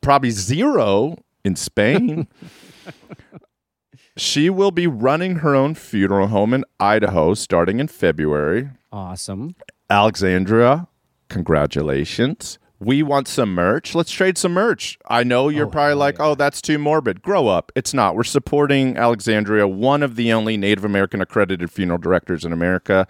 probably 0.01 0.31
zero 0.31 1.17
in 1.45 1.57
Spain. 1.57 2.27
she 4.23 4.49
will 4.49 4.71
be 4.71 4.87
running 4.87 5.37
her 5.37 5.55
own 5.55 5.75
funeral 5.75 6.29
home 6.29 6.55
in 6.55 6.65
Idaho 6.79 7.35
starting 7.35 7.81
in 7.81 7.89
February. 7.89 8.71
Awesome. 8.93 9.55
Alexandria, 9.91 10.87
congratulations. 11.29 12.59
We 12.79 13.03
want 13.03 13.29
some 13.29 13.55
merch. 13.55 13.95
Let's 13.95 14.11
trade 14.11 14.37
some 14.37 14.53
merch. 14.53 14.99
I 15.09 15.23
know 15.23 15.49
you're 15.49 15.67
Oh, 15.67 15.71
probably 15.71 15.95
like, 15.95 16.17
oh, 16.19 16.35
that's 16.35 16.61
too 16.61 16.79
morbid. 16.79 17.23
Grow 17.23 17.47
up. 17.47 17.71
It's 17.77 17.95
not. 17.95 18.17
We're 18.17 18.25
supporting 18.25 18.97
Alexandria, 18.97 19.69
one 19.69 20.03
of 20.03 20.17
the 20.17 20.33
only 20.33 20.57
Native 20.57 20.85
American 20.85 21.21
accredited 21.21 21.71
funeral 21.71 21.99
directors 21.99 22.45
in 22.45 22.53
America. 22.53 23.07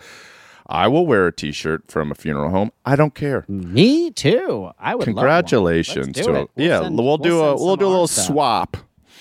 I 0.66 0.88
will 0.88 1.06
wear 1.06 1.26
a 1.26 1.32
t 1.32 1.52
shirt 1.52 1.90
from 1.90 2.10
a 2.10 2.14
funeral 2.14 2.50
home. 2.50 2.70
I 2.84 2.96
don't 2.96 3.14
care. 3.14 3.44
Me 3.48 4.10
too. 4.10 4.70
I 4.78 4.94
would. 4.94 5.06
love. 5.06 5.14
Congratulations 5.16 6.16
to 6.16 6.34
it. 6.34 6.50
We'll 6.54 6.66
yeah. 6.68 6.80
send- 6.82 6.98
we'll, 6.98 7.18
do 7.18 7.40
a 7.40 7.56
we'll 7.56 7.76
do 7.76 7.86
a 7.86 7.88
little 7.88 8.06
stuff. 8.06 8.26
swap. 8.26 8.76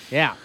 Yeah. 0.09 0.35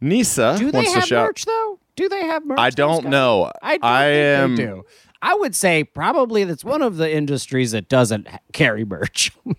Nisa 0.00 0.56
Do 0.58 0.70
they 0.70 0.78
wants 0.78 0.94
have 0.94 1.02
to 1.04 1.08
shout. 1.08 1.26
merch 1.26 1.44
though? 1.44 1.78
Do 1.96 2.08
they 2.08 2.24
have 2.26 2.44
merch? 2.44 2.58
I 2.58 2.70
don't 2.70 3.00
Scott? 3.02 3.10
know. 3.10 3.52
I, 3.62 3.78
don't 3.78 3.84
I 3.84 4.04
think 4.04 4.16
am. 4.38 4.56
They 4.56 4.64
do. 4.66 4.84
I 5.22 5.34
would 5.34 5.54
say 5.56 5.82
probably 5.82 6.44
that's 6.44 6.64
one 6.64 6.82
of 6.82 6.98
the 6.98 7.10
industries 7.12 7.72
that 7.72 7.88
doesn't 7.88 8.28
ha- 8.28 8.38
carry 8.52 8.84
merch. 8.84 9.32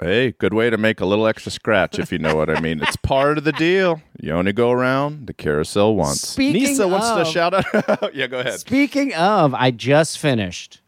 Hey, 0.00 0.32
good 0.32 0.52
way 0.52 0.68
to 0.68 0.76
make 0.76 1.00
a 1.00 1.06
little 1.06 1.28
extra 1.28 1.52
scratch, 1.52 1.96
if 2.00 2.10
you 2.10 2.18
know 2.18 2.34
what 2.34 2.50
I 2.50 2.58
mean. 2.60 2.82
It's 2.82 2.96
part 2.96 3.38
of 3.38 3.44
the 3.44 3.52
deal. 3.52 4.02
You 4.20 4.32
only 4.32 4.52
go 4.52 4.72
around 4.72 5.28
the 5.28 5.32
carousel 5.32 5.94
once. 5.94 6.20
Speaking 6.22 6.62
Nisa 6.62 6.88
wants 6.88 7.08
to 7.10 7.20
of- 7.20 7.26
shout 7.28 7.54
out. 7.54 8.12
yeah, 8.14 8.26
go 8.26 8.40
ahead. 8.40 8.58
Speaking 8.58 9.14
of, 9.14 9.54
I 9.54 9.70
just 9.70 10.18
finished, 10.18 10.80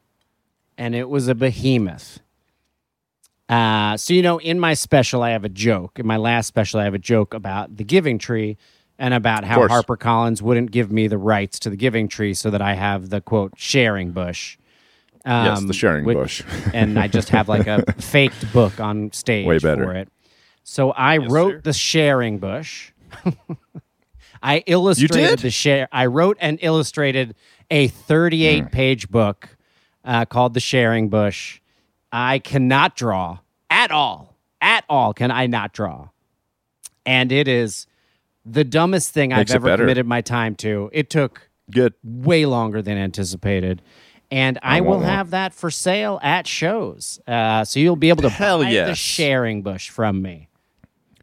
and 0.76 0.96
it 0.96 1.08
was 1.08 1.28
a 1.28 1.34
behemoth. 1.36 2.20
Uh, 3.48 3.96
so 3.96 4.14
you 4.14 4.22
know, 4.22 4.38
in 4.38 4.58
my 4.58 4.74
special, 4.74 5.22
I 5.22 5.30
have 5.30 5.44
a 5.44 5.48
joke. 5.50 5.98
In 5.98 6.06
my 6.06 6.16
last 6.16 6.46
special, 6.46 6.80
I 6.80 6.84
have 6.84 6.94
a 6.94 6.98
joke 6.98 7.34
about 7.34 7.76
the 7.76 7.84
Giving 7.84 8.18
Tree 8.18 8.56
and 8.98 9.12
about 9.12 9.44
how 9.44 9.56
course. 9.66 9.72
HarperCollins 9.72 10.40
wouldn't 10.40 10.70
give 10.70 10.90
me 10.90 11.08
the 11.08 11.18
rights 11.18 11.58
to 11.60 11.70
the 11.70 11.76
Giving 11.76 12.08
Tree, 12.08 12.32
so 12.34 12.50
that 12.50 12.62
I 12.62 12.74
have 12.74 13.10
the 13.10 13.20
quote 13.20 13.52
sharing 13.56 14.12
bush. 14.12 14.56
Yes, 15.26 15.58
Um, 15.58 15.66
the 15.68 15.72
sharing 15.74 16.04
which- 16.04 16.16
bush. 16.16 16.42
and 16.74 16.98
I 16.98 17.06
just 17.08 17.28
have 17.30 17.48
like 17.48 17.66
a 17.66 17.82
faked 17.98 18.50
book 18.52 18.80
on 18.80 19.12
stage 19.12 19.46
Way 19.46 19.58
better. 19.58 19.84
for 19.84 19.92
it. 19.94 20.08
So 20.62 20.92
I 20.92 21.18
wrote 21.18 21.54
sir. 21.56 21.60
the 21.64 21.72
sharing 21.74 22.38
bush. 22.38 22.92
I 24.42 24.62
illustrated 24.66 25.36
did? 25.36 25.38
the 25.40 25.50
share. 25.50 25.88
I 25.92 26.06
wrote 26.06 26.36
and 26.40 26.58
illustrated 26.62 27.34
a 27.70 27.88
38 27.88 28.70
page 28.72 29.08
book 29.08 29.56
uh, 30.04 30.24
called 30.26 30.52
The 30.54 30.60
Sharing 30.60 31.08
Bush. 31.08 31.60
I 32.12 32.38
cannot 32.38 32.94
draw 32.96 33.38
at 33.70 33.90
all. 33.90 34.36
At 34.60 34.84
all 34.88 35.12
can 35.12 35.30
I 35.30 35.46
not 35.46 35.72
draw. 35.72 36.08
And 37.06 37.30
it 37.32 37.48
is 37.48 37.86
the 38.46 38.64
dumbest 38.64 39.10
thing 39.12 39.30
Makes 39.30 39.50
I've 39.52 39.64
ever 39.66 39.76
committed 39.76 40.06
my 40.06 40.20
time 40.20 40.54
to. 40.56 40.90
It 40.92 41.10
took 41.10 41.48
Good. 41.70 41.94
way 42.02 42.46
longer 42.46 42.82
than 42.82 42.96
anticipated. 42.96 43.82
And 44.30 44.58
I, 44.62 44.80
will 44.80 44.94
want 44.94 45.04
have 45.04 45.30
that 45.30 45.54
for 45.54 45.70
sale 45.70 46.18
at 46.22 46.46
shows. 46.46 47.20
Uh, 47.26 47.64
so 47.64 47.78
you'll 47.78 47.94
be 47.94 48.08
able 48.08 48.22
to 48.22 48.28
Hell 48.28 48.62
buy 48.62 48.70
the 48.72 48.94
sharing 48.94 49.62
bush 49.62 49.90
from 49.90 50.22
me. 50.22 50.48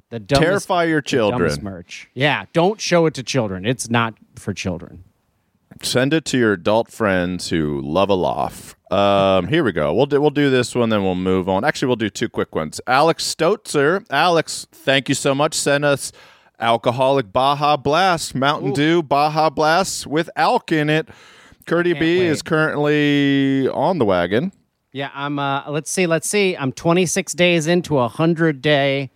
The 0.10 0.20
dumbest, 0.20 0.42
Terrify 0.48 0.84
your 0.86 1.02
children. 1.02 1.64
merch. 1.64 2.10
Yeah, 2.14 2.46
don't 2.54 2.80
show 2.80 3.06
it 3.06 3.14
to 3.16 3.24
children. 3.24 3.66
It's 3.66 3.90
not 3.90 4.16
for 4.36 4.54
children. 4.54 5.04
Send 5.82 6.14
it 6.14 6.26
to 6.26 6.38
your 6.38 6.54
adult 6.54 6.92
friends 6.92 7.50
who 7.50 7.82
love 7.82 8.10
a 8.10 8.14
loft. 8.14 8.76
Um, 8.92 9.48
here 9.48 9.64
we 9.64 9.72
go. 9.72 9.94
We'll 9.94 10.06
do 10.06 10.20
we'll 10.20 10.30
do 10.30 10.50
this 10.50 10.76
one, 10.76 10.90
then 10.90 11.04
we'll 11.04 11.16
move 11.16 11.48
on. 11.48 11.64
Actually, 11.64 11.88
we'll 11.88 11.96
do 11.96 12.10
two 12.10 12.28
quick 12.28 12.54
ones. 12.54 12.82
Alex 12.88 13.24
Stotzer, 13.24 14.06
Alex, 14.10 14.68
thank 14.72 15.08
you 15.08 15.16
so 15.16 15.34
much. 15.34 15.54
Send 15.54 15.86
us 15.86 16.12
alcoholic 16.60 17.32
Baja 17.32 17.78
Blast, 17.78 18.36
Mountain 18.36 18.74
Dew 18.74 19.02
Baja 19.02 19.50
Blast 19.50 20.08
with 20.08 20.30
alk 20.38 20.72
in 20.72 20.90
it. 20.90 21.08
Curdy 21.66 21.94
B 21.94 22.20
wait. 22.20 22.28
is 22.28 22.42
currently 22.42 23.70
on 23.70 23.98
the 23.98 24.06
wagon. 24.06 24.52
Yeah, 24.92 25.10
I'm. 25.14 25.40
Uh, 25.40 25.70
let's 25.70 25.90
see. 25.90 26.06
Let's 26.06 26.28
see. 26.28 26.58
I'm 26.58 26.74
26 26.74 27.34
days 27.34 27.68
into 27.68 27.98
a 27.98 28.10
hundred 28.10 28.62
day 28.62 29.12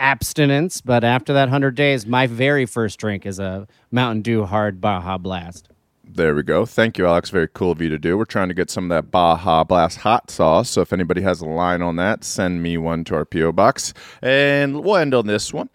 abstinence, 0.00 0.80
but 0.80 1.04
after 1.04 1.32
that 1.34 1.48
hundred 1.48 1.76
days, 1.76 2.04
my 2.04 2.26
very 2.26 2.66
first 2.66 2.98
drink 2.98 3.26
is 3.26 3.38
a 3.38 3.68
Mountain 3.92 4.22
Dew 4.22 4.44
Hard 4.44 4.80
Baja 4.80 5.18
Blast. 5.18 5.68
There 6.12 6.34
we 6.34 6.42
go. 6.42 6.66
Thank 6.66 6.98
you, 6.98 7.06
Alex. 7.06 7.30
Very 7.30 7.46
cool 7.46 7.70
of 7.70 7.80
you 7.80 7.88
to 7.88 7.98
do. 7.98 8.18
We're 8.18 8.24
trying 8.24 8.48
to 8.48 8.54
get 8.54 8.68
some 8.68 8.84
of 8.84 8.88
that 8.90 9.12
Baja 9.12 9.62
Blast 9.62 9.98
hot 9.98 10.28
sauce. 10.28 10.68
So 10.68 10.80
if 10.80 10.92
anybody 10.92 11.22
has 11.22 11.40
a 11.40 11.46
line 11.46 11.82
on 11.82 11.94
that, 11.96 12.24
send 12.24 12.64
me 12.64 12.76
one 12.76 13.04
to 13.04 13.14
our 13.14 13.24
P.O. 13.24 13.52
box. 13.52 13.94
And 14.20 14.82
we'll 14.82 14.96
end 14.96 15.14
on 15.14 15.28
this 15.28 15.52
one. 15.52 15.70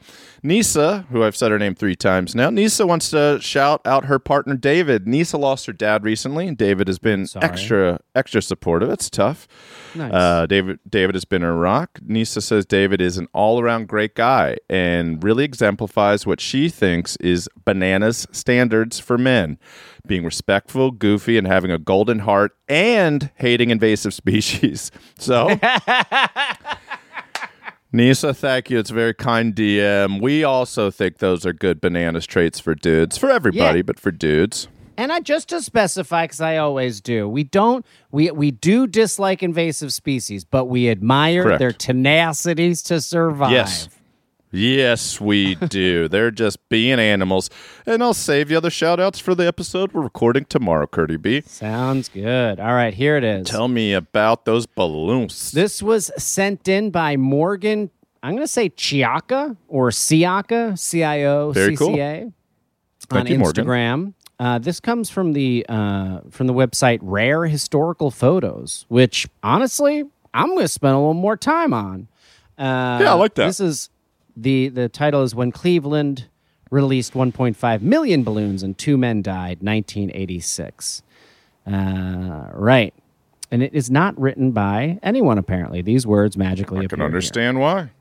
Nisa, 0.45 1.07
who 1.09 1.23
I've 1.23 1.35
said 1.35 1.49
her 1.49 1.57
name 1.57 1.73
three 1.73 1.95
times 1.95 2.35
now, 2.35 2.51
Nisa 2.51 2.85
wants 2.85 3.09
to 3.09 3.39
shout 3.41 3.81
out 3.83 4.05
her 4.05 4.19
partner 4.19 4.55
David. 4.55 5.07
Nisa 5.07 5.37
lost 5.37 5.65
her 5.65 5.73
dad 5.73 6.03
recently, 6.03 6.47
and 6.47 6.55
David 6.55 6.87
has 6.87 6.99
been 6.99 7.25
Sorry. 7.25 7.43
extra 7.43 7.99
extra 8.13 8.41
supportive. 8.43 8.89
It's 8.91 9.09
tough. 9.09 9.47
Nice. 9.95 10.13
Uh, 10.13 10.45
David 10.45 10.79
David 10.87 11.15
has 11.15 11.25
been 11.25 11.41
in 11.41 11.49
Iraq. 11.49 11.99
Nisa 12.03 12.41
says 12.41 12.65
David 12.65 13.01
is 13.01 13.17
an 13.17 13.27
all 13.33 13.59
around 13.59 13.87
great 13.87 14.13
guy 14.13 14.57
and 14.69 15.23
really 15.23 15.43
exemplifies 15.43 16.27
what 16.27 16.39
she 16.39 16.69
thinks 16.69 17.15
is 17.17 17.49
bananas 17.65 18.27
standards 18.31 18.99
for 18.99 19.17
men 19.17 19.57
being 20.05 20.23
respectful, 20.23 20.91
goofy, 20.91 21.37
and 21.39 21.47
having 21.47 21.71
a 21.71 21.79
golden 21.79 22.19
heart 22.19 22.55
and 22.69 23.31
hating 23.35 23.71
invasive 23.71 24.13
species. 24.21 24.91
So. 25.17 25.59
Nisa, 27.95 28.33
thank 28.33 28.69
you. 28.69 28.77
It's 28.77 28.91
a 28.91 28.93
very 28.93 29.13
kind 29.13 29.55
DM. 29.55 30.21
We 30.21 30.43
also 30.43 30.91
think 30.91 31.19
those 31.19 31.45
are 31.45 31.53
good 31.53 31.79
bananas 31.79 32.25
traits 32.25 32.59
for 32.59 32.75
dudes, 32.75 33.17
for 33.17 33.29
everybody, 33.31 33.79
Yeah. 33.79 33.83
but 33.83 33.99
for 33.99 34.11
dudes. 34.11 34.67
And 34.97 35.11
I 35.11 35.19
just 35.21 35.49
to 35.49 35.61
specify, 35.61 36.25
because 36.25 36.39
I 36.41 36.57
always 36.57 37.01
do, 37.01 37.27
we 37.27 37.43
don't 37.43 37.85
we 38.11 38.31
we 38.31 38.51
do 38.51 38.85
dislike 38.87 39.41
invasive 39.43 39.91
species, 39.93 40.43
but 40.45 40.65
we 40.65 40.89
admire 40.89 41.43
Correct. 41.43 41.59
their 41.59 41.71
tenacities 41.71 42.85
to 42.87 42.99
survive. 43.01 43.51
Yes. 43.51 43.89
Yes, 44.55 45.19
we 45.19 45.55
do. 45.55 46.07
They're 46.09 46.31
just 46.31 46.67
being 46.69 46.99
animals. 46.99 47.49
And 47.85 48.01
I'll 48.01 48.13
save 48.13 48.49
you 48.51 48.57
other 48.57 48.69
shout 48.69 48.99
outs 48.99 49.19
for 49.19 49.35
the 49.35 49.45
episode 49.45 49.91
we're 49.93 50.01
recording 50.01 50.45
tomorrow, 50.45 50.87
Curdy 50.87 51.17
B. 51.17 51.41
Sounds 51.41 52.07
good. 52.09 52.59
All 52.59 52.73
right, 52.73 52.93
here 52.93 53.17
it 53.17 53.23
is. 53.23 53.47
Tell 53.47 53.67
me 53.67 53.93
about 53.93 54.45
those 54.45 54.65
balloons. 54.65 55.51
This 55.51 55.83
was 55.83 56.11
sent 56.17 56.67
in 56.67 56.89
by 56.89 57.17
Morgan. 57.17 57.89
I'm 58.23 58.31
going 58.31 58.43
to 58.43 58.47
say 58.47 58.69
Chiaka 58.69 59.55
or 59.67 59.89
Siaka, 59.91 60.79
C 60.79 61.03
I 61.03 61.23
O 61.23 61.53
C. 61.53 61.75
C 61.75 61.99
A, 61.99 62.31
on 63.11 63.27
you, 63.27 63.37
Instagram. 63.37 64.13
Uh, 64.39 64.57
this 64.57 64.79
comes 64.79 65.09
from 65.09 65.33
the 65.33 65.65
uh, 65.69 66.21
from 66.31 66.47
the 66.47 66.53
website 66.53 66.99
Rare 67.01 67.45
Historical 67.45 68.09
Photos, 68.11 68.85
which 68.89 69.27
honestly 69.43 70.03
I'm 70.33 70.47
going 70.47 70.61
to 70.61 70.67
spend 70.67 70.93
a 70.93 70.97
little 70.97 71.13
more 71.13 71.37
time 71.37 71.73
on. 71.73 72.07
Uh, 72.57 72.97
Yeah, 73.01 73.11
I 73.11 73.13
like 73.13 73.35
that. 73.35 73.45
This 73.45 73.59
is 73.59 73.89
the 74.35 74.69
the 74.69 74.89
title 74.89 75.23
is 75.23 75.33
when 75.33 75.51
Cleveland 75.51 76.27
released 76.71 77.13
1.5 77.13 77.81
million 77.81 78.23
balloons 78.23 78.63
and 78.63 78.77
two 78.77 78.97
men 78.97 79.21
died, 79.21 79.61
1986. 79.61 81.03
Uh, 81.65 82.49
right. 82.53 82.93
And 83.51 83.61
it 83.63 83.73
is 83.73 83.91
not 83.91 84.19
written 84.19 84.51
by 84.51 84.99
anyone, 85.03 85.37
apparently. 85.37 85.81
These 85.81 86.05
words 86.07 86.35
magically 86.35 86.85
I 86.85 86.87
can 86.87 86.99
here. 86.99 87.05
understand 87.05 87.59
why. 87.59 87.91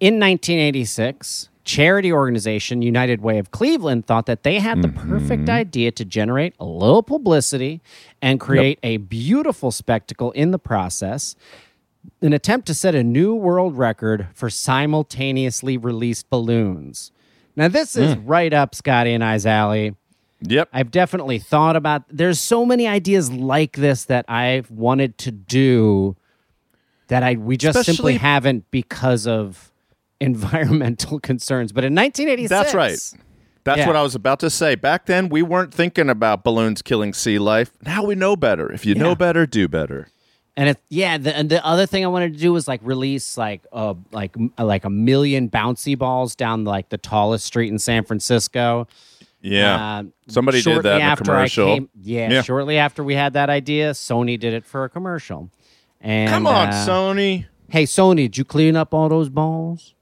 In 0.00 0.18
1986, 0.18 1.48
charity 1.64 2.12
organization 2.12 2.82
United 2.82 3.20
Way 3.20 3.38
of 3.38 3.50
Cleveland 3.50 4.06
thought 4.06 4.26
that 4.26 4.42
they 4.42 4.58
had 4.58 4.82
the 4.82 4.88
perfect 4.88 5.48
idea 5.48 5.90
to 5.92 6.04
generate 6.04 6.54
a 6.58 6.64
little 6.64 7.02
publicity 7.02 7.80
and 8.20 8.40
create 8.40 8.78
a 8.82 8.96
beautiful 8.96 9.70
spectacle 9.70 10.32
in 10.32 10.50
the 10.50 10.58
process. 10.58 11.36
An 12.22 12.32
attempt 12.32 12.66
to 12.68 12.74
set 12.74 12.94
a 12.94 13.04
new 13.04 13.34
world 13.34 13.76
record 13.76 14.28
for 14.34 14.48
simultaneously 14.50 15.76
released 15.76 16.30
balloons. 16.30 17.12
Now, 17.56 17.68
this 17.68 17.96
is 17.96 18.14
hmm. 18.14 18.26
right 18.26 18.52
up 18.52 18.74
Scotty 18.74 19.12
and 19.12 19.22
I's 19.22 19.44
alley. 19.46 19.94
Yep. 20.42 20.70
I've 20.72 20.90
definitely 20.90 21.38
thought 21.38 21.76
about 21.76 22.04
there's 22.08 22.40
so 22.40 22.64
many 22.64 22.86
ideas 22.86 23.30
like 23.30 23.76
this 23.76 24.04
that 24.06 24.24
I've 24.28 24.70
wanted 24.70 25.18
to 25.18 25.30
do 25.30 26.16
that 27.08 27.22
I 27.22 27.34
we 27.34 27.56
just 27.56 27.84
simply 27.84 28.16
haven't 28.16 28.70
because 28.70 29.26
of 29.26 29.70
environmental 30.20 31.20
concerns. 31.20 31.72
But 31.72 31.84
in 31.84 31.94
1986 31.94 32.48
That's 32.48 32.74
right. 32.74 32.98
That's 33.64 33.80
Yeah. 33.80 33.86
what 33.86 33.96
I 33.96 34.02
was 34.02 34.14
about 34.14 34.40
to 34.40 34.48
say. 34.48 34.74
Back 34.74 35.06
then, 35.06 35.28
we 35.28 35.42
weren't 35.42 35.74
thinking 35.74 36.08
about 36.08 36.42
balloons 36.44 36.80
killing 36.80 37.12
sea 37.12 37.38
life. 37.38 37.72
Now 37.84 38.04
we 38.04 38.14
know 38.14 38.36
better. 38.36 38.72
If 38.72 38.86
you 38.86 38.94
know 38.94 39.14
better, 39.14 39.46
do 39.46 39.68
better. 39.68 40.08
And 40.60 40.68
it, 40.68 40.78
yeah, 40.90 41.16
the, 41.16 41.34
and 41.34 41.48
the 41.48 41.64
other 41.64 41.86
thing 41.86 42.04
I 42.04 42.08
wanted 42.08 42.34
to 42.34 42.38
do 42.38 42.52
was 42.52 42.68
like 42.68 42.80
release 42.82 43.38
like 43.38 43.62
uh 43.72 43.94
like 44.12 44.36
like 44.58 44.84
a 44.84 44.90
million 44.90 45.48
bouncy 45.48 45.96
balls 45.96 46.34
down 46.36 46.64
like 46.64 46.90
the 46.90 46.98
tallest 46.98 47.46
street 47.46 47.70
in 47.72 47.78
San 47.78 48.04
Francisco. 48.04 48.86
Yeah. 49.40 50.00
Uh, 50.00 50.02
Somebody 50.28 50.60
did 50.60 50.82
that 50.82 51.00
in 51.00 51.08
a 51.08 51.16
commercial. 51.16 51.66
came- 51.66 51.88
yeah, 52.02 52.30
Yeah. 52.30 52.42
shortly 52.42 52.76
after 52.76 53.02
we 53.02 53.14
had 53.14 53.32
that 53.32 53.48
idea, 53.48 53.92
Sony 53.92 54.38
did 54.38 54.52
it 54.52 54.66
for 54.66 54.84
a 54.84 54.90
commercial. 54.90 55.48
And 55.98 56.28
Come 56.28 56.46
on, 56.46 56.68
uh, 56.68 56.72
Sony. 56.86 57.46
Hey, 57.70 57.84
Sony, 57.84 58.16
did 58.24 58.36
you 58.36 58.44
clean 58.44 58.76
up 58.76 58.92
all 58.92 59.08
those 59.08 59.30
balls? 59.30 59.94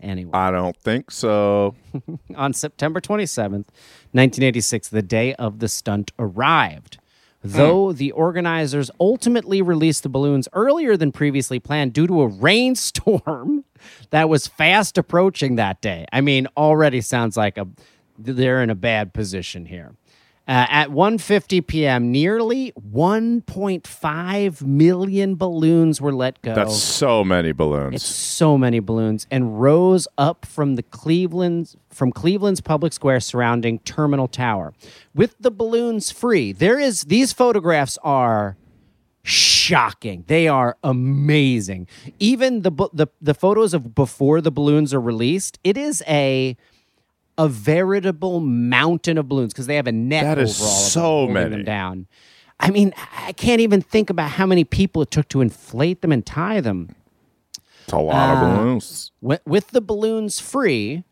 Anyway, 0.00 0.30
I 0.32 0.52
don't 0.52 0.76
think 0.76 1.10
so. 1.10 1.74
on 2.36 2.52
September 2.52 3.00
27th, 3.00 3.66
1986, 4.12 4.88
the 4.90 5.02
day 5.02 5.34
of 5.34 5.58
the 5.58 5.66
stunt 5.68 6.12
arrived. 6.20 6.98
Hmm. 7.42 7.48
Though 7.48 7.92
the 7.92 8.12
organizers 8.12 8.90
ultimately 9.00 9.62
released 9.62 10.02
the 10.02 10.08
balloons 10.08 10.48
earlier 10.52 10.96
than 10.96 11.12
previously 11.12 11.58
planned 11.58 11.92
due 11.92 12.06
to 12.06 12.22
a 12.22 12.26
rainstorm 12.28 13.64
that 14.10 14.28
was 14.28 14.46
fast 14.46 14.96
approaching 14.98 15.56
that 15.56 15.80
day. 15.80 16.06
I 16.12 16.20
mean, 16.20 16.46
already 16.56 17.00
sounds 17.00 17.36
like 17.36 17.58
a 17.58 17.66
they're 18.18 18.62
in 18.62 18.70
a 18.70 18.74
bad 18.74 19.12
position 19.12 19.66
here. 19.66 19.94
Uh, 20.48 20.66
at 20.68 20.88
1:50 20.90 21.64
p.m., 21.64 22.10
nearly 22.10 22.72
1.5 22.72 24.62
million 24.62 25.36
balloons 25.36 26.00
were 26.00 26.12
let 26.12 26.42
go. 26.42 26.52
That's 26.52 26.76
so 26.82 27.22
many 27.22 27.52
balloons. 27.52 27.94
It's 27.94 28.04
so 28.04 28.58
many 28.58 28.80
balloons 28.80 29.28
and 29.30 29.60
rose 29.62 30.08
up 30.18 30.44
from 30.44 30.74
the 30.74 30.82
Cleveland's 30.82 31.76
from 31.90 32.10
Cleveland's 32.10 32.60
public 32.60 32.92
square 32.92 33.20
surrounding 33.20 33.78
Terminal 33.80 34.26
Tower. 34.26 34.74
With 35.14 35.36
the 35.38 35.52
balloons 35.52 36.10
free, 36.10 36.50
there 36.50 36.78
is 36.78 37.02
these 37.02 37.32
photographs 37.32 37.96
are 38.02 38.56
shocking. 39.22 40.24
They 40.26 40.48
are 40.48 40.76
amazing. 40.82 41.86
Even 42.18 42.62
the 42.62 42.72
the 42.92 43.06
the 43.20 43.34
photos 43.34 43.74
of 43.74 43.94
before 43.94 44.40
the 44.40 44.50
balloons 44.50 44.92
are 44.92 45.00
released, 45.00 45.58
it 45.62 45.76
is 45.76 46.02
a 46.08 46.56
a 47.38 47.48
veritable 47.48 48.40
mountain 48.40 49.18
of 49.18 49.28
balloons 49.28 49.52
because 49.52 49.66
they 49.66 49.76
have 49.76 49.86
a 49.86 49.92
net 49.92 50.24
That 50.24 50.38
over 50.38 50.42
is 50.42 50.60
all 50.60 50.66
of 50.68 50.72
them, 50.74 50.90
so 50.90 51.00
holding 51.00 51.34
many. 51.34 51.50
them 51.56 51.64
down. 51.64 52.06
I 52.60 52.70
mean, 52.70 52.92
I 53.26 53.32
can't 53.32 53.60
even 53.60 53.80
think 53.82 54.10
about 54.10 54.30
how 54.32 54.46
many 54.46 54.64
people 54.64 55.02
it 55.02 55.10
took 55.10 55.28
to 55.28 55.40
inflate 55.40 56.00
them 56.02 56.12
and 56.12 56.24
tie 56.24 56.60
them. 56.60 56.94
It's 57.84 57.92
a 57.92 57.98
lot 57.98 58.36
of 58.36 58.42
Uh, 58.42 58.56
balloons. 58.56 59.10
With, 59.20 59.40
with 59.44 59.68
the 59.68 59.80
balloons 59.80 60.38
free, 60.38 61.02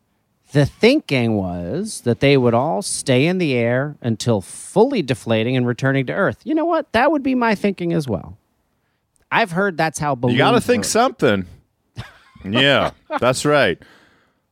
the 0.53 0.67
thinking 0.67 1.37
was 1.37 2.03
that 2.03 2.21
they 2.21 2.37
would 2.37 2.55
all 2.55 2.83
stay 2.83 3.27
in 3.27 3.39
the 3.39 3.55
air 3.55 3.97
until 4.01 4.41
fully 4.41 5.03
deflating 5.03 5.57
and 5.57 5.67
returning 5.67 6.07
to 6.07 6.13
Earth. 6.13 6.39
You 6.45 6.55
know 6.55 6.65
what? 6.65 6.93
That 6.93 7.11
would 7.11 7.23
be 7.25 7.35
my 7.35 7.55
thinking 7.57 7.93
as 7.93 8.07
well. 8.07 8.37
I've 9.33 9.53
heard 9.53 9.77
that's 9.77 9.99
how 9.99 10.15
balloons. 10.15 10.35
You 10.35 10.39
got 10.39 10.53
to 10.53 10.61
think 10.61 10.81
work. 10.81 10.87
something. 10.87 11.47
yeah, 12.45 12.91
that's 13.21 13.45
right. 13.45 13.81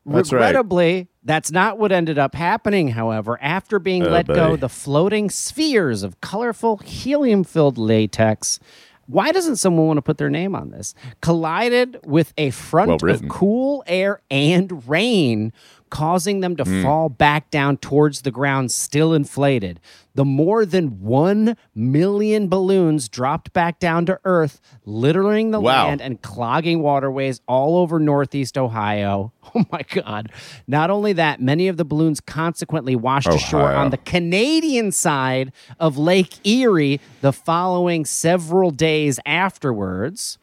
That's 0.09 0.33
right. 0.33 0.47
Regrettably, 0.47 1.09
that's 1.25 1.51
not 1.51 1.79
what 1.79 1.93
ended 1.93 2.19
up 2.19 2.35
happening, 2.35 2.89
however. 2.89 3.39
After 3.43 3.79
being 3.79 4.07
Oh, 4.07 4.11
let 4.11 4.27
go, 4.27 4.57
the 4.57 4.69
floating 4.69 5.31
spheres 5.31 6.03
of 6.03 6.21
colorful 6.21 6.79
helium 6.79 7.45
filled 7.45 7.79
latex. 7.79 8.59
Why 9.07 9.33
doesn't 9.33 9.57
someone 9.57 9.87
want 9.87 9.97
to 9.99 10.03
put 10.03 10.19
their 10.19 10.29
name 10.29 10.55
on 10.55 10.71
this? 10.71 10.95
Collided 11.23 11.99
with 12.05 12.35
a 12.37 12.51
front 12.51 13.03
Well 13.03 13.15
of 13.15 13.27
cool 13.29 13.83
air 13.87 14.21
and 14.31 14.87
rain, 14.87 15.53
causing 15.91 16.41
them 16.41 16.57
to 16.57 16.65
fall 16.83 17.09
back 17.09 17.51
down 17.51 17.77
towards 17.79 18.23
the 18.23 18.31
ground, 18.31 18.71
still 18.71 19.13
inflated. 19.15 19.81
The 20.15 20.25
more 20.25 20.67
than 20.67 21.01
1 21.01 21.57
million 21.75 22.49
balloons 22.49 23.09
dropped 23.09 23.53
back 23.53 23.79
down 23.79 24.05
to 24.07 24.19
Earth, 24.25 24.61
littering 24.85 25.53
the 25.53 25.61
Wow. 25.61 25.87
land 25.89 26.01
and 26.03 26.21
clogging 26.21 26.83
waterways 26.83 27.41
all 27.47 27.77
over 27.77 27.99
Northeast 27.99 28.57
Ohio. 28.59 29.33
Oh 29.55 29.65
my 29.73 29.81
God. 29.95 30.31
Not 30.67 30.91
only 30.91 31.15
that, 31.15 31.41
many 31.41 31.69
of 31.69 31.79
the 31.79 31.85
balloons 31.87 32.21
consequently 32.21 32.95
washed 32.95 33.29
ashore 33.29 33.73
on 33.73 33.89
the 33.89 33.97
Canadian 33.97 34.93
side 34.93 35.53
of 35.81 35.97
Lake 35.97 36.47
Erie 36.47 37.01
the 37.23 37.33
following 37.33 38.05
several 38.05 38.71
days 38.71 39.19
afterwards. 39.25 40.37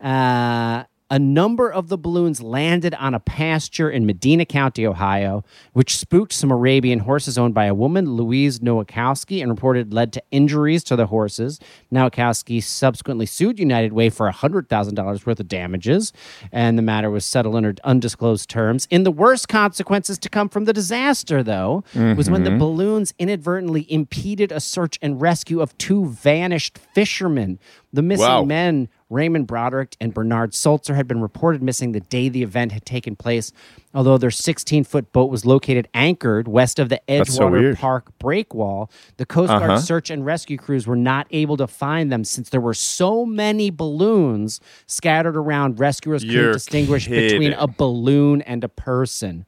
Uh, 0.00 0.84
a 1.10 1.18
number 1.18 1.70
of 1.70 1.88
the 1.88 1.98
balloons 1.98 2.40
landed 2.40 2.94
on 2.94 3.14
a 3.14 3.20
pasture 3.20 3.90
in 3.90 4.06
Medina 4.06 4.44
County, 4.46 4.86
Ohio, 4.86 5.44
which 5.74 5.98
spooked 5.98 6.32
some 6.32 6.50
Arabian 6.50 7.00
horses 7.00 7.36
owned 7.36 7.52
by 7.52 7.66
a 7.66 7.74
woman, 7.74 8.12
Louise 8.12 8.60
Nowakowski, 8.60 9.42
and 9.42 9.50
reported 9.50 9.92
led 9.92 10.12
to 10.14 10.22
injuries 10.30 10.82
to 10.84 10.96
the 10.96 11.06
horses. 11.06 11.60
Nowakowski 11.92 12.62
subsequently 12.62 13.26
sued 13.26 13.58
United 13.58 13.92
Way 13.92 14.08
for 14.08 14.30
$100,000 14.30 15.26
worth 15.26 15.40
of 15.40 15.48
damages, 15.48 16.12
and 16.50 16.78
the 16.78 16.82
matter 16.82 17.10
was 17.10 17.26
settled 17.26 17.54
under 17.54 17.74
undisclosed 17.84 18.48
terms. 18.48 18.88
In 18.90 19.04
the 19.04 19.12
worst 19.12 19.46
consequences 19.48 20.18
to 20.20 20.30
come 20.30 20.48
from 20.48 20.64
the 20.64 20.72
disaster, 20.72 21.42
though, 21.42 21.84
was 21.94 22.30
when 22.30 22.44
the 22.44 22.50
mm-hmm. 22.50 22.58
balloons 22.58 23.12
inadvertently 23.18 23.90
impeded 23.92 24.50
a 24.50 24.60
search 24.60 24.98
and 25.02 25.20
rescue 25.20 25.60
of 25.60 25.76
two 25.76 26.06
vanished 26.06 26.78
fishermen. 26.78 27.58
The 27.92 28.02
missing 28.02 28.24
Wow. 28.24 28.44
men, 28.44 28.88
Raymond 29.10 29.46
Broderick 29.46 29.96
and 30.00 30.12
Bernard 30.14 30.54
Sulzer, 30.54 30.94
had 30.94 31.06
been 31.06 31.20
reported 31.20 31.62
missing 31.62 31.92
the 31.92 32.00
day 32.00 32.28
the 32.28 32.42
event 32.42 32.72
had 32.72 32.84
taken 32.86 33.14
place, 33.16 33.52
although 33.94 34.16
their 34.18 34.30
16 34.30 34.84
foot 34.84 35.12
boat 35.12 35.30
was 35.30 35.44
located 35.44 35.88
anchored 35.94 36.48
west 36.48 36.78
of 36.78 36.88
the 36.88 37.00
That's 37.06 37.34
so 37.34 37.48
Edgewater. 37.50 37.76
Park 37.76 38.18
breakwall. 38.18 38.90
The 39.18 39.26
Coast 39.26 39.48
Guard 39.50 39.62
Uh-huh. 39.70 39.78
search 39.80 40.10
and 40.10 40.24
rescue 40.24 40.56
crews 40.56 40.86
were 40.86 40.96
not 40.96 41.26
able 41.30 41.56
to 41.58 41.66
find 41.66 42.10
them 42.10 42.24
since 42.24 42.48
there 42.48 42.60
were 42.60 42.74
so 42.74 43.24
many 43.26 43.70
balloons 43.70 44.58
scattered 44.86 45.36
around. 45.36 45.78
Rescuers 45.78 46.24
couldn't 46.24 46.52
distinguish 46.52 47.06
between 47.06 47.52
a 47.52 47.66
balloon 47.68 48.40
and 48.42 48.64
a 48.64 48.68
person. 48.68 49.44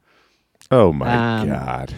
Oh 0.69 0.93
my 0.93 1.39
Um, 1.41 1.49
god. 1.49 1.93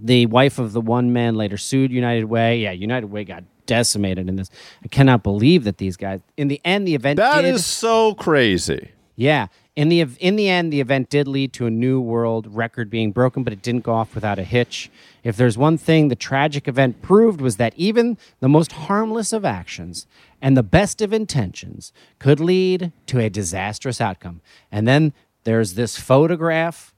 The 0.00 0.26
wife 0.26 0.58
of 0.58 0.72
the 0.72 0.80
one 0.80 1.12
man 1.12 1.36
later 1.36 1.56
sued 1.56 1.92
United 1.92 2.24
Way. 2.24 2.60
Yeah, 2.60 2.72
United 2.72 3.06
Way 3.06 3.24
got 3.24 3.44
decimated 3.66 4.28
in 4.28 4.36
this. 4.36 4.50
I 4.84 4.88
cannot 4.88 5.22
believe 5.22 5.64
that 5.64 5.78
these 5.78 5.96
guys. 5.96 6.20
In 6.36 6.48
the 6.48 6.60
end, 6.64 6.86
the 6.86 6.94
event 6.94 7.16
That 7.18 7.42
did, 7.42 7.54
is 7.54 7.64
so 7.66 8.14
crazy. 8.14 8.90
yeah. 9.16 9.46
In 9.76 9.88
the 9.88 10.02
in 10.20 10.36
the 10.36 10.48
end, 10.48 10.72
the 10.72 10.80
event 10.80 11.10
did 11.10 11.26
lead 11.26 11.52
to 11.54 11.66
a 11.66 11.70
new 11.70 12.00
world 12.00 12.46
record 12.54 12.88
being 12.88 13.10
broken, 13.10 13.42
but 13.42 13.52
it 13.52 13.60
didn't 13.60 13.82
go 13.82 13.92
off 13.92 14.14
without 14.14 14.38
a 14.38 14.44
hitch. 14.44 14.88
If 15.24 15.36
there's 15.36 15.58
one 15.58 15.78
thing 15.78 16.06
the 16.06 16.14
tragic 16.14 16.68
event 16.68 17.02
proved 17.02 17.40
was 17.40 17.56
that 17.56 17.74
even 17.76 18.16
the 18.38 18.48
most 18.48 18.70
harmless 18.70 19.32
of 19.32 19.44
actions 19.44 20.06
and 20.40 20.56
the 20.56 20.62
best 20.62 21.02
of 21.02 21.12
intentions 21.12 21.92
could 22.20 22.38
lead 22.38 22.92
to 23.06 23.18
a 23.18 23.28
disastrous 23.28 24.00
outcome. 24.00 24.42
And 24.70 24.86
then 24.86 25.12
there's 25.42 25.74
this 25.74 25.98
photograph 25.98 26.94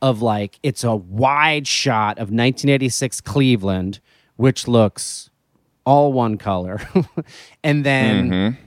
of 0.00 0.22
like 0.22 0.60
it's 0.62 0.84
a 0.84 0.94
wide 0.94 1.66
shot 1.66 2.12
of 2.18 2.30
1986 2.30 3.20
Cleveland, 3.22 3.98
which 4.36 4.68
looks 4.68 5.30
all 5.86 6.12
one 6.12 6.36
color, 6.38 6.80
and 7.64 7.84
then 7.84 8.30
mm-hmm. 8.30 8.62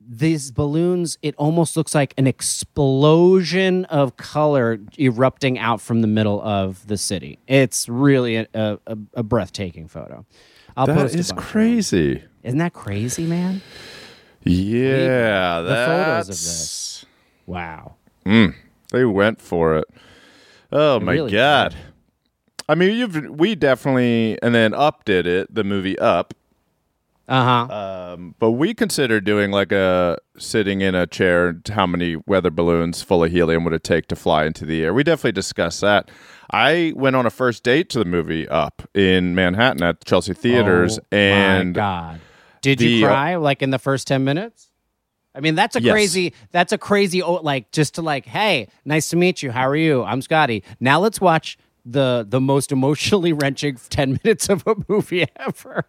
these 0.00 0.50
balloons 0.50 1.18
it 1.22 1.34
almost 1.36 1.76
looks 1.76 1.94
like 1.94 2.14
an 2.18 2.26
explosion 2.26 3.84
of 3.86 4.16
color 4.16 4.78
erupting 4.98 5.58
out 5.58 5.80
from 5.80 6.00
the 6.00 6.06
middle 6.06 6.42
of 6.42 6.86
the 6.86 6.96
city 6.98 7.38
it's 7.46 7.88
really 7.88 8.36
a, 8.36 8.46
a, 8.54 8.78
a- 9.14 9.22
breathtaking 9.22 9.88
photo 9.88 10.24
I'll 10.76 10.86
That 10.86 10.96
is 11.06 11.12
bunch 11.14 11.20
of 11.20 11.26
them. 11.28 11.36
crazy. 11.38 12.22
isn't 12.42 12.58
that 12.58 12.72
crazy 12.74 13.24
man 13.26 13.62
Yeah, 14.42 15.60
The 15.60 15.68
photos 15.74 16.20
of 16.22 16.26
that's 16.26 16.44
this. 16.44 17.04
wow 17.46 17.94
mm, 18.26 18.54
they 18.92 19.04
went 19.04 19.40
for 19.40 19.76
it. 19.78 19.84
Oh 20.72 21.00
my 21.00 21.12
really 21.12 21.30
god. 21.32 21.74
I 22.68 22.74
mean, 22.74 22.96
you've 22.96 23.28
we 23.30 23.54
definitely 23.54 24.38
and 24.42 24.54
then 24.54 24.74
Up 24.74 25.04
did 25.04 25.26
it, 25.26 25.54
the 25.54 25.64
movie 25.64 25.98
Up. 25.98 26.32
uh-huh 27.28 27.72
Um, 28.14 28.34
but 28.38 28.52
we 28.52 28.74
considered 28.74 29.24
doing 29.24 29.50
like 29.50 29.72
a 29.72 30.18
sitting 30.38 30.80
in 30.80 30.94
a 30.94 31.06
chair. 31.06 31.60
How 31.70 31.86
many 31.86 32.16
weather 32.26 32.50
balloons 32.50 33.02
full 33.02 33.22
of 33.24 33.30
helium 33.30 33.64
would 33.64 33.72
it 33.74 33.84
take 33.84 34.06
to 34.08 34.16
fly 34.16 34.44
into 34.46 34.64
the 34.64 34.82
air? 34.82 34.94
We 34.94 35.02
definitely 35.04 35.32
discussed 35.32 35.80
that. 35.82 36.10
I 36.50 36.92
went 36.96 37.16
on 37.16 37.26
a 37.26 37.30
first 37.30 37.62
date 37.64 37.88
to 37.90 37.98
the 37.98 38.04
movie 38.04 38.46
Up 38.48 38.82
in 38.94 39.34
Manhattan 39.34 39.82
at 39.82 40.04
Chelsea 40.04 40.34
Theaters, 40.34 40.98
Oh, 40.98 41.16
and 41.16 41.74
my 41.76 41.80
god 41.80 42.20
did 42.62 42.80
you 42.80 42.88
the- 42.88 43.04
uh, 43.04 43.08
cry 43.08 43.36
like 43.36 43.60
in 43.62 43.70
the 43.70 43.78
first 43.78 44.06
10 44.06 44.24
minutes 44.24 44.70
I 45.34 45.40
mean 45.40 45.54
that's 45.54 45.76
a 45.76 45.82
Yes. 45.82 45.92
crazy 45.92 46.32
that's 46.50 46.72
a 46.72 46.78
crazy 46.78 47.22
oh, 47.22 47.34
like 47.34 47.70
just 47.72 47.96
to 47.96 48.02
like 48.02 48.24
hey 48.24 48.68
nice 48.86 49.08
to 49.10 49.16
meet 49.16 49.42
you 49.42 49.50
how 49.50 49.68
are 49.68 49.76
you 49.76 50.02
I'm 50.02 50.22
Scotty 50.22 50.62
now 50.80 50.98
let's 51.00 51.20
watch 51.20 51.58
the 51.84 52.26
the 52.28 52.40
most 52.40 52.72
emotionally 52.72 53.32
wrenching 53.40 53.76
10 53.90 54.20
minutes 54.24 54.48
of 54.48 54.66
a 54.66 54.74
movie 54.88 55.26
ever 55.36 55.84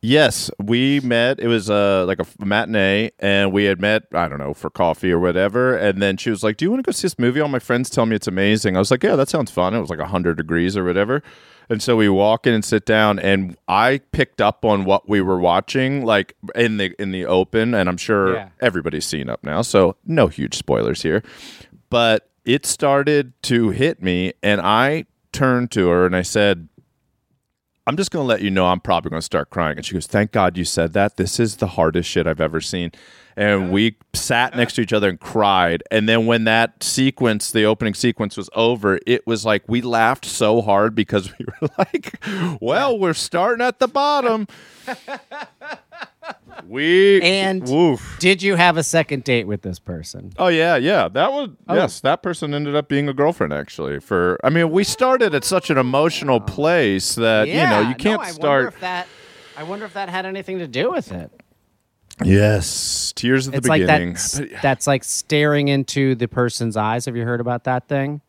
Yes, 0.00 0.48
we 0.62 1.00
met. 1.00 1.40
It 1.40 1.48
was 1.48 1.68
uh, 1.68 2.04
like 2.06 2.20
a 2.20 2.26
matinee, 2.38 3.10
and 3.18 3.50
we 3.52 3.64
had 3.64 3.80
met, 3.80 4.04
I 4.12 4.28
don't 4.28 4.38
know, 4.38 4.54
for 4.54 4.70
coffee 4.70 5.10
or 5.10 5.18
whatever. 5.18 5.76
And 5.76 6.00
then 6.00 6.16
she 6.16 6.30
was 6.30 6.44
like, 6.44 6.56
Do 6.56 6.64
you 6.64 6.70
want 6.70 6.84
to 6.84 6.88
go 6.88 6.92
see 6.92 7.06
this 7.06 7.18
movie? 7.18 7.40
All 7.40 7.48
my 7.48 7.58
friends 7.58 7.90
tell 7.90 8.06
me 8.06 8.14
it's 8.14 8.28
amazing. 8.28 8.76
I 8.76 8.78
was 8.78 8.92
like, 8.92 9.02
Yeah, 9.02 9.16
that 9.16 9.28
sounds 9.28 9.50
fun. 9.50 9.74
It 9.74 9.80
was 9.80 9.90
like 9.90 9.98
100 9.98 10.36
degrees 10.36 10.76
or 10.76 10.84
whatever. 10.84 11.20
And 11.68 11.82
so 11.82 11.96
we 11.96 12.08
walk 12.08 12.46
in 12.46 12.54
and 12.54 12.64
sit 12.64 12.86
down, 12.86 13.18
and 13.18 13.56
I 13.66 13.98
picked 14.12 14.40
up 14.40 14.64
on 14.64 14.84
what 14.84 15.08
we 15.08 15.20
were 15.20 15.40
watching, 15.40 16.04
like 16.04 16.36
in 16.54 16.76
the 16.76 16.94
in 17.02 17.10
the 17.10 17.26
open. 17.26 17.74
And 17.74 17.88
I'm 17.88 17.96
sure 17.96 18.34
Yeah. 18.34 18.48
everybody's 18.60 19.04
seen 19.04 19.28
up 19.28 19.42
now, 19.42 19.62
so 19.62 19.96
no 20.06 20.28
huge 20.28 20.54
spoilers 20.56 21.02
here. 21.02 21.24
But 21.90 22.30
it 22.44 22.66
started 22.66 23.32
to 23.42 23.70
hit 23.70 24.00
me, 24.00 24.32
and 24.44 24.60
I 24.60 25.06
turned 25.32 25.70
to 25.72 25.88
her 25.88 26.06
and 26.06 26.16
I 26.16 26.22
said, 26.22 26.68
I'm 27.88 27.96
just 27.96 28.10
going 28.10 28.22
to 28.22 28.28
let 28.28 28.42
you 28.42 28.50
know 28.50 28.66
I'm 28.66 28.80
probably 28.80 29.08
going 29.08 29.22
to 29.22 29.24
start 29.24 29.48
crying. 29.48 29.78
And 29.78 29.86
she 29.86 29.94
goes, 29.94 30.06
Thank 30.06 30.30
God 30.30 30.58
you 30.58 30.64
said 30.66 30.92
that. 30.92 31.16
This 31.16 31.40
is 31.40 31.56
the 31.56 31.68
hardest 31.68 32.06
shit 32.06 32.26
I've 32.26 32.40
ever 32.40 32.60
seen. 32.60 32.92
And 33.34 33.72
we 33.72 33.96
sat 34.12 34.54
next 34.54 34.74
to 34.74 34.82
each 34.82 34.92
other 34.92 35.08
and 35.08 35.18
cried. 35.18 35.82
And 35.90 36.06
then 36.06 36.26
when 36.26 36.44
that 36.44 36.82
sequence, 36.82 37.50
the 37.50 37.64
opening 37.64 37.94
sequence 37.94 38.36
was 38.36 38.50
over, 38.54 38.98
it 39.06 39.26
was 39.26 39.46
like 39.46 39.62
we 39.68 39.80
laughed 39.80 40.26
so 40.26 40.60
hard 40.60 40.94
because 40.94 41.32
we 41.38 41.46
were 41.62 41.68
like, 41.78 42.12
Well, 42.60 42.98
we're 42.98 43.14
starting 43.14 43.64
at 43.64 43.78
the 43.78 43.88
bottom. 43.88 44.48
we 46.66 47.20
And- 47.22 47.68
woof. 47.68 48.16
did 48.18 48.42
you 48.42 48.56
have 48.56 48.76
a 48.76 48.82
second 48.82 49.24
date 49.24 49.46
with 49.46 49.62
this 49.62 49.78
person 49.78 50.32
Oh 50.38 50.48
yeah, 50.48 50.76
yeah. 50.76 51.08
That 51.08 51.32
was 51.32 51.50
Oh. 51.68 51.74
yes. 51.74 52.00
That 52.00 52.22
person 52.22 52.54
ended 52.54 52.74
up 52.74 52.88
being 52.88 53.08
a 53.08 53.12
girlfriend 53.14 53.52
actually. 53.52 54.00
For 54.00 54.38
I 54.42 54.50
mean, 54.50 54.70
we 54.70 54.84
started 54.84 55.34
at 55.34 55.44
such 55.44 55.70
an 55.70 55.78
emotional 55.78 56.36
oh. 56.36 56.40
place 56.40 57.14
that 57.16 57.48
you 57.48 57.54
know 57.54 57.80
you 57.80 57.94
can't 57.94 58.20
no, 58.20 58.26
I 58.26 58.26
wonder 58.26 58.32
start. 58.32 58.66
if 58.74 58.80
that 58.80 59.06
I 59.56 59.62
wonder 59.64 59.84
if 59.84 59.92
that 59.94 60.08
had 60.08 60.24
anything 60.26 60.58
to 60.58 60.66
do 60.68 60.90
with 60.90 61.12
it 61.12 61.30
Yes, 62.24 63.12
tears 63.14 63.46
at 63.46 63.54
it's 63.54 63.64
the 63.64 63.68
like 63.68 63.82
beginning. 63.82 64.14
that 64.14 64.48
that's 64.62 64.86
like 64.88 65.04
staring 65.04 65.68
into 65.68 66.14
the 66.16 66.26
person's 66.26 66.76
eyes 66.76 67.04
have 67.04 67.16
you 67.16 67.24
heard 67.24 67.40
about 67.40 67.64
that 67.64 67.86
thing 67.88 68.20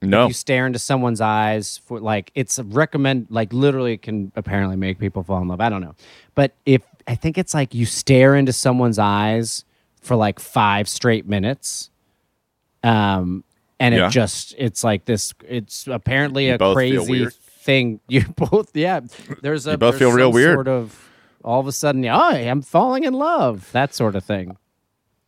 no, 0.00 0.28
you 0.28 0.32
stare 0.32 0.64
into 0.64 0.78
someone's 0.78 1.20
eyes 1.20 1.78
for 1.84 1.98
like 2.00 2.30
it's 2.36 2.58
a 2.58 2.64
recommend 2.64 3.26
like 3.30 3.52
literally 3.52 3.94
it 3.94 4.02
can 4.02 4.30
apparently 4.36 4.76
make 4.76 4.98
people 4.98 5.22
fall 5.24 5.42
in 5.42 5.48
love 5.48 5.60
i 5.60 5.68
don't 5.68 5.80
know 5.82 5.94
but 6.36 6.54
if 6.64 6.82
i 7.08 7.14
think 7.16 7.36
it's 7.38 7.54
like 7.54 7.74
you 7.74 7.84
stare 7.86 8.36
into 8.36 8.52
someone's 8.52 8.98
eyes 8.98 9.64
for 10.00 10.14
like 10.14 10.38
five 10.38 10.88
straight 10.88 11.26
minutes 11.26 11.90
um 12.84 13.42
and 13.80 13.94
Yeah. 13.94 14.06
it 14.06 14.10
just 14.10 14.54
it's 14.58 14.84
like 14.84 15.04
this 15.06 15.34
it's 15.46 15.86
apparently 15.88 16.50
a 16.50 16.58
both 16.58 16.78
feel 16.78 17.04
crazy 17.04 17.26
thing 17.30 18.00
you 18.08 18.22
both 18.36 18.76
yeah 18.76 19.00
there's 19.42 19.66
a 19.66 19.72
You 19.72 19.76
both 19.78 19.98
feel 19.98 20.12
real 20.12 20.30
weird. 20.32 20.54
sort 20.56 20.68
of 20.68 21.08
all 21.44 21.58
of 21.60 21.66
a 21.66 21.72
sudden 21.72 22.04
oh 22.06 22.18
i'm 22.30 22.62
falling 22.62 23.04
in 23.04 23.14
love 23.14 23.70
that 23.72 23.94
sort 23.94 24.14
of 24.14 24.24
thing 24.24 24.56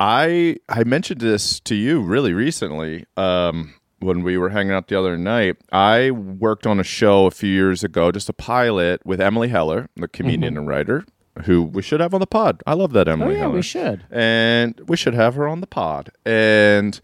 I 0.02 0.56
I 0.66 0.84
mentioned 0.84 1.20
this 1.20 1.60
to 1.60 1.74
you 1.74 2.00
really 2.00 2.32
recently. 2.32 3.04
Um, 3.18 3.74
when 3.98 4.22
we 4.22 4.38
were 4.38 4.48
hanging 4.48 4.72
out 4.72 4.88
the 4.88 4.98
other 4.98 5.18
night, 5.18 5.56
I 5.72 6.10
worked 6.10 6.66
on 6.66 6.80
a 6.80 6.82
show 6.82 7.26
a 7.26 7.30
few 7.30 7.50
years 7.52 7.84
ago, 7.84 8.10
just 8.10 8.30
a 8.30 8.32
pilot 8.32 9.04
with 9.04 9.20
Emily 9.20 9.48
Heller, 9.48 9.90
the 9.96 10.08
comedian 10.08 10.56
and 10.56 10.66
writer, 10.66 11.04
who 11.44 11.62
we 11.62 11.82
should 11.82 12.00
have 12.00 12.14
on 12.14 12.20
the 12.20 12.26
pod. 12.26 12.62
I 12.66 12.74
love 12.74 12.92
that 12.92 13.06
Mm-hmm. 13.06 13.22
oh 13.22 13.24
Emily 13.24 13.34
yeah 13.36 13.42
Heller. 13.42 13.54
we 13.54 13.62
should 13.62 14.04
and 14.10 14.80
we 14.86 14.96
should 14.96 15.14
have 15.14 15.34
her 15.34 15.46
on 15.48 15.60
the 15.60 15.66
pod. 15.66 16.10
And 16.24 17.00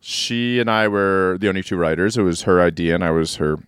she 0.00 0.60
and 0.60 0.70
I 0.70 0.86
were 0.88 1.36
the 1.40 1.48
only 1.48 1.62
two 1.62 1.76
writers. 1.76 2.16
It 2.18 2.22
was 2.22 2.42
her 2.42 2.60
idea, 2.60 2.94
and 2.94 3.02
I 3.04 3.10
was 3.10 3.36
her 3.36 3.58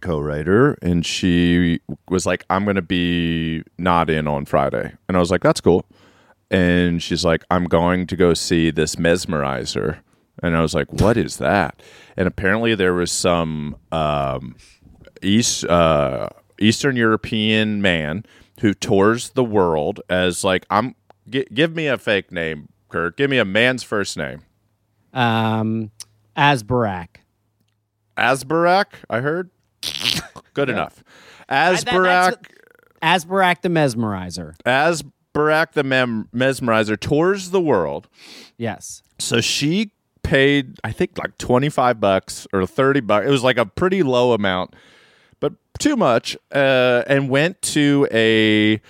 co-writer. 0.00 0.78
And 0.82 1.04
she 1.04 1.80
was 2.08 2.26
like, 2.26 2.44
"I'm 2.50 2.64
going 2.64 2.76
to 2.76 2.82
be 2.82 3.62
not 3.76 4.08
in 4.10 4.28
on 4.28 4.44
Friday," 4.44 4.92
and 5.08 5.16
I 5.16 5.20
was 5.20 5.30
like, 5.30 5.42
"That's 5.42 5.60
cool." 5.60 5.84
And 6.50 7.02
she's 7.02 7.24
like, 7.24 7.44
"I'm 7.50 7.64
going 7.64 8.06
to 8.06 8.16
go 8.16 8.34
see 8.34 8.70
this 8.70 8.96
mesmerizer." 8.96 9.98
And 10.42 10.56
I 10.56 10.60
was 10.62 10.74
like, 10.74 10.92
"What 10.92 11.16
is 11.16 11.38
that?" 11.38 11.82
And 12.16 12.28
apparently, 12.28 12.74
there 12.76 12.94
was 12.94 13.10
some 13.10 13.76
um, 13.90 14.54
East 15.22 15.64
uh, 15.64 16.28
Eastern 16.60 16.94
European 16.96 17.82
man 17.82 18.24
who 18.60 18.74
tours 18.74 19.30
the 19.30 19.44
world 19.44 20.00
as 20.08 20.44
like 20.44 20.66
I'm. 20.70 20.94
G- 21.28 21.46
give 21.52 21.74
me 21.76 21.86
a 21.86 21.98
fake 21.98 22.32
name, 22.32 22.68
Kurt. 22.88 23.16
Give 23.16 23.28
me 23.30 23.38
a 23.38 23.44
man's 23.44 23.82
first 23.82 24.16
name. 24.16 24.40
Um, 25.12 25.90
Asbarak. 26.36 27.08
Asbarak. 28.16 28.86
I 29.08 29.20
heard. 29.20 29.50
Good 30.54 30.70
enough. 30.70 31.04
that's 31.48 31.84
Asbarak. 31.84 32.30
what- 32.30 32.46
Asbarak 33.02 33.60
the 33.62 33.68
Mesmerizer. 33.68 34.54
Asbarak 34.66 35.72
the 35.72 35.84
mem- 35.84 36.28
mesmerizer 36.34 36.98
tours 36.98 37.50
the 37.50 37.60
world. 37.60 38.08
Yes. 38.56 39.02
So 39.20 39.40
she 39.40 39.92
paid, 40.24 40.78
I 40.82 40.90
think, 40.90 41.16
like 41.16 41.38
twenty 41.38 41.68
five 41.68 42.00
bucks 42.00 42.46
or 42.52 42.66
thirty 42.66 42.98
bucks. 43.00 43.26
It 43.26 43.30
was 43.30 43.44
like 43.44 43.56
a 43.56 43.66
pretty 43.66 44.02
low 44.02 44.32
amount, 44.32 44.74
but 45.40 45.52
too 45.78 45.96
much. 45.96 46.36
Uh, 46.52 47.02
and 47.06 47.28
went 47.28 47.60
to 47.62 48.06
a 48.10 48.80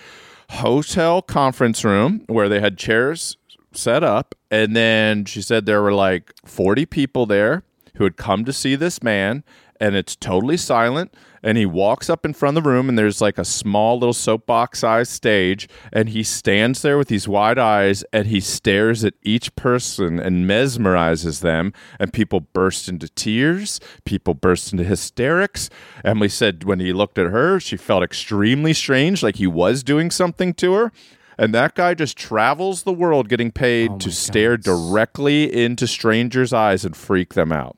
hotel 0.53 1.21
conference 1.21 1.83
room 1.83 2.23
where 2.27 2.49
they 2.49 2.59
had 2.59 2.77
chairs 2.77 3.37
set 3.73 4.03
up, 4.03 4.35
and 4.49 4.75
then 4.75 5.25
she 5.25 5.41
said 5.41 5.65
there 5.65 5.81
were 5.81 5.93
like 5.93 6.33
forty 6.45 6.85
people 6.85 7.25
there 7.25 7.63
who 7.95 8.03
had 8.03 8.17
come 8.17 8.45
to 8.45 8.53
see 8.53 8.75
this 8.75 9.03
man, 9.03 9.43
and 9.79 9.95
it's 9.95 10.15
totally 10.15 10.57
silent. 10.57 11.13
And 11.41 11.57
he 11.57 11.65
walks 11.65 12.09
up 12.09 12.25
in 12.25 12.33
front 12.33 12.57
of 12.57 12.63
the 12.63 12.69
room, 12.69 12.89
and 12.89 12.97
there's 12.97 13.21
like 13.21 13.37
a 13.37 13.45
small 13.45 13.97
little 13.97 14.13
soapbox 14.13 14.79
sized 14.79 15.11
stage, 15.11 15.69
and 15.93 16.09
he 16.09 16.21
stands 16.21 16.81
there 16.81 16.97
with 16.97 17.07
these 17.07 17.29
wide 17.29 17.57
eyes, 17.57 18.03
and 18.11 18.27
he 18.27 18.41
stares 18.41 19.05
at 19.05 19.13
each 19.23 19.55
person 19.55 20.19
and 20.19 20.49
mesmerizes 20.49 21.39
them. 21.39 21.71
And 21.97 22.11
people 22.11 22.41
burst 22.41 22.89
into 22.89 23.07
tears, 23.07 23.79
people 24.03 24.33
burst 24.33 24.73
into 24.73 24.83
hysterics. 24.83 25.69
Emily 26.03 26.27
said 26.27 26.65
when 26.65 26.81
he 26.81 26.91
looked 26.91 27.17
at 27.17 27.27
her, 27.27 27.59
she 27.59 27.77
felt 27.77 28.03
extremely 28.03 28.73
strange, 28.73 29.23
like 29.23 29.37
he 29.37 29.47
was 29.47 29.81
doing 29.81 30.11
something 30.11 30.53
to 30.55 30.73
her. 30.73 30.91
And 31.37 31.53
that 31.53 31.73
guy 31.73 31.93
just 31.93 32.17
travels 32.17 32.83
the 32.83 32.91
world 32.91 33.29
getting 33.29 33.49
paid 33.49 33.91
Oh 33.91 33.97
to 33.99 34.11
stare 34.11 34.57
directly 34.57 35.43
into 35.55 35.87
strangers' 35.87 36.51
eyes 36.51 36.83
and 36.83 36.97
freak 36.97 37.33
them 37.33 37.53
out. 37.53 37.77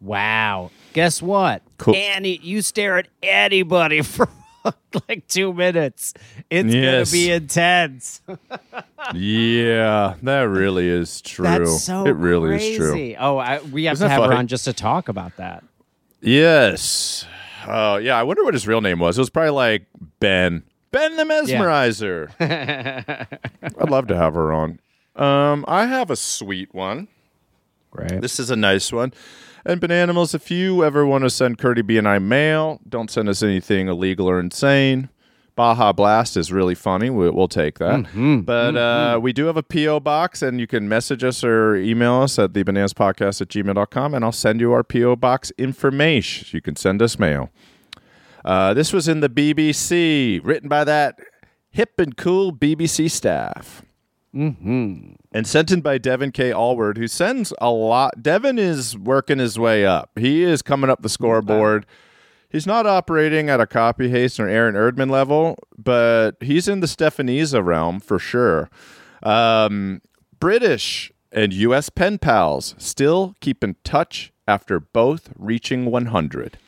Wow. 0.00 0.72
Guess 0.92 1.22
what? 1.22 1.62
Cool. 1.78 1.94
Annie, 1.94 2.38
you 2.42 2.62
stare 2.62 2.98
at 2.98 3.08
anybody 3.22 4.02
for 4.02 4.28
like 5.08 5.26
two 5.28 5.52
minutes. 5.52 6.14
It's 6.50 6.72
Yes. 6.74 7.10
gonna 7.10 7.22
be 7.22 7.30
intense. 7.30 8.20
Yeah, 9.14 10.14
that 10.22 10.42
really 10.42 10.86
is 10.86 11.22
true. 11.22 11.44
That's 11.44 11.82
so 11.84 12.04
it 12.06 12.10
really 12.10 12.50
crazy. 12.50 12.72
is 12.74 12.76
true. 12.76 13.14
Oh, 13.18 13.38
I, 13.38 13.60
we 13.60 13.84
have 13.86 13.94
Isn't 13.94 14.08
to 14.08 14.12
have 14.12 14.24
her 14.24 14.34
on 14.34 14.46
just 14.46 14.66
to 14.66 14.74
talk 14.74 15.08
about 15.08 15.36
that. 15.38 15.64
Yes. 16.20 17.26
Oh, 17.66 17.96
yeah. 17.96 18.16
I 18.16 18.22
wonder 18.22 18.44
what 18.44 18.52
his 18.54 18.68
real 18.68 18.82
name 18.82 18.98
was. 18.98 19.16
It 19.16 19.22
was 19.22 19.30
probably 19.30 19.50
like 19.50 19.86
Ben. 20.20 20.62
Ben 20.92 21.16
the 21.16 21.24
Mesmerizer. 21.24 22.30
I'd 23.80 23.90
love 23.90 24.06
to 24.08 24.16
have 24.16 24.34
her 24.34 24.52
on. 24.52 24.78
Um, 25.16 25.64
I 25.66 25.86
have 25.86 26.10
a 26.10 26.16
sweet 26.16 26.74
one. 26.74 27.08
Right. 27.92 28.20
This 28.20 28.38
is 28.38 28.50
a 28.50 28.56
nice 28.56 28.92
one. 28.92 29.12
And 29.64 29.80
Bananimals, 29.80 30.34
if 30.34 30.50
you 30.50 30.84
ever 30.84 31.04
want 31.06 31.24
to 31.24 31.30
send 31.30 31.58
Curdy 31.58 31.82
B 31.82 31.98
and 31.98 32.08
I 32.08 32.18
mail, 32.18 32.80
don't 32.88 33.10
send 33.10 33.28
us 33.28 33.42
anything 33.42 33.88
illegal 33.88 34.28
or 34.28 34.40
insane. 34.40 35.10
Baja 35.56 35.92
Blast 35.92 36.38
is 36.38 36.50
really 36.50 36.74
funny. 36.74 37.10
We, 37.10 37.28
we'll 37.28 37.48
take 37.48 37.78
that. 37.80 38.06
But 38.46 38.76
Uh, 38.76 39.18
we 39.20 39.32
do 39.34 39.44
have 39.46 39.58
a 39.58 39.62
P.O. 39.62 40.00
box, 40.00 40.40
and 40.40 40.58
you 40.58 40.66
can 40.66 40.88
message 40.88 41.22
us 41.22 41.44
or 41.44 41.76
email 41.76 42.22
us 42.22 42.38
at 42.38 42.52
thebanaspodcast 42.54 43.42
at 43.42 43.48
gmail.com, 43.48 44.14
and 44.14 44.24
I'll 44.24 44.32
send 44.32 44.60
you 44.60 44.72
our 44.72 44.82
P.O. 44.82 45.16
box 45.16 45.52
information. 45.58 46.48
You 46.52 46.62
can 46.62 46.76
send 46.76 47.02
us 47.02 47.18
mail. 47.18 47.50
Uh, 48.42 48.72
this 48.72 48.90
was 48.94 49.06
in 49.08 49.20
the 49.20 49.28
BBC, 49.28 50.40
written 50.42 50.68
by 50.70 50.84
that 50.84 51.18
hip 51.70 51.98
and 51.98 52.16
cool 52.16 52.52
BBC 52.54 53.10
staff. 53.10 53.82
And 55.32 55.46
sent 55.46 55.70
in 55.70 55.80
by 55.80 55.98
Devin 55.98 56.32
K. 56.32 56.52
Allward, 56.52 56.96
who 56.98 57.08
sends 57.08 57.52
a 57.60 57.70
lot. 57.70 58.22
Devin 58.22 58.58
is 58.58 58.96
working 58.96 59.38
his 59.38 59.58
way 59.58 59.84
up. 59.84 60.10
He 60.18 60.42
is 60.42 60.62
coming 60.62 60.90
up 60.90 61.02
the 61.02 61.08
scoreboard. 61.08 61.86
He's 62.48 62.66
not 62.66 62.86
operating 62.86 63.48
at 63.48 63.60
a 63.60 63.66
copy 63.66 64.08
haste 64.08 64.40
or 64.40 64.48
Aaron 64.48 64.74
Erdman 64.74 65.10
level, 65.10 65.56
but 65.78 66.32
he's 66.40 66.66
in 66.66 66.80
the 66.80 66.86
Stephaniza 66.88 67.64
realm 67.64 68.00
for 68.00 68.18
sure. 68.18 68.68
Um, 69.22 70.00
British 70.40 71.12
and 71.30 71.52
U.S. 71.52 71.90
pen 71.90 72.18
pals 72.18 72.74
still 72.78 73.34
keep 73.40 73.62
in 73.62 73.76
touch 73.84 74.32
after 74.48 74.80
both 74.80 75.30
reaching 75.36 75.86
100. 75.86 76.58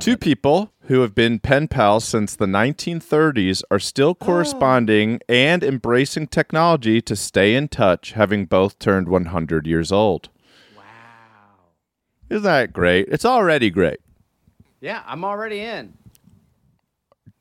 Two 0.00 0.16
people 0.16 0.72
who 0.86 1.00
have 1.00 1.14
been 1.14 1.38
pen 1.38 1.68
pals 1.68 2.04
since 2.04 2.36
the 2.36 2.46
1930s 2.46 3.62
are 3.70 3.78
still 3.78 4.16
oh. 4.20 4.24
corresponding 4.24 5.20
and 5.28 5.62
embracing 5.62 6.28
technology 6.28 7.00
to 7.02 7.16
stay 7.16 7.54
in 7.54 7.68
touch, 7.68 8.12
having 8.12 8.46
both 8.46 8.78
turned 8.78 9.08
100 9.08 9.66
years 9.66 9.90
old. 9.90 10.28
Wow. 10.76 10.82
Isn't 12.30 12.42
that 12.44 12.72
great? 12.72 13.08
It's 13.08 13.24
already 13.24 13.70
great. 13.70 13.98
Yeah, 14.80 15.02
I'm 15.06 15.24
already 15.24 15.60
in. 15.60 15.94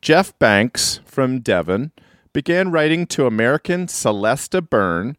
Jeff 0.02 0.38
Banks 0.40 1.00
from 1.06 1.40
Devon 1.40 1.92
began 2.34 2.72
writing 2.72 3.08
to 3.08 3.28
American 3.28 3.88
Celesta 3.88 4.62
Byrne 4.62 5.18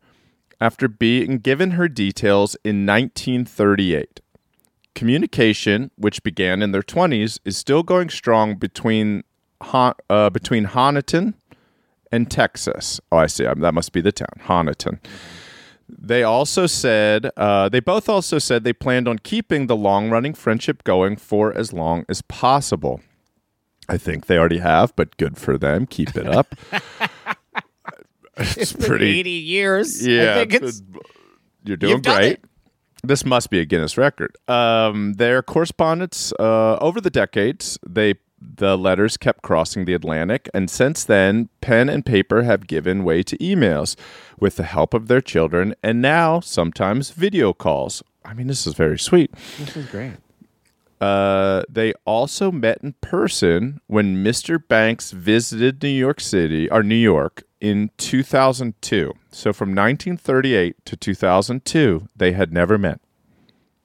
after 0.61 0.89
being 0.89 1.39
given 1.39 1.72
her 1.72 1.89
details 1.89 2.57
in 2.64 2.87
1938. 2.87 4.20
Communication, 4.97 5.90
which 5.97 6.22
began 6.22 6.62
in 6.62 6.72
their 6.72 6.82
20s, 6.82 7.38
is 7.44 7.57
still 7.57 7.82
going 7.84 8.09
strong 8.09 8.57
between 8.57 9.22
uh, 9.61 10.30
between 10.30 10.66
Honiton 10.66 11.34
and 12.11 12.30
Texas. 12.30 12.99
Oh, 13.12 13.18
I 13.18 13.26
see. 13.26 13.44
Um, 13.47 13.61
That 13.61 13.74
must 13.74 13.92
be 13.92 14.01
the 14.01 14.11
town, 14.11 14.40
Honiton. 14.44 14.99
They 15.88 16.22
also 16.22 16.66
said, 16.66 17.30
uh, 17.36 17.68
they 17.68 17.78
both 17.80 18.09
also 18.09 18.38
said 18.38 18.64
they 18.64 18.72
planned 18.72 19.07
on 19.07 19.18
keeping 19.18 19.66
the 19.66 19.76
long 19.76 20.11
running 20.11 20.34
friendship 20.34 20.82
going 20.82 21.16
for 21.16 21.57
as 21.57 21.72
long 21.72 22.05
as 22.09 22.22
possible. 22.22 23.03
I 23.88 23.99
think 23.99 24.26
they 24.26 24.38
already 24.38 24.59
have, 24.59 24.97
but 24.97 25.16
good 25.18 25.36
for 25.36 25.59
them. 25.59 25.86
Keep 25.86 26.16
it 26.16 26.26
up. 26.26 26.55
it's 28.38 28.72
been 28.72 28.86
pretty 28.86 29.20
80 29.20 29.30
years. 29.30 30.07
yeah, 30.07 30.32
I 30.32 30.34
think 30.47 30.55
it's, 30.55 30.82
you're 31.64 31.76
doing 31.76 32.01
great. 32.01 32.32
it. 32.32 32.44
This 33.07 33.24
must 33.24 33.50
be 33.50 33.61
a 33.61 33.64
Guinness 33.64 33.96
record. 33.96 34.36
Um, 34.48 35.14
their 35.14 35.42
correspondence 35.42 36.32
uh, 36.38 36.76
over 36.80 37.00
the 37.00 37.11
decades, 37.11 37.78
they 37.86 38.14
the 38.38 38.76
letters 38.76 39.16
kept 39.16 39.42
crossing 39.42 39.86
the 39.86 39.94
Atlantic, 39.94 40.48
and 40.52 40.70
since 40.70 41.04
then, 41.04 41.48
pen 41.61 41.88
and 41.88 42.04
paper 42.04 42.42
have 42.42 42.66
given 42.66 43.02
way 43.02 43.22
to 43.22 43.36
emails 43.38 43.96
with 44.38 44.57
the 44.57 44.62
help 44.62 44.92
of 44.92 45.09
their 45.09 45.22
children, 45.22 45.74
and 45.82 46.02
now 46.02 46.40
sometimes 46.40 47.11
video 47.11 47.52
calls. 47.52 48.02
I 48.24 48.34
mean, 48.34 48.46
this 48.46 48.66
is 48.66 48.74
very 48.74 48.98
sweet. 48.98 49.32
this 49.59 49.76
is 49.76 49.86
great. 49.86 50.16
Uh, 51.01 51.62
they 51.68 51.92
also 52.05 52.51
met 52.51 52.78
in 52.82 52.94
person 53.01 53.80
when 53.86 54.24
Mr. 54.24 54.59
Banks 54.66 55.11
visited 55.11 55.82
New 55.82 55.88
York 55.90 56.20
City 56.20 56.70
or 56.70 56.82
New 56.82 56.94
York 56.94 57.42
in 57.61 57.90
2002. 57.99 59.12
So 59.30 59.53
from 59.53 59.70
1938 59.70 60.84
to 60.86 60.97
2002, 60.97 62.09
they 62.16 62.32
had 62.32 62.53
never 62.53 62.78
met. 62.78 63.01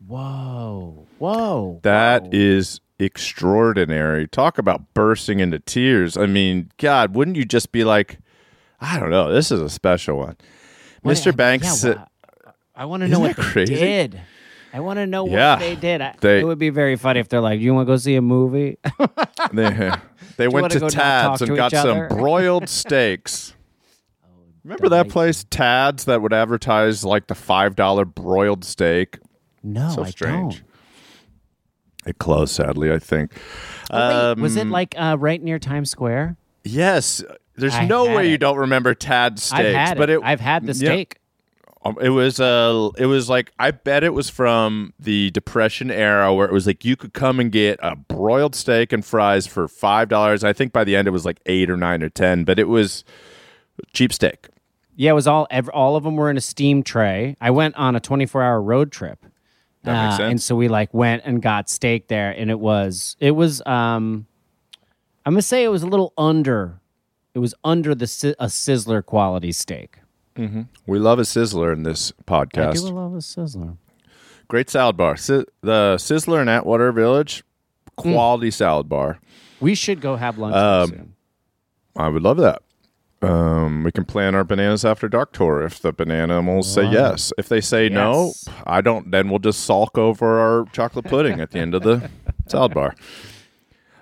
Whoa. 0.07 1.07
Whoa. 1.20 1.80
That 1.84 2.34
is 2.34 2.80
extraordinary. 2.99 4.28
Talk 4.28 4.57
about 4.57 4.93
bursting 4.93 5.39
into 5.39 5.59
tears. 5.59 6.18
I 6.18 6.26
mean, 6.26 6.72
God, 6.78 7.14
wouldn't 7.16 7.38
you 7.38 7.45
just 7.45 7.72
be 7.72 7.84
like, 7.84 8.20
I 8.80 8.99
don't 8.99 9.09
know, 9.09 9.32
this 9.32 9.51
is 9.51 9.62
a 9.62 9.70
special 9.70 10.18
one. 10.18 10.38
What- 11.01 11.16
Mr. 11.16 11.36
Banks, 11.36 11.84
yeah, 11.84 11.93
well, 11.95 12.07
I 12.76 12.86
want 12.86 13.01
to 13.01 13.07
know 13.07 13.20
what 13.20 13.36
they 13.36 13.43
crazy? 13.43 13.76
did. 13.76 14.22
I 14.74 14.80
want 14.80 14.97
to 14.97 15.05
know 15.07 15.28
Yeah. 15.28 15.53
what 15.53 15.59
they 15.59 15.76
did. 15.76 16.01
I, 16.01 16.15
They- 16.19 16.39
it 16.39 16.45
would 16.45 16.59
be 16.59 16.69
very 16.69 16.95
funny 16.95 17.19
if 17.19 17.28
they're 17.30 17.41
like, 17.41 17.59
"You 17.59 17.74
want 17.74 17.88
to 17.88 17.91
go 17.93 17.97
see 17.97 18.15
a 18.15 18.22
movie?" 18.22 18.78
they, 19.53 19.91
they 20.38 20.47
went 20.47 20.63
wanna 20.63 20.69
to 20.80 20.89
Tad's 20.89 21.39
talk 21.39 21.41
and 21.41 21.49
to 21.49 21.55
got 21.55 21.74
each 21.74 21.80
some 21.80 22.07
broiled 22.09 22.69
steaks. 22.69 23.53
Remember 24.63 24.89
that 24.89 25.09
place, 25.09 25.43
Tad's, 25.49 26.05
that 26.05 26.22
would 26.22 26.34
advertise 26.34 27.03
like 27.03 27.28
the 27.28 27.36
five 27.36 27.76
dollar 27.76 28.05
broiled 28.05 28.63
steak? 28.63 29.17
no, 29.63 29.89
So 29.89 30.03
I 30.03 30.11
don't. 30.11 30.61
It 32.05 32.17
closed, 32.17 32.53
sadly. 32.55 32.91
I 32.91 32.99
think. 32.99 33.32
Oh, 33.91 34.34
wait, 34.36 34.41
was 34.41 34.55
it 34.55 34.61
Um, 34.61 34.72
like 34.72 34.95
uh, 34.97 35.17
right 35.19 35.41
near 35.41 35.59
Times 35.59 35.89
Square? 35.91 36.38
Yes. 36.63 37.24
There's 37.55 37.76
I 37.76 37.86
no 37.86 38.05
had 38.07 38.15
way 38.15 38.30
you 38.30 38.38
don't 38.38 38.57
remember 38.57 38.93
Tad's 38.95 39.43
steaks, 39.43 39.59
I've 39.59 39.76
had 39.76 39.97
but 39.97 40.09
it. 40.09 40.13
it, 40.19 40.22
I've 40.24 40.39
had 40.39 40.65
the 40.65 40.74
steak. 40.74 41.15
Um, 41.17 41.20
it 42.02 42.10
was 42.10 42.40
uh 42.40 42.90
it 42.98 43.08
was 43.08 43.28
like 43.30 43.52
I 43.60 43.72
bet 43.72 44.04
it 44.04 44.14
was 44.14 44.30
from 44.30 44.94
the 45.00 45.32
depression 45.32 45.90
era 45.90 46.34
where 46.34 46.48
it 46.48 46.54
was 46.54 46.68
like 46.68 46.86
you 46.86 46.96
could 46.96 47.14
come 47.14 47.40
and 47.40 47.52
get 47.52 47.80
a 47.82 47.96
broiled 47.96 48.54
steak 48.56 48.94
and 48.94 49.04
fries 49.04 49.48
for 49.48 49.68
five 49.68 50.08
dollars. 50.10 50.44
I 50.44 50.54
think 50.54 50.74
by 50.74 50.84
the 50.84 50.96
end 50.96 51.08
it 51.08 51.12
was 51.12 51.26
like 51.26 51.40
eight 51.48 51.70
or 51.70 51.78
nine 51.78 52.04
or 52.04 52.10
ten, 52.10 52.44
but 52.44 52.60
it 52.60 52.68
was 52.68 53.04
cheap 53.94 54.14
steak. 54.14 54.48
Yeah, 54.96 55.12
it 55.12 55.16
was 55.16 55.26
all. 55.26 55.48
Ev- 55.50 55.70
all 55.70 55.96
of 55.96 56.04
them 56.04 56.16
were 56.18 56.30
in 56.30 56.38
a 56.38 56.42
steam 56.42 56.84
tray. 56.84 57.36
I 57.42 57.50
went 57.50 57.76
on 57.76 57.96
a 57.96 58.00
24 58.00 58.44
hour 58.44 58.62
road 58.62 58.92
trip, 58.92 59.26
That 59.84 60.04
makes 60.04 60.14
Uh, 60.16 60.18
sense. 60.18 60.32
And 60.32 60.42
so 60.42 60.56
we 60.56 60.68
like 60.68 60.94
went 60.94 61.24
and 61.26 61.42
got 61.42 61.70
steak 61.70 62.08
there, 62.10 62.30
and 62.32 62.52
it 62.52 62.60
was 62.60 63.16
it 63.20 63.32
was 63.32 63.66
um, 63.66 64.28
I'm 65.26 65.34
gonna 65.34 65.42
say 65.42 65.64
it 65.64 65.70
was 65.70 65.82
a 65.82 65.88
little 65.88 66.14
under, 66.18 66.80
it 67.34 67.40
was 67.40 67.56
under 67.64 67.96
the 67.96 68.06
si- 68.06 68.36
a 68.38 68.46
sizzler 68.48 69.04
quality 69.04 69.52
steak. 69.54 69.98
We 70.38 71.00
love 71.00 71.20
a 71.20 71.24
sizzler 71.24 71.74
in 71.74 71.84
this 71.84 72.14
I 72.20 72.24
podcast. 72.24 72.76
do 72.76 72.90
love 72.90 73.14
a 73.14 73.18
sizzler. 73.18 73.78
Great 74.48 74.70
salad 74.70 74.98
bar. 74.98 75.16
Si- 75.18 75.46
the 75.62 75.96
Sizzler 75.98 76.42
in 76.42 76.50
Atwater 76.50 76.92
Village, 76.92 77.44
quality 77.96 78.52
salad 78.52 78.90
bar. 78.90 79.20
We 79.60 79.76
should 79.76 80.02
go 80.02 80.16
have 80.16 80.38
lunch 80.38 80.56
Um, 80.56 80.90
soon. 80.90 81.14
I 81.96 82.10
would 82.10 82.22
love 82.24 82.38
that. 82.38 82.62
Um, 83.24 83.84
we 83.84 83.92
can 83.92 84.04
plan 84.04 84.34
our 84.34 84.44
bananas 84.44 84.84
after 84.84 85.08
dark 85.08 85.32
tour 85.32 85.62
if 85.62 85.80
the 85.80 85.94
banana 85.94 86.42
will 86.42 86.64
say 86.64 86.90
yes. 86.90 87.32
If 87.38 87.50
they 87.50 87.62
say 87.62 87.88
no, 87.88 88.34
I 88.66 88.82
don't. 88.82 89.12
Then 89.12 89.30
we'll 89.30 89.38
just 89.40 89.60
sulk 89.64 89.96
over 89.98 90.40
our 90.40 90.66
chocolate 90.74 91.06
pudding 91.06 91.40
at 91.40 91.52
the 91.52 91.60
end 91.60 91.76
of 91.76 91.84
the 91.84 92.10
salad 92.48 92.74
bar. 92.74 92.96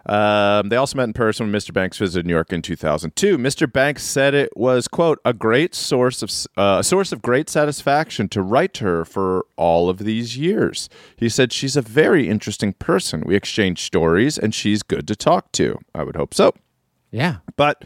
Um, 0.10 0.70
they 0.70 0.76
also 0.76 0.98
met 0.98 1.04
in 1.04 1.14
person 1.14 1.46
when 1.52 1.62
Mr. 1.62 1.72
Banks 1.72 1.98
visited 2.00 2.26
New 2.26 2.34
York 2.34 2.52
in 2.52 2.64
2002. 2.64 3.38
Mr. 3.38 3.72
Banks 3.72 4.02
said 4.04 4.34
it 4.34 4.50
was 4.58 4.88
quote 4.88 5.20
a 5.24 5.34
great 5.34 5.76
source 5.76 6.24
of 6.24 6.32
uh, 6.58 6.80
a 6.80 6.84
source 6.84 7.12
of 7.12 7.22
great 7.22 7.48
satisfaction 7.50 8.28
to 8.30 8.42
write 8.42 8.74
to 8.76 8.86
her 8.86 9.06
for 9.06 9.46
all 9.56 9.88
of 9.88 10.00
these 10.00 10.36
years. 10.36 10.90
He 11.16 11.30
said 11.30 11.54
she's 11.54 11.76
a 11.78 11.82
very 11.84 12.28
interesting 12.28 12.74
person. 12.74 13.22
We 13.26 13.36
exchange 13.36 13.84
stories, 13.84 14.38
and 14.40 14.56
she's 14.56 14.82
good 14.82 15.08
to 15.10 15.16
talk 15.16 15.52
to. 15.54 15.78
I 15.94 16.04
would 16.04 16.16
hope 16.16 16.34
so. 16.34 16.54
Yeah. 17.12 17.38
But 17.56 17.86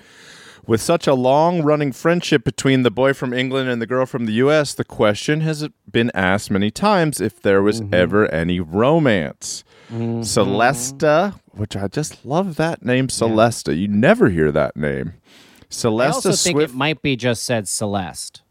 with 0.65 0.79
such 0.79 1.07
a 1.07 1.13
long 1.13 1.61
running 1.61 1.91
friendship 1.91 2.45
between 2.45 2.83
the 2.83 2.91
boy 2.91 3.11
from 3.13 3.33
England 3.33 3.67
and 3.69 3.81
the 3.81 3.85
girl 3.85 4.05
from 4.05 4.27
the 4.27 4.33
US, 4.33 4.73
the 4.73 4.85
question 4.85 5.41
has 5.41 5.67
been 5.91 6.09
asked 6.13 6.49
many 6.49 6.71
times 6.71 7.19
if 7.19 7.41
there 7.41 7.61
was 7.61 7.81
Mm-hmm. 7.81 7.93
ever 7.93 8.31
any 8.31 8.61
romance. 8.61 9.65
Mm-hmm. 9.93 10.21
Celesta, 10.21 11.39
which 11.51 11.75
I 11.75 11.87
just 11.87 12.25
love 12.25 12.55
that 12.55 12.83
name, 12.83 13.07
Celesta. 13.07 13.77
You 13.77 13.87
never 13.87 14.29
hear 14.29 14.51
that 14.51 14.75
name. 14.75 15.13
I 15.61 15.65
Celesta 15.69 16.13
also 16.13 16.31
think 16.31 16.55
Swift. 16.55 16.73
it 16.73 16.75
might 16.75 17.01
be 17.01 17.15
just 17.15 17.43
said 17.43 17.67
Celeste. 17.67 18.41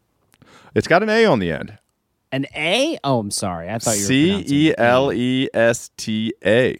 it's 0.73 0.87
got 0.87 1.03
an 1.03 1.09
A 1.09 1.25
on 1.25 1.39
the 1.39 1.51
end. 1.51 1.77
An 2.31 2.45
A? 2.55 2.97
Oh, 3.03 3.19
I'm 3.19 3.31
sorry. 3.31 3.69
I 3.69 3.77
thought 3.79 3.95
you 3.97 4.01
were 4.03 4.07
C 4.07 4.45
E. 4.47 4.73
L 4.77 5.11
E 5.13 5.49
S 5.53 5.91
T 5.97 6.33
A. 6.45 6.77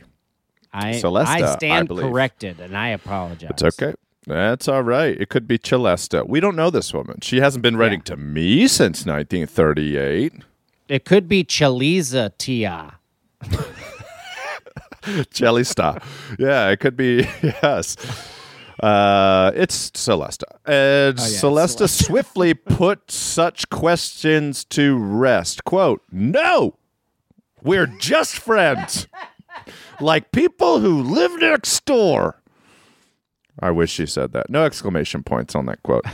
I, 0.73 0.91
Celesta, 0.93 1.27
I 1.27 1.51
I 1.51 1.55
stand 1.55 1.87
believe. 1.89 2.05
corrected, 2.09 2.59
and 2.59 2.75
I 2.75 2.89
apologize. 2.89 3.51
It's 3.51 3.63
okay. 3.63 3.93
That's 4.25 4.67
all 4.67 4.81
right. 4.81 5.19
It 5.19 5.29
could 5.29 5.47
be 5.47 5.59
Celesta. 5.59 6.27
We 6.27 6.39
don't 6.39 6.55
know 6.55 6.69
this 6.69 6.93
woman. 6.93 7.19
She 7.21 7.41
hasn't 7.41 7.61
been 7.61 7.75
writing 7.75 8.01
to 8.03 8.15
me 8.17 8.67
since 8.67 9.05
1938. 9.05 10.33
It 10.87 11.05
could 11.05 11.27
be 11.27 11.43
Chaliza 11.43 12.31
Tia. 12.37 12.93
Jelly 15.31 15.63
Star. 15.63 16.01
Yeah, 16.39 16.69
it 16.69 16.79
could 16.79 16.97
be. 16.97 17.27
Yes. 17.43 17.97
Uh, 18.81 19.51
it's 19.55 19.91
Celesta. 19.91 20.43
And 20.65 21.17
Celesta 21.17 21.87
swiftly 22.05 22.53
put 22.53 23.11
such 23.11 23.69
questions 23.69 24.65
to 24.65 24.97
rest. 24.97 25.63
Quote, 25.63 26.01
no, 26.11 26.77
we're 27.61 27.85
just 27.87 28.37
friends. 28.37 29.07
like 30.01 30.31
people 30.31 30.79
who 30.79 31.01
live 31.01 31.39
next 31.39 31.85
door. 31.85 32.41
I 33.59 33.71
wish 33.71 33.91
she 33.91 34.05
said 34.05 34.33
that. 34.33 34.49
No 34.49 34.65
exclamation 34.65 35.23
points 35.23 35.55
on 35.55 35.67
that 35.67 35.81
quote. 35.83 36.05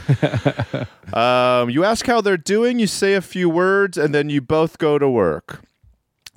um, 1.15 1.69
you 1.69 1.85
ask 1.85 2.05
how 2.05 2.21
they're 2.21 2.37
doing, 2.37 2.77
you 2.77 2.87
say 2.87 3.15
a 3.15 3.21
few 3.21 3.49
words, 3.49 3.97
and 3.97 4.13
then 4.13 4.29
you 4.29 4.41
both 4.41 4.77
go 4.77 4.99
to 4.99 5.09
work 5.09 5.61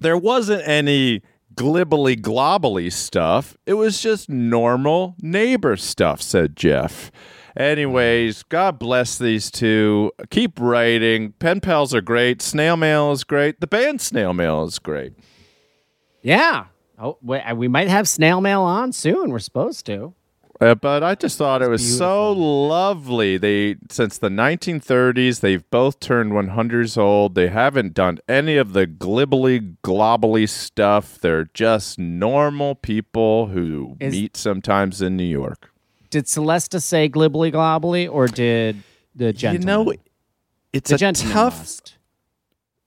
there 0.03 0.18
wasn't 0.18 0.66
any 0.66 1.22
glibbly 1.55 2.20
globbly 2.20 2.92
stuff. 2.92 3.57
It 3.66 3.74
was 3.74 4.00
just 4.00 4.28
normal 4.28 5.16
neighbor 5.20 5.76
stuff, 5.76 6.22
said 6.22 6.57
Jeff. 6.57 7.11
Anyways, 7.57 8.42
God 8.44 8.78
bless 8.78 9.18
these 9.18 9.50
two. 9.50 10.11
Keep 10.30 10.59
writing. 10.59 11.32
Pen 11.32 11.61
pals 11.61 11.94
are 11.94 12.00
great. 12.00 12.40
Snail 12.40 12.76
mail 12.76 13.12
is 13.12 13.24
great. 13.24 13.61
The 13.61 13.66
band 13.66 14.00
Snail 14.00 14.32
Mail 14.32 14.64
is 14.64 14.78
great. 14.78 15.12
Yeah. 16.22 16.66
Oh, 16.98 17.18
we, 17.20 17.40
we 17.55 17.68
might 17.68 17.88
have 17.88 18.09
snail 18.09 18.40
mail 18.40 18.62
on 18.62 18.92
soon. 18.92 19.30
We're 19.30 19.40
supposed 19.40 19.84
to. 19.86 20.14
Uh, 20.63 20.77
but 20.77 21.03
I 21.03 21.17
just 21.17 21.39
thought 21.39 21.61
it 21.61 21.69
was 21.69 21.99
so 21.99 22.31
lovely. 22.31 23.37
They 23.37 23.77
since 23.91 24.17
the 24.17 24.29
1930s, 24.29 25.41
they've 25.41 25.69
both 25.71 25.99
turned 25.99 26.35
100 26.35 26.77
years 26.77 26.97
old. 26.97 27.35
They 27.35 27.49
haven't 27.49 27.95
done 27.95 28.21
any 28.29 28.57
of 28.57 28.73
the 28.73 28.87
glibbly 28.87 29.77
globbly 29.83 30.49
stuff. 30.49 31.19
They're 31.19 31.51
just 31.53 31.99
normal 31.99 32.77
people 32.77 33.49
who 33.49 33.97
Is- 33.99 34.13
meet 34.13 34.37
sometimes 34.37 35.03
in 35.03 35.17
New 35.17 35.25
York. 35.25 35.73
Did 36.11 36.27
Celesta 36.27 36.81
say 36.81 37.09
glibbly 37.09 37.51
globbly, 37.51 38.09
or 38.09 38.29
did 38.29 38.85
the 39.17 39.33
gentleman? 39.33 39.87
You 39.87 39.95
know, 39.95 40.03
it's 40.73 40.91
the 40.91 41.09
a 41.09 41.13
tough. 41.13 41.81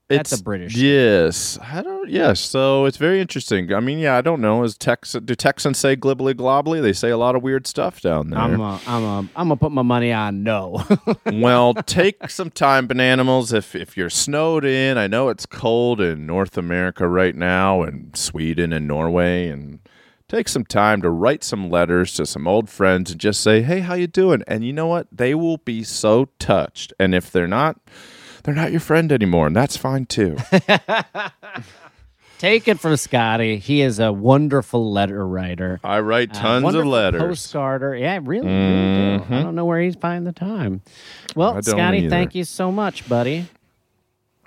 That's 0.08 0.32
it's 0.32 0.42
a 0.42 0.44
British 0.44 0.76
Yes, 0.76 1.58
I 1.60 1.82
don't. 1.82 2.10
Yes, 2.10 2.40
so 2.40 2.86
it's 2.86 2.98
very 2.98 3.20
interesting. 3.20 3.74
I 3.74 3.80
mean, 3.80 3.98
yeah, 3.98 4.16
I 4.16 4.22
don't 4.22 4.40
know. 4.40 4.64
Is 4.64 4.78
Tex 4.78 5.14
do 5.14 5.34
Texans 5.34 5.80
say 5.80 5.96
glibbly 5.96 6.36
globbly? 6.36 6.80
They 6.80 6.94
say 6.94 7.10
a 7.10 7.18
lot 7.18 7.36
of 7.36 7.42
weird 7.42 7.66
stuff 7.66 8.02
down 8.02 8.30
there. 8.30 8.40
I'm 8.40 8.60
a, 8.60 8.80
I'm 8.86 9.04
a, 9.04 9.18
I'm 9.18 9.48
gonna 9.48 9.56
put 9.56 9.72
my 9.72 9.82
money 9.82 10.14
on 10.14 10.44
no. 10.44 10.84
well, 11.26 11.74
take 11.74 12.30
some 12.30 12.52
time, 12.52 12.88
Bananimals. 12.88 13.52
If 13.52 13.74
if 13.74 13.98
you're 13.98 14.12
snowed 14.12 14.64
in, 14.64 15.00
I 15.00 15.08
know 15.08 15.30
it's 15.30 15.48
cold 15.48 16.00
in 16.00 16.28
North 16.28 16.56
America 16.56 17.08
right 17.08 17.36
now, 17.36 17.82
and 17.82 18.16
Sweden 18.16 18.74
and 18.74 18.88
Norway, 18.88 19.48
and 19.48 19.80
take 20.28 20.48
some 20.48 20.66
time 20.66 21.02
to 21.02 21.10
write 21.10 21.44
some 21.44 21.72
letters 21.72 22.14
to 22.14 22.28
some 22.28 22.48
old 22.48 22.70
friends 22.70 23.10
and 23.10 23.20
just 23.20 23.42
say, 23.42 23.64
"Hey, 23.64 23.80
how 23.80 23.96
you 23.96 24.06
doing?" 24.06 24.44
And 24.46 24.64
you 24.64 24.72
know 24.72 24.88
what? 24.88 25.08
They 25.12 25.34
will 25.34 25.58
be 25.58 25.84
so 25.84 26.30
touched. 26.38 26.94
And 27.00 27.16
if 27.16 27.32
they're 27.32 27.48
not, 27.48 27.80
they're 28.46 28.54
not 28.54 28.72
your 28.72 28.80
friend 28.80 29.12
anymore, 29.12 29.48
and 29.48 29.56
that's 29.56 29.76
fine 29.76 30.06
too. 30.06 30.38
Take 32.38 32.68
it 32.68 32.80
from 32.80 32.96
Scotty. 32.98 33.58
He 33.58 33.82
is 33.82 33.98
a 33.98 34.14
wonderful 34.14 34.92
letter 34.92 35.26
writer. 35.26 35.80
I 35.84 36.00
write 36.02 36.34
tons 36.34 36.76
of 36.76 36.86
letters. 36.86 37.22
Mm-hmm. 37.22 37.32
Postcarder. 37.32 37.96
Yeah, 38.00 38.20
really, 38.22 38.46
really 38.48 39.18
do. 39.20 39.34
I 39.34 39.42
don't 39.42 39.56
know 39.56 39.66
where 39.66 39.82
he's 39.82 39.96
finding 39.96 40.26
the 40.26 40.38
time. 40.38 40.82
Well, 41.36 41.54
don't 41.54 41.64
Scotty, 41.64 42.00
either. 42.00 42.10
thank 42.10 42.36
you 42.36 42.44
so 42.44 42.72
much, 42.72 43.10
buddy. 43.10 43.48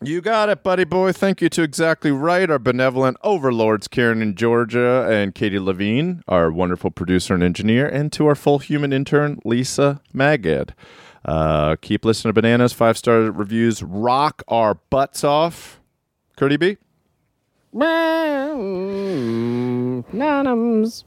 You 0.00 0.20
got 0.20 0.48
it, 0.48 0.62
buddy 0.62 0.84
boy. 0.84 1.10
Thank 1.10 1.40
you 1.40 1.48
to 1.48 1.62
Exactly 1.62 2.12
Right, 2.12 2.48
our 2.48 2.60
benevolent 2.60 3.16
overlords, 3.24 3.88
Karen 3.88 4.22
in 4.22 4.36
Georgia 4.36 5.08
and 5.10 5.34
Katie 5.34 5.58
Levine, 5.58 6.22
our 6.28 6.52
wonderful 6.52 6.92
producer 6.92 7.34
and 7.34 7.42
engineer, 7.42 7.88
and 7.88 8.12
to 8.12 8.28
our 8.28 8.36
full 8.36 8.60
human 8.60 8.92
intern, 8.92 9.40
Lisa 9.44 10.00
Maged. 10.14 10.70
Uh, 11.24 11.76
keep 11.80 12.04
listening 12.04 12.30
to 12.30 12.40
Bananas. 12.40 12.72
Five 12.72 12.96
star 12.98 13.30
reviews 13.30 13.82
rock 13.82 14.42
our 14.48 14.74
butts 14.74 15.24
off. 15.24 15.80
Curdy 16.36 16.56
B. 16.56 16.76
Nonums. 20.12 21.04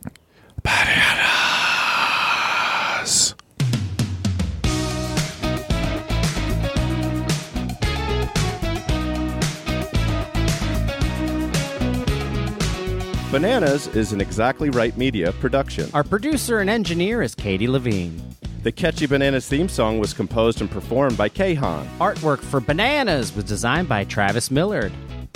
Bananas 13.32 13.88
is 13.96 14.12
an 14.12 14.20
Exactly 14.20 14.70
Right 14.70 14.98
Media 14.98 15.32
production. 15.32 15.90
Our 15.94 16.04
producer 16.04 16.60
and 16.60 16.70
engineer 16.70 17.22
is 17.22 17.34
Katie 17.34 17.70
Levine. 17.70 18.22
The 18.64 18.72
catchy 18.72 19.08
Bananas 19.08 19.48
theme 19.48 19.68
song 19.68 19.98
was 19.98 20.14
composed 20.14 20.62
and 20.62 20.70
performed 20.70 21.18
by 21.18 21.30
Kahan. 21.30 21.88
Artwork 21.98 22.38
for 22.38 22.60
Bananas 22.60 23.36
was 23.36 23.44
designed 23.44 23.90
by 23.90 24.04
Travis 24.04 24.52
Millard. 24.52 24.92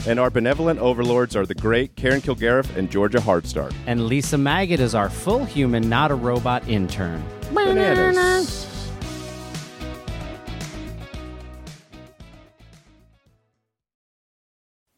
And 0.05 0.19
our 0.19 0.29
benevolent 0.29 0.79
overlords 0.79 1.35
are 1.35 1.47
the 1.47 1.55
great 1.55 1.95
Karen 1.95 2.21
Kilgariff 2.21 2.75
and 2.75 2.91
Georgia 2.91 3.17
Hardstark. 3.17 3.73
And 3.87 4.05
Lisa 4.05 4.37
Maggot 4.37 4.79
is 4.79 4.93
our 4.93 5.09
full 5.09 5.43
human, 5.43 5.89
not 5.89 6.11
a 6.11 6.15
robot 6.15 6.69
intern. 6.69 7.23
Bananas. 7.51 8.67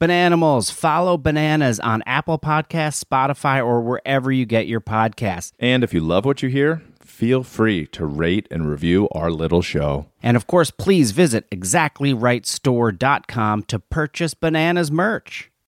Bananimals, 0.01 0.69
follow 0.69 1.17
Bananas 1.17 1.79
on 1.79 2.03
Apple 2.05 2.37
Podcasts, 2.37 3.01
Spotify, 3.01 3.65
or 3.65 3.79
wherever 3.81 4.33
you 4.33 4.45
get 4.45 4.67
your 4.67 4.81
podcasts. 4.81 5.53
And 5.59 5.81
if 5.81 5.93
you 5.93 6.01
love 6.01 6.25
what 6.25 6.43
you 6.43 6.49
hear, 6.49 6.83
feel 7.17 7.41
free 7.41 7.87
to 7.87 8.05
rate 8.05 8.47
and 8.51 8.69
review 8.69 9.07
our 9.11 9.31
little 9.31 9.63
show. 9.63 10.05
And 10.21 10.37
of 10.37 10.45
course, 10.45 10.69
please 10.69 11.09
visit 11.11 11.49
exactlyrightstore.com 11.49 13.63
to 13.63 13.79
purchase 13.79 14.35
Bananas 14.35 14.91
merch. 14.91 15.49